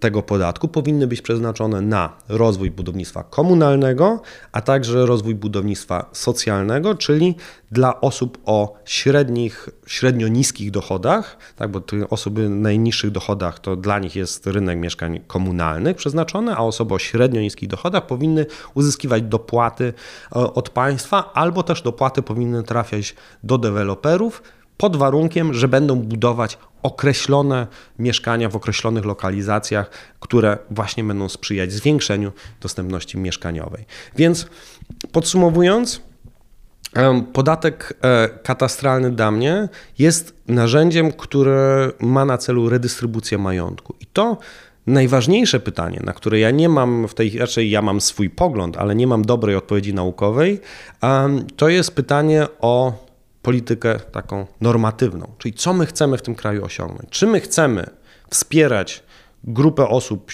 tego 0.00 0.22
podatku 0.22 0.68
powinny 0.68 1.06
być 1.06 1.22
przeznaczone 1.22 1.80
na 1.80 2.12
rozwój 2.28 2.70
budownictwa 2.70 3.22
komunalnego, 3.22 4.22
a 4.52 4.60
także 4.60 5.06
rozwój 5.06 5.34
budownictwa 5.34 6.10
socjalnego, 6.12 6.94
czyli 6.94 7.34
dla 7.70 8.00
osób 8.00 8.38
o 8.44 8.74
średnich, 8.84 9.68
średnio 9.86 10.28
niskich 10.28 10.70
dochodach, 10.70 11.36
tak, 11.56 11.70
bo 11.70 11.82
osoby 12.10 12.48
najniższych 12.48 13.10
dochodach 13.10 13.58
to 13.58 13.76
dla 13.76 13.98
nich 13.98 14.16
jest 14.16 14.46
rynek 14.46 14.78
mieszkań 14.78 15.20
komunalnych 15.26 15.96
przeznaczony, 15.96 16.54
a 16.54 16.58
osoby 16.58 16.94
o 16.94 16.98
średnio 16.98 17.40
niskich 17.40 17.68
dochodach 17.68 18.06
powinny 18.06 18.46
uzyskiwać 18.74 19.22
dopłaty 19.22 19.92
e, 20.36 20.38
od 20.38 20.70
państwa, 20.70 21.32
albo 21.34 21.62
też 21.62 21.82
dopłaty 21.82 22.22
powinny 22.22 22.62
trafiać 22.62 23.14
do 23.42 23.58
deweloperów 23.58 24.42
pod 24.76 24.96
warunkiem, 24.96 25.54
że 25.54 25.68
będą 25.68 25.96
budować 25.96 26.58
określone 26.82 27.66
mieszkania 27.98 28.48
w 28.48 28.56
określonych 28.56 29.04
lokalizacjach, 29.04 29.90
które 30.20 30.58
właśnie 30.70 31.04
będą 31.04 31.28
sprzyjać 31.28 31.72
zwiększeniu 31.72 32.32
dostępności 32.60 33.18
mieszkaniowej. 33.18 33.84
Więc 34.16 34.46
podsumowując, 35.12 36.00
Podatek 37.32 37.98
e, 38.02 38.28
katastralny 38.42 39.10
dla 39.10 39.30
mnie 39.30 39.68
jest 39.98 40.34
narzędziem, 40.48 41.12
które 41.12 41.90
ma 42.00 42.24
na 42.24 42.38
celu 42.38 42.68
redystrybucję 42.68 43.38
majątku. 43.38 43.94
I 44.00 44.06
to 44.06 44.38
najważniejsze 44.86 45.60
pytanie, 45.60 46.00
na 46.04 46.12
które 46.12 46.38
ja 46.38 46.50
nie 46.50 46.68
mam 46.68 47.08
w 47.08 47.14
tej, 47.14 47.38
raczej 47.38 47.70
ja 47.70 47.82
mam 47.82 48.00
swój 48.00 48.30
pogląd, 48.30 48.76
ale 48.76 48.94
nie 48.94 49.06
mam 49.06 49.24
dobrej 49.24 49.56
odpowiedzi 49.56 49.94
naukowej, 49.94 50.60
to 51.56 51.68
jest 51.68 51.94
pytanie 51.94 52.46
o 52.60 53.05
politykę 53.46 54.00
taką 54.12 54.46
normatywną, 54.60 55.32
czyli 55.38 55.54
co 55.54 55.72
my 55.72 55.86
chcemy 55.86 56.18
w 56.18 56.22
tym 56.22 56.34
kraju 56.34 56.64
osiągnąć. 56.64 57.10
Czy 57.10 57.26
my 57.26 57.40
chcemy 57.40 57.90
wspierać 58.30 59.02
grupę 59.44 59.88
osób 59.88 60.30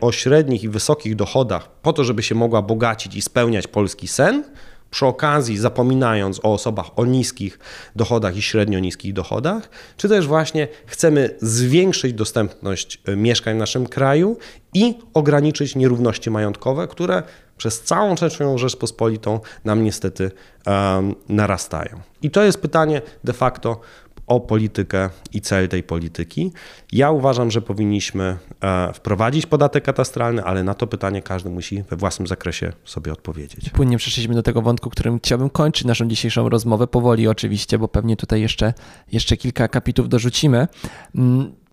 o 0.00 0.12
średnich 0.12 0.64
i 0.64 0.68
wysokich 0.68 1.16
dochodach 1.16 1.70
po 1.82 1.92
to, 1.92 2.04
żeby 2.04 2.22
się 2.22 2.34
mogła 2.34 2.62
bogacić 2.62 3.16
i 3.16 3.22
spełniać 3.22 3.66
polski 3.66 4.08
sen, 4.08 4.44
przy 4.90 5.06
okazji 5.06 5.58
zapominając 5.58 6.38
o 6.38 6.52
osobach 6.52 6.98
o 6.98 7.04
niskich 7.04 7.58
dochodach 7.96 8.36
i 8.36 8.42
średnio 8.42 8.78
niskich 8.78 9.12
dochodach, 9.12 9.70
czy 9.96 10.08
też 10.08 10.26
właśnie 10.26 10.68
chcemy 10.86 11.36
zwiększyć 11.40 12.12
dostępność 12.12 13.00
e, 13.04 13.16
mieszkań 13.16 13.54
w 13.54 13.58
naszym 13.58 13.86
kraju 13.86 14.38
i 14.74 14.94
ograniczyć 15.14 15.76
nierówności 15.76 16.30
majątkowe, 16.30 16.88
które 16.88 17.22
przez 17.56 17.82
całą 17.82 18.14
trzecią 18.14 18.58
Rzeczpospolitą 18.58 19.40
nam 19.64 19.84
niestety 19.84 20.30
um, 20.66 21.14
narastają. 21.28 22.00
I 22.22 22.30
to 22.30 22.42
jest 22.42 22.62
pytanie 22.62 23.02
de 23.24 23.32
facto 23.32 23.80
o 24.26 24.40
politykę 24.40 25.10
i 25.32 25.40
cel 25.40 25.68
tej 25.68 25.82
polityki. 25.82 26.52
Ja 26.92 27.10
uważam, 27.10 27.50
że 27.50 27.62
powinniśmy 27.62 28.36
e, 28.60 28.92
wprowadzić 28.92 29.46
podatek 29.46 29.84
katastralny, 29.84 30.44
ale 30.44 30.64
na 30.64 30.74
to 30.74 30.86
pytanie 30.86 31.22
każdy 31.22 31.50
musi 31.50 31.82
we 31.82 31.96
własnym 31.96 32.26
zakresie 32.26 32.72
sobie 32.84 33.12
odpowiedzieć. 33.12 33.70
Płynnie 33.70 33.98
przeszliśmy 33.98 34.34
do 34.34 34.42
tego 34.42 34.62
wątku, 34.62 34.90
którym 34.90 35.18
chciałbym 35.18 35.50
kończyć 35.50 35.84
naszą 35.84 36.08
dzisiejszą 36.08 36.48
rozmowę, 36.48 36.86
powoli 36.86 37.28
oczywiście, 37.28 37.78
bo 37.78 37.88
pewnie 37.88 38.16
tutaj 38.16 38.40
jeszcze, 38.40 38.74
jeszcze 39.12 39.36
kilka 39.36 39.68
kapitów 39.68 40.08
dorzucimy. 40.08 40.68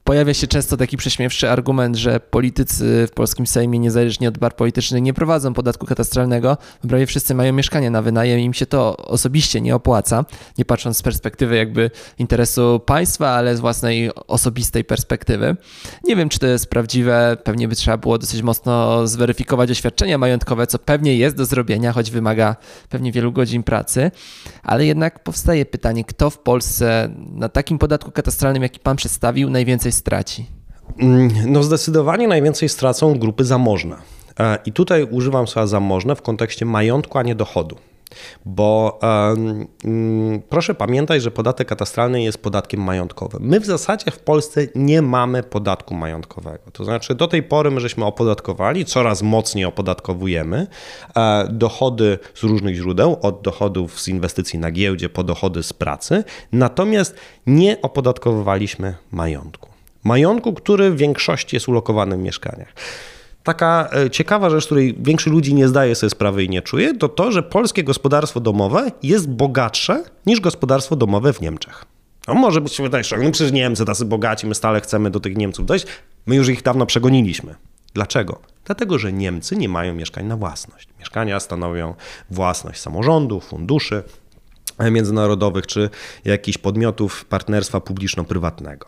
Pojawia 0.03 0.33
się 0.33 0.47
często 0.47 0.77
taki 0.77 0.97
prześmiewczy 0.97 1.49
argument, 1.49 1.95
że 1.95 2.19
politycy 2.19 3.07
w 3.07 3.11
polskim 3.11 3.47
Sejmie, 3.47 3.79
niezależnie 3.79 4.27
od 4.27 4.37
bar 4.37 4.55
politycznych, 4.55 5.01
nie 5.01 5.13
prowadzą 5.13 5.53
podatku 5.53 5.85
katastralnego. 5.85 6.57
Prawie 6.89 7.05
wszyscy 7.05 7.35
mają 7.35 7.53
mieszkanie 7.53 7.89
na 7.89 8.01
wynajem 8.01 8.39
i 8.39 8.43
im 8.43 8.53
się 8.53 8.65
to 8.65 8.97
osobiście 8.97 9.61
nie 9.61 9.75
opłaca, 9.75 10.25
nie 10.57 10.65
patrząc 10.65 10.97
z 10.97 11.01
perspektywy 11.01 11.55
jakby 11.55 11.91
interesu 12.19 12.81
państwa, 12.85 13.29
ale 13.29 13.57
z 13.57 13.59
własnej 13.59 14.11
osobistej 14.27 14.83
perspektywy. 14.83 15.55
Nie 16.03 16.15
wiem, 16.15 16.29
czy 16.29 16.39
to 16.39 16.47
jest 16.47 16.69
prawdziwe. 16.69 17.37
Pewnie 17.43 17.67
by 17.67 17.75
trzeba 17.75 17.97
było 17.97 18.17
dosyć 18.17 18.41
mocno 18.41 19.07
zweryfikować 19.07 19.71
oświadczenia 19.71 20.17
majątkowe, 20.17 20.67
co 20.67 20.79
pewnie 20.79 21.17
jest 21.17 21.35
do 21.35 21.45
zrobienia, 21.45 21.93
choć 21.93 22.11
wymaga 22.11 22.55
pewnie 22.89 23.11
wielu 23.11 23.31
godzin 23.31 23.63
pracy. 23.63 24.11
Ale 24.63 24.85
jednak 24.85 25.23
powstaje 25.23 25.65
pytanie, 25.65 26.03
kto 26.03 26.29
w 26.29 26.39
Polsce 26.39 27.09
na 27.31 27.49
takim 27.49 27.77
podatku 27.79 28.11
katastralnym, 28.11 28.63
jaki 28.63 28.79
pan 28.79 28.95
przedstawił, 28.95 29.49
najwięcej 29.49 29.92
straci? 29.93 30.45
Mm, 30.99 31.29
no 31.45 31.63
zdecydowanie 31.63 32.27
najwięcej 32.27 32.69
stracą 32.69 33.19
grupy 33.19 33.45
zamożne. 33.45 33.95
E, 34.39 34.57
I 34.65 34.71
tutaj 34.71 35.03
używam 35.03 35.47
słowa 35.47 35.67
zamożne 35.67 36.15
w 36.15 36.21
kontekście 36.21 36.65
majątku, 36.65 37.17
a 37.17 37.23
nie 37.23 37.35
dochodu. 37.35 37.75
Bo 38.45 38.99
um, 39.01 39.67
proszę 40.49 40.75
pamiętać, 40.75 41.21
że 41.21 41.31
podatek 41.31 41.67
katastralny 41.67 42.23
jest 42.23 42.37
podatkiem 42.37 42.81
majątkowym. 42.81 43.43
My 43.43 43.59
w 43.59 43.65
zasadzie 43.65 44.11
w 44.11 44.19
Polsce 44.19 44.67
nie 44.75 45.01
mamy 45.01 45.43
podatku 45.43 45.95
majątkowego. 45.95 46.71
To 46.73 46.85
znaczy, 46.85 47.15
do 47.15 47.27
tej 47.27 47.43
pory 47.43 47.71
my 47.71 47.81
żeśmy 47.81 48.05
opodatkowali, 48.05 48.85
coraz 48.85 49.21
mocniej 49.21 49.65
opodatkowujemy 49.65 50.67
e, 51.15 51.47
dochody 51.51 52.19
z 52.33 52.43
różnych 52.43 52.75
źródeł, 52.75 53.17
od 53.21 53.41
dochodów 53.41 53.99
z 53.99 54.07
inwestycji 54.07 54.59
na 54.59 54.71
giełdzie 54.71 55.09
po 55.09 55.23
dochody 55.23 55.63
z 55.63 55.73
pracy, 55.73 56.23
natomiast 56.51 57.15
nie 57.47 57.81
opodatkowywaliśmy 57.81 58.95
majątku 59.11 59.72
majątku, 60.03 60.53
który 60.53 60.91
w 60.91 60.97
większości 60.97 61.55
jest 61.55 61.67
ulokowany 61.67 62.17
w 62.17 62.19
mieszkaniach. 62.19 62.73
Taka 63.43 63.89
e, 64.05 64.09
ciekawa 64.09 64.49
rzecz, 64.49 64.65
której 64.65 64.95
większość 64.99 65.33
ludzi 65.33 65.53
nie 65.53 65.67
zdaje 65.67 65.95
sobie 65.95 66.09
sprawy 66.09 66.43
i 66.43 66.49
nie 66.49 66.61
czuje, 66.61 66.97
to 66.97 67.09
to, 67.09 67.31
że 67.31 67.43
polskie 67.43 67.83
gospodarstwo 67.83 68.39
domowe 68.39 68.91
jest 69.03 69.29
bogatsze 69.29 70.03
niż 70.25 70.39
gospodarstwo 70.39 70.95
domowe 70.95 71.33
w 71.33 71.41
Niemczech. 71.41 71.85
No 72.27 72.33
może 72.33 72.61
być 72.61 72.73
się 72.73 72.83
wydaje, 72.83 73.03
że 73.03 73.17
no 73.17 73.31
przecież 73.31 73.51
Niemcy 73.51 73.85
tacy 73.85 74.05
bogaci, 74.05 74.47
my 74.47 74.55
stale 74.55 74.81
chcemy 74.81 75.09
do 75.09 75.19
tych 75.19 75.37
Niemców 75.37 75.65
dojść. 75.65 75.85
My 76.25 76.35
już 76.35 76.49
ich 76.49 76.61
dawno 76.61 76.85
przegoniliśmy. 76.85 77.55
Dlaczego? 77.93 78.39
Dlatego, 78.65 78.99
że 78.99 79.13
Niemcy 79.13 79.55
nie 79.55 79.69
mają 79.69 79.93
mieszkań 79.93 80.25
na 80.25 80.37
własność. 80.37 80.87
Mieszkania 80.99 81.39
stanowią 81.39 81.93
własność 82.29 82.81
samorządów, 82.81 83.45
funduszy 83.45 84.03
międzynarodowych 84.91 85.67
czy 85.67 85.89
jakichś 86.25 86.57
podmiotów 86.57 87.25
partnerstwa 87.25 87.79
publiczno-prywatnego. 87.79 88.87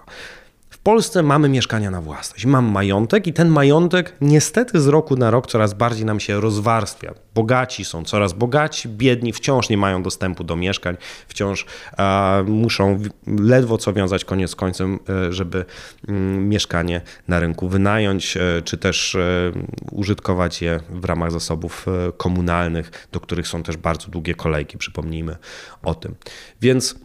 Polsce 0.85 1.23
mamy 1.23 1.49
mieszkania 1.49 1.91
na 1.91 2.01
własność, 2.01 2.45
mam 2.45 2.65
majątek 2.65 3.27
i 3.27 3.33
ten 3.33 3.49
majątek 3.49 4.15
niestety 4.21 4.81
z 4.81 4.87
roku 4.87 5.15
na 5.15 5.31
rok 5.31 5.47
coraz 5.47 5.73
bardziej 5.73 6.05
nam 6.05 6.19
się 6.19 6.41
rozwarstwia. 6.41 7.13
Bogaci 7.35 7.85
są 7.85 8.03
coraz 8.03 8.33
bogaci, 8.33 8.89
biedni 8.89 9.33
wciąż 9.33 9.69
nie 9.69 9.77
mają 9.77 10.03
dostępu 10.03 10.43
do 10.43 10.55
mieszkań, 10.55 10.97
wciąż 11.27 11.65
e, 11.97 12.43
muszą 12.47 12.99
ledwo 13.27 13.77
co 13.77 13.93
wiązać 13.93 14.25
koniec 14.25 14.51
z 14.51 14.55
końcem, 14.55 14.99
e, 15.09 15.33
żeby 15.33 15.65
mm, 16.07 16.49
mieszkanie 16.49 17.01
na 17.27 17.39
rynku 17.39 17.69
wynająć, 17.69 18.37
e, 18.37 18.61
czy 18.61 18.77
też 18.77 19.15
e, 19.15 19.51
użytkować 19.91 20.61
je 20.61 20.79
w 20.89 21.05
ramach 21.05 21.31
zasobów 21.31 21.85
e, 21.87 22.11
komunalnych, 22.11 23.07
do 23.11 23.19
których 23.19 23.47
są 23.47 23.63
też 23.63 23.77
bardzo 23.77 24.07
długie 24.07 24.35
kolejki, 24.35 24.77
przypomnijmy 24.77 25.35
o 25.83 25.95
tym. 25.95 26.15
Więc 26.61 27.04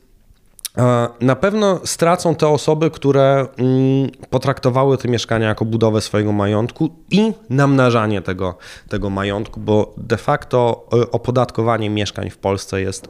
na 1.21 1.37
pewno 1.37 1.81
stracą 1.85 2.35
te 2.35 2.49
osoby, 2.49 2.91
które 2.91 3.47
mm, 3.59 4.11
potraktowały 4.31 4.99
te 4.99 5.09
mieszkania 5.09 5.49
jako 5.49 5.65
budowę 5.65 6.01
swojego 6.01 6.33
majątku 6.33 6.91
i 7.11 7.33
namnażanie 7.51 8.23
tego, 8.23 8.59
tego 8.89 9.11
majątku, 9.11 9.61
bo 9.61 9.95
de 9.97 10.17
facto 10.17 10.87
e, 10.93 11.11
opodatkowanie 11.11 11.91
mieszkań 11.91 12.31
w 12.31 12.39
Polsce 12.39 12.81
jest 12.81 13.09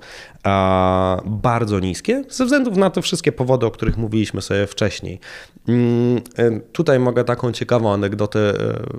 bardzo 1.26 1.80
niskie 1.80 2.24
ze 2.28 2.44
względu 2.44 2.70
na 2.70 2.90
te 2.90 3.02
wszystkie 3.02 3.32
powody, 3.32 3.66
o 3.66 3.70
których 3.70 3.96
mówiliśmy 3.96 4.42
sobie 4.42 4.66
wcześniej. 4.66 5.20
Mm, 5.68 6.20
e, 6.38 6.60
tutaj 6.60 6.98
mogę 6.98 7.24
taką 7.24 7.52
ciekawą 7.52 7.92
anegdotę 7.92 8.40
e, 8.40 8.54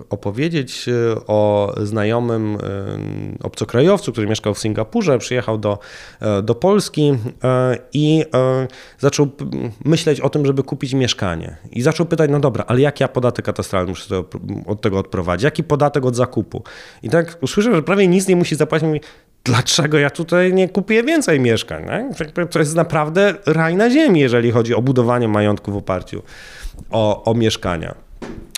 opowiedzieć 0.10 0.90
o 1.28 1.74
znajomym 1.84 2.58
obcokrajowcu, 3.44 4.12
który 4.12 4.28
mieszkał 4.28 4.54
w 4.54 4.60
Singapurze, 4.60 5.18
przyjechał 5.18 5.58
do, 5.58 5.80
do 6.44 6.56
Polski 6.56 7.14
i 7.94 8.26
zaczął 9.00 9.28
myśleć 9.86 10.22
o 10.22 10.30
tym, 10.30 10.46
żeby 10.46 10.64
kupić 10.64 10.94
mieszkanie. 10.94 11.58
I 11.72 11.82
zaczął 11.82 12.06
pytać, 12.06 12.32
no 12.32 12.40
dobra, 12.40 12.64
ale 12.68 12.82
jaki 12.82 13.04
ja 13.04 13.08
podatek 13.08 13.46
katastralny 13.46 13.90
muszę 13.90 14.24
od 14.66 14.82
tego 14.82 15.00
odprowadzić? 15.00 15.44
Jaki 15.44 15.64
podatek 15.64 16.06
od 16.06 16.16
zakupu? 16.16 16.64
I 17.04 17.10
tak 17.10 17.38
usłyszał, 17.42 17.76
że 17.76 17.84
prawie 17.84 18.08
nic 18.08 18.28
nie 18.28 18.36
musi 18.36 18.56
zapłacić. 18.56 18.88
Mówi, 18.88 19.02
dlaczego 19.44 20.00
ja 20.00 20.10
tutaj 20.10 20.54
nie 20.54 20.70
kupuję 20.70 21.04
więcej 21.04 21.40
mieszkań? 21.40 21.86
Nie? 21.86 22.10
To 22.46 22.60
jest 22.60 22.76
naprawdę 22.76 23.34
raj 23.46 23.76
na 23.76 23.90
ziemi, 23.90 24.20
jeżeli 24.20 24.52
chodzi 24.52 24.76
o 24.76 24.82
budowanie 24.82 25.28
majątku 25.28 25.72
w 25.72 25.78
oparciu 25.78 26.24
o, 26.92 27.24
o 27.24 27.34
mieszkania. 27.34 27.96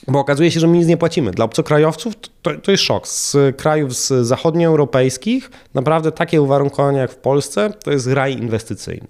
Bo 0.07 0.19
okazuje 0.19 0.51
się, 0.51 0.59
że 0.59 0.67
my 0.67 0.77
nic 0.77 0.87
nie 0.87 0.97
płacimy. 0.97 1.31
Dla 1.31 1.45
obcokrajowców 1.45 2.13
to, 2.41 2.51
to 2.63 2.71
jest 2.71 2.83
szok. 2.83 3.07
Z 3.07 3.37
krajów 3.57 3.95
z 3.95 4.27
zachodnioeuropejskich 4.27 5.51
naprawdę 5.73 6.11
takie 6.11 6.41
uwarunkowania 6.41 7.01
jak 7.01 7.11
w 7.11 7.15
Polsce 7.15 7.73
to 7.83 7.91
jest 7.91 8.07
raj 8.07 8.33
inwestycyjny. 8.33 9.07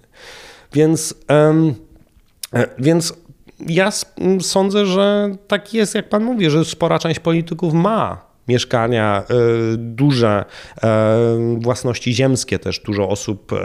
Więc, 0.72 1.14
e, 1.30 1.74
więc 2.78 3.14
ja 3.66 3.90
sądzę, 4.40 4.86
że 4.86 5.36
tak 5.48 5.74
jest, 5.74 5.94
jak 5.94 6.08
pan 6.08 6.24
mówi, 6.24 6.50
że 6.50 6.64
spora 6.64 6.98
część 6.98 7.20
polityków 7.20 7.74
ma 7.74 8.33
mieszkania, 8.48 9.24
e, 9.30 9.34
duże 9.76 10.44
e, 10.82 11.58
własności 11.58 12.14
ziemskie 12.14 12.58
też. 12.58 12.80
Dużo 12.80 13.08
osób 13.08 13.52
e, 13.52 13.56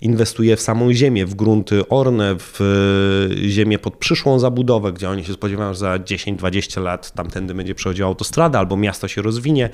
inwestuje 0.00 0.56
w 0.56 0.60
samą 0.60 0.92
ziemię, 0.92 1.26
w 1.26 1.34
grunty 1.34 1.88
orne, 1.88 2.36
w 2.38 2.60
ziemię 3.46 3.78
pod 3.78 3.96
przyszłą 3.96 4.38
zabudowę, 4.38 4.92
gdzie 4.92 5.10
oni 5.10 5.24
się 5.24 5.32
spodziewają, 5.32 5.74
że 5.74 5.78
za 5.78 5.96
10-20 5.96 6.82
lat 6.82 7.12
tamtędy 7.12 7.54
będzie 7.54 7.74
przechodziła 7.74 8.08
autostrada 8.08 8.58
albo 8.58 8.76
miasto 8.76 9.08
się 9.08 9.22
rozwinie, 9.22 9.70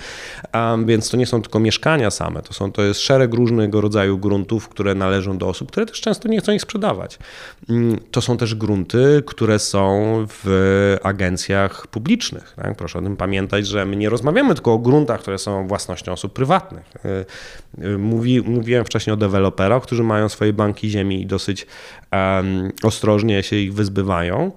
więc 0.86 1.10
to 1.10 1.16
nie 1.16 1.26
są 1.26 1.42
tylko 1.42 1.60
mieszkania 1.60 2.10
same, 2.10 2.42
to, 2.42 2.52
są, 2.52 2.72
to 2.72 2.82
jest 2.82 3.00
szereg 3.00 3.34
różnego 3.34 3.80
rodzaju 3.80 4.18
gruntów, 4.18 4.68
które 4.68 4.94
należą 4.94 5.38
do 5.38 5.48
osób, 5.48 5.70
które 5.70 5.86
też 5.86 6.00
często 6.00 6.28
nie 6.28 6.40
chcą 6.40 6.52
ich 6.52 6.62
sprzedawać. 6.62 7.18
Mm, 7.68 7.98
to 8.10 8.20
są 8.20 8.36
też 8.36 8.54
grunty, 8.54 9.22
które 9.26 9.58
są 9.58 10.12
w 10.28 10.96
agencjach 11.02 11.86
publicznych. 11.86 12.52
Tak? 12.56 12.76
Proszę 12.76 12.98
o 12.98 13.02
tym 13.02 13.16
pamiętać 13.16 13.51
pamiętać, 13.53 13.70
że 13.70 13.86
my 13.86 13.96
nie 13.96 14.09
rozmawiamy 14.09 14.55
tylko 14.55 14.72
o 14.72 14.78
gruntach, 14.78 15.20
które 15.20 15.38
są 15.38 15.66
własnością 15.66 16.12
osób 16.12 16.32
prywatnych. 16.32 16.92
Y, 17.80 17.84
y, 17.84 17.98
mówi, 17.98 18.40
mówiłem 18.40 18.84
wcześniej 18.84 19.14
o 19.14 19.16
deweloperach, 19.16 19.82
którzy 19.82 20.03
mają 20.03 20.28
swoje 20.28 20.53
banki 20.53 20.90
ziemi 20.90 21.22
i 21.22 21.26
dosyć 21.26 21.66
um, 22.12 22.72
ostrożnie 22.82 23.42
się 23.42 23.57
ich 23.57 23.74
wyzbywają. 23.74 24.53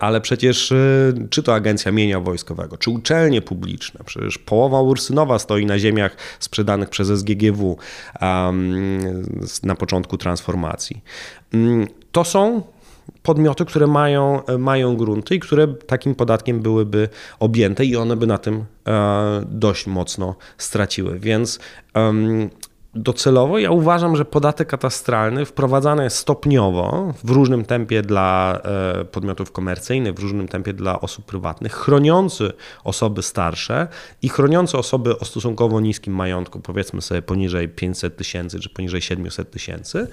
Ale 0.00 0.20
przecież 0.20 0.72
y, 0.72 1.28
czy 1.30 1.42
to 1.42 1.54
Agencja 1.54 1.92
Mienia 1.92 2.20
Wojskowego, 2.20 2.76
czy 2.76 2.90
uczelnie 2.90 3.42
publiczne, 3.42 4.00
przecież 4.04 4.38
połowa 4.38 4.80
Ursynowa 4.80 5.38
stoi 5.38 5.66
na 5.66 5.78
ziemiach 5.78 6.16
sprzedanych 6.38 6.88
przez 6.88 7.08
SGGW 7.08 7.78
um, 8.20 9.00
na 9.62 9.74
początku 9.74 10.16
transformacji. 10.16 11.02
Mm, 11.54 11.86
to 12.12 12.24
są 12.24 12.62
podmioty, 13.22 13.64
które 13.64 13.86
mają, 13.86 14.42
mają 14.58 14.96
grunty 14.96 15.34
i 15.34 15.40
które 15.40 15.68
takim 15.68 16.14
podatkiem 16.14 16.60
byłyby 16.60 17.08
objęte 17.38 17.84
i 17.84 17.96
one 17.96 18.16
by 18.16 18.26
na 18.26 18.38
tym 18.38 18.64
e, 18.86 19.42
dość 19.46 19.86
mocno 19.86 20.34
straciły. 20.58 21.18
Więc 21.18 21.58
docelowo 22.94 23.58
ja 23.58 23.70
uważam, 23.70 24.16
że 24.16 24.24
podatek 24.24 24.68
katastralny 24.68 25.44
wprowadzany 25.44 26.10
stopniowo, 26.10 27.14
w 27.24 27.30
różnym 27.30 27.64
tempie 27.64 28.02
dla 28.02 28.60
e, 28.64 29.04
podmiotów 29.04 29.52
komercyjnych, 29.52 30.14
w 30.14 30.18
różnym 30.18 30.48
tempie 30.48 30.72
dla 30.72 31.00
osób 31.00 31.24
prywatnych, 31.24 31.72
chroniący 31.72 32.52
osoby 32.84 33.22
starsze 33.22 33.88
i 34.22 34.28
chroniący 34.28 34.78
osoby 34.78 35.18
o 35.18 35.24
stosunkowo 35.24 35.80
niskim 35.80 36.14
majątku, 36.14 36.60
powiedzmy 36.60 37.02
sobie 37.02 37.22
poniżej 37.22 37.68
500 37.68 38.16
tysięcy 38.16 38.60
czy 38.60 38.68
poniżej 38.68 39.02
700 39.02 39.50
tysięcy, 39.50 40.06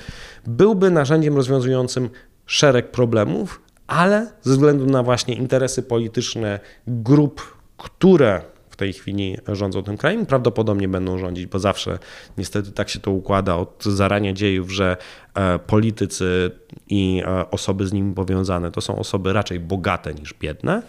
byłby 0.48 0.92
narzędziem 0.92 1.36
rozwiązującym 1.36 2.10
szereg 2.48 2.92
problemów, 2.92 3.62
ale 3.88 4.32
ze 4.42 4.52
względu 4.52 4.86
na 4.86 5.04
właśnie 5.04 5.36
interesy 5.36 5.84
polityczne 5.84 6.60
grup, 6.88 7.58
które 7.78 8.42
w 8.70 8.76
tej 8.76 8.94
chwili 8.94 9.38
rządzą 9.48 9.84
tym 9.84 9.98
krajem, 9.98 10.26
prawdopodobnie 10.26 10.88
będą 10.88 11.18
rządzić, 11.18 11.46
bo 11.46 11.60
zawsze 11.60 12.00
niestety 12.38 12.72
tak 12.72 12.90
się 12.90 13.00
to 13.00 13.12
układa 13.12 13.56
od 13.56 13.84
zarania 13.84 14.34
dziejów, 14.34 14.72
że 14.72 14.98
e, 15.34 15.60
politycy 15.60 16.52
i 16.90 17.24
e, 17.26 17.52
osoby 17.52 17.88
z 17.88 17.94
nimi 17.94 18.14
powiązane 18.14 18.72
to 18.72 18.82
są 18.82 18.96
osoby 18.96 19.34
raczej 19.34 19.60
bogate 19.60 20.14
niż 20.14 20.34
biedne. 20.34 20.82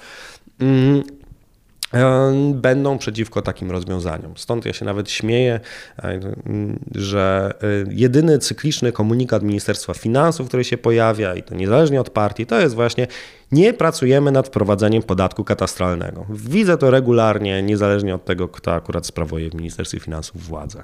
E, 1.94 2.32
będą 2.54 2.98
przeciwko 2.98 3.42
takim 3.42 3.70
rozwiązaniom. 3.70 4.32
Stąd 4.36 4.66
ja 4.66 4.72
się 4.72 4.84
nawet 4.84 5.10
śmieję, 5.10 5.60
e, 5.98 6.20
że 6.94 7.54
e, 7.62 7.66
jedyny 7.90 8.38
cykliczny 8.38 8.92
komunikat 8.92 9.42
Ministerstwa 9.42 9.94
Finansów, 9.94 10.48
który 10.48 10.64
się 10.64 10.78
pojawia, 10.78 11.34
i 11.34 11.42
to 11.42 11.54
niezależnie 11.54 12.00
od 12.00 12.10
partii, 12.10 12.46
to 12.46 12.60
jest 12.60 12.74
właśnie 12.74 13.06
nie 13.52 13.72
pracujemy 13.72 14.32
nad 14.32 14.46
wprowadzeniem 14.46 15.02
podatku 15.02 15.44
katastralnego. 15.44 16.26
Widzę 16.30 16.78
to 16.78 16.90
regularnie, 16.90 17.62
niezależnie 17.62 18.14
od 18.14 18.24
tego, 18.24 18.48
kto 18.48 18.74
akurat 18.74 19.06
sprawuje 19.06 19.50
w 19.50 19.54
Ministerstwie 19.54 20.00
Finansów 20.00 20.42
władzę. 20.42 20.82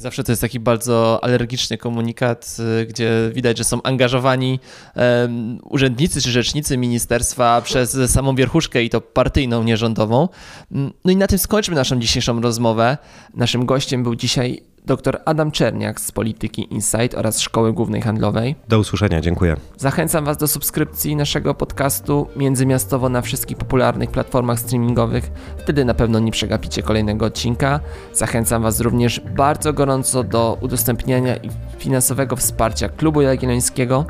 Zawsze 0.00 0.24
to 0.24 0.32
jest 0.32 0.42
taki 0.42 0.60
bardzo 0.60 1.24
alergiczny 1.24 1.78
komunikat, 1.78 2.56
y, 2.82 2.86
gdzie 2.86 3.30
widać, 3.34 3.58
że 3.58 3.64
są 3.64 3.82
angażowani 3.82 4.60
um, 4.96 5.58
urzędnicy 5.64 6.22
czy 6.22 6.30
rzecznicy 6.30 6.76
ministerstwa 6.76 7.62
przez 7.62 7.98
samą 8.06 8.34
wierchuszkę 8.34 8.82
i 8.82 8.90
to 8.90 9.00
partyjną, 9.00 9.62
nierządową. 9.62 10.28
Mm, 10.72 10.92
no 11.04 11.12
i 11.12 11.16
na 11.16 11.26
tym 11.26 11.38
skończmy 11.38 11.74
naszą 11.74 12.00
dzisiejszą 12.00 12.40
rozmowę. 12.40 12.98
Naszym 13.34 13.66
gościem 13.66 14.02
był 14.02 14.14
dzisiaj 14.16 14.62
dr 14.86 15.20
Adam 15.24 15.50
Czerniak 15.50 16.00
z 16.00 16.12
Polityki 16.12 16.74
Insight 16.74 17.14
oraz 17.14 17.40
Szkoły 17.40 17.72
Głównej 17.72 18.02
Handlowej. 18.02 18.56
Do 18.68 18.78
usłyszenia, 18.78 19.20
dziękuję. 19.20 19.56
Zachęcam 19.76 20.24
Was 20.24 20.36
do 20.36 20.48
subskrypcji 20.48 21.16
naszego 21.16 21.54
podcastu 21.54 22.26
międzymiastowo 22.36 23.08
na 23.08 23.22
wszystkich 23.22 23.56
popularnych 23.56 24.10
platformach 24.10 24.60
streamingowych. 24.60 25.30
Wtedy 25.58 25.84
na 25.84 25.94
pewno 25.94 26.18
nie 26.18 26.32
przegapicie 26.32 26.82
kolejnego 26.82 27.26
odcinka. 27.26 27.80
Zachęcam 28.14 28.62
Was 28.62 28.80
również 28.80 29.20
bardzo 29.36 29.72
gorąco 29.72 30.24
do 30.24 30.58
udostępniania 30.60 31.36
i 31.36 31.50
finansowego 31.78 32.36
wsparcia 32.36 32.88
Klubu 32.88 33.20
Jagiellońskiego. 33.20 34.06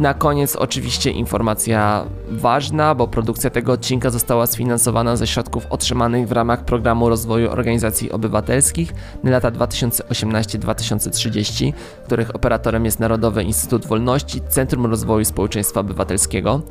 Na 0.00 0.14
koniec 0.14 0.56
oczywiście 0.56 1.10
informacja 1.10 2.04
ważna, 2.30 2.94
bo 2.94 3.08
produkcja 3.08 3.50
tego 3.50 3.72
odcinka 3.72 4.10
została 4.10 4.46
sfinansowana 4.46 5.16
ze 5.16 5.26
środków 5.26 5.66
otrzymanych 5.70 6.28
w 6.28 6.32
ramach 6.32 6.64
Programu 6.64 7.08
Rozwoju 7.08 7.50
Organizacji 7.50 8.12
Obywatelskich 8.12 8.94
na 9.22 9.30
lata 9.30 9.50
2018-2030, 9.50 11.72
których 12.06 12.34
operatorem 12.34 12.84
jest 12.84 13.00
Narodowy 13.00 13.42
Instytut 13.42 13.86
Wolności 13.86 14.40
Centrum 14.48 14.86
Rozwoju 14.86 15.24
Społeczeństwa 15.24 15.80
Obywatelskiego. 15.80 16.62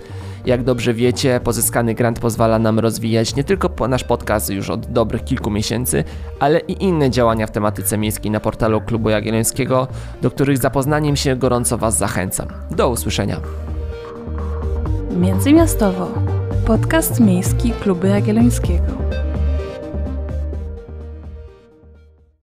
Jak 0.47 0.63
dobrze 0.63 0.93
wiecie, 0.93 1.39
pozyskany 1.43 1.93
grant 1.93 2.19
pozwala 2.19 2.59
nam 2.59 2.79
rozwijać 2.79 3.35
nie 3.35 3.43
tylko 3.43 3.87
nasz 3.87 4.03
podcast 4.03 4.49
już 4.49 4.69
od 4.69 4.85
dobrych 4.85 5.23
kilku 5.23 5.49
miesięcy, 5.51 6.03
ale 6.39 6.59
i 6.59 6.83
inne 6.83 7.09
działania 7.09 7.47
w 7.47 7.51
tematyce 7.51 7.97
miejskiej 7.97 8.31
na 8.31 8.39
portalu 8.39 8.81
Klubu 8.81 9.09
Jagiellońskiego, 9.09 9.87
do 10.21 10.31
których 10.31 10.57
zapoznaniem 10.57 11.15
się 11.15 11.35
gorąco 11.35 11.77
Was 11.77 11.97
zachęcam. 11.97 12.47
Do 12.71 12.89
usłyszenia. 12.89 13.41
Międzymiastowo. 15.17 16.07
Podcast 16.65 17.19
miejski 17.19 17.71
Klubu 17.71 18.07
Jagiellońskiego. 18.07 18.87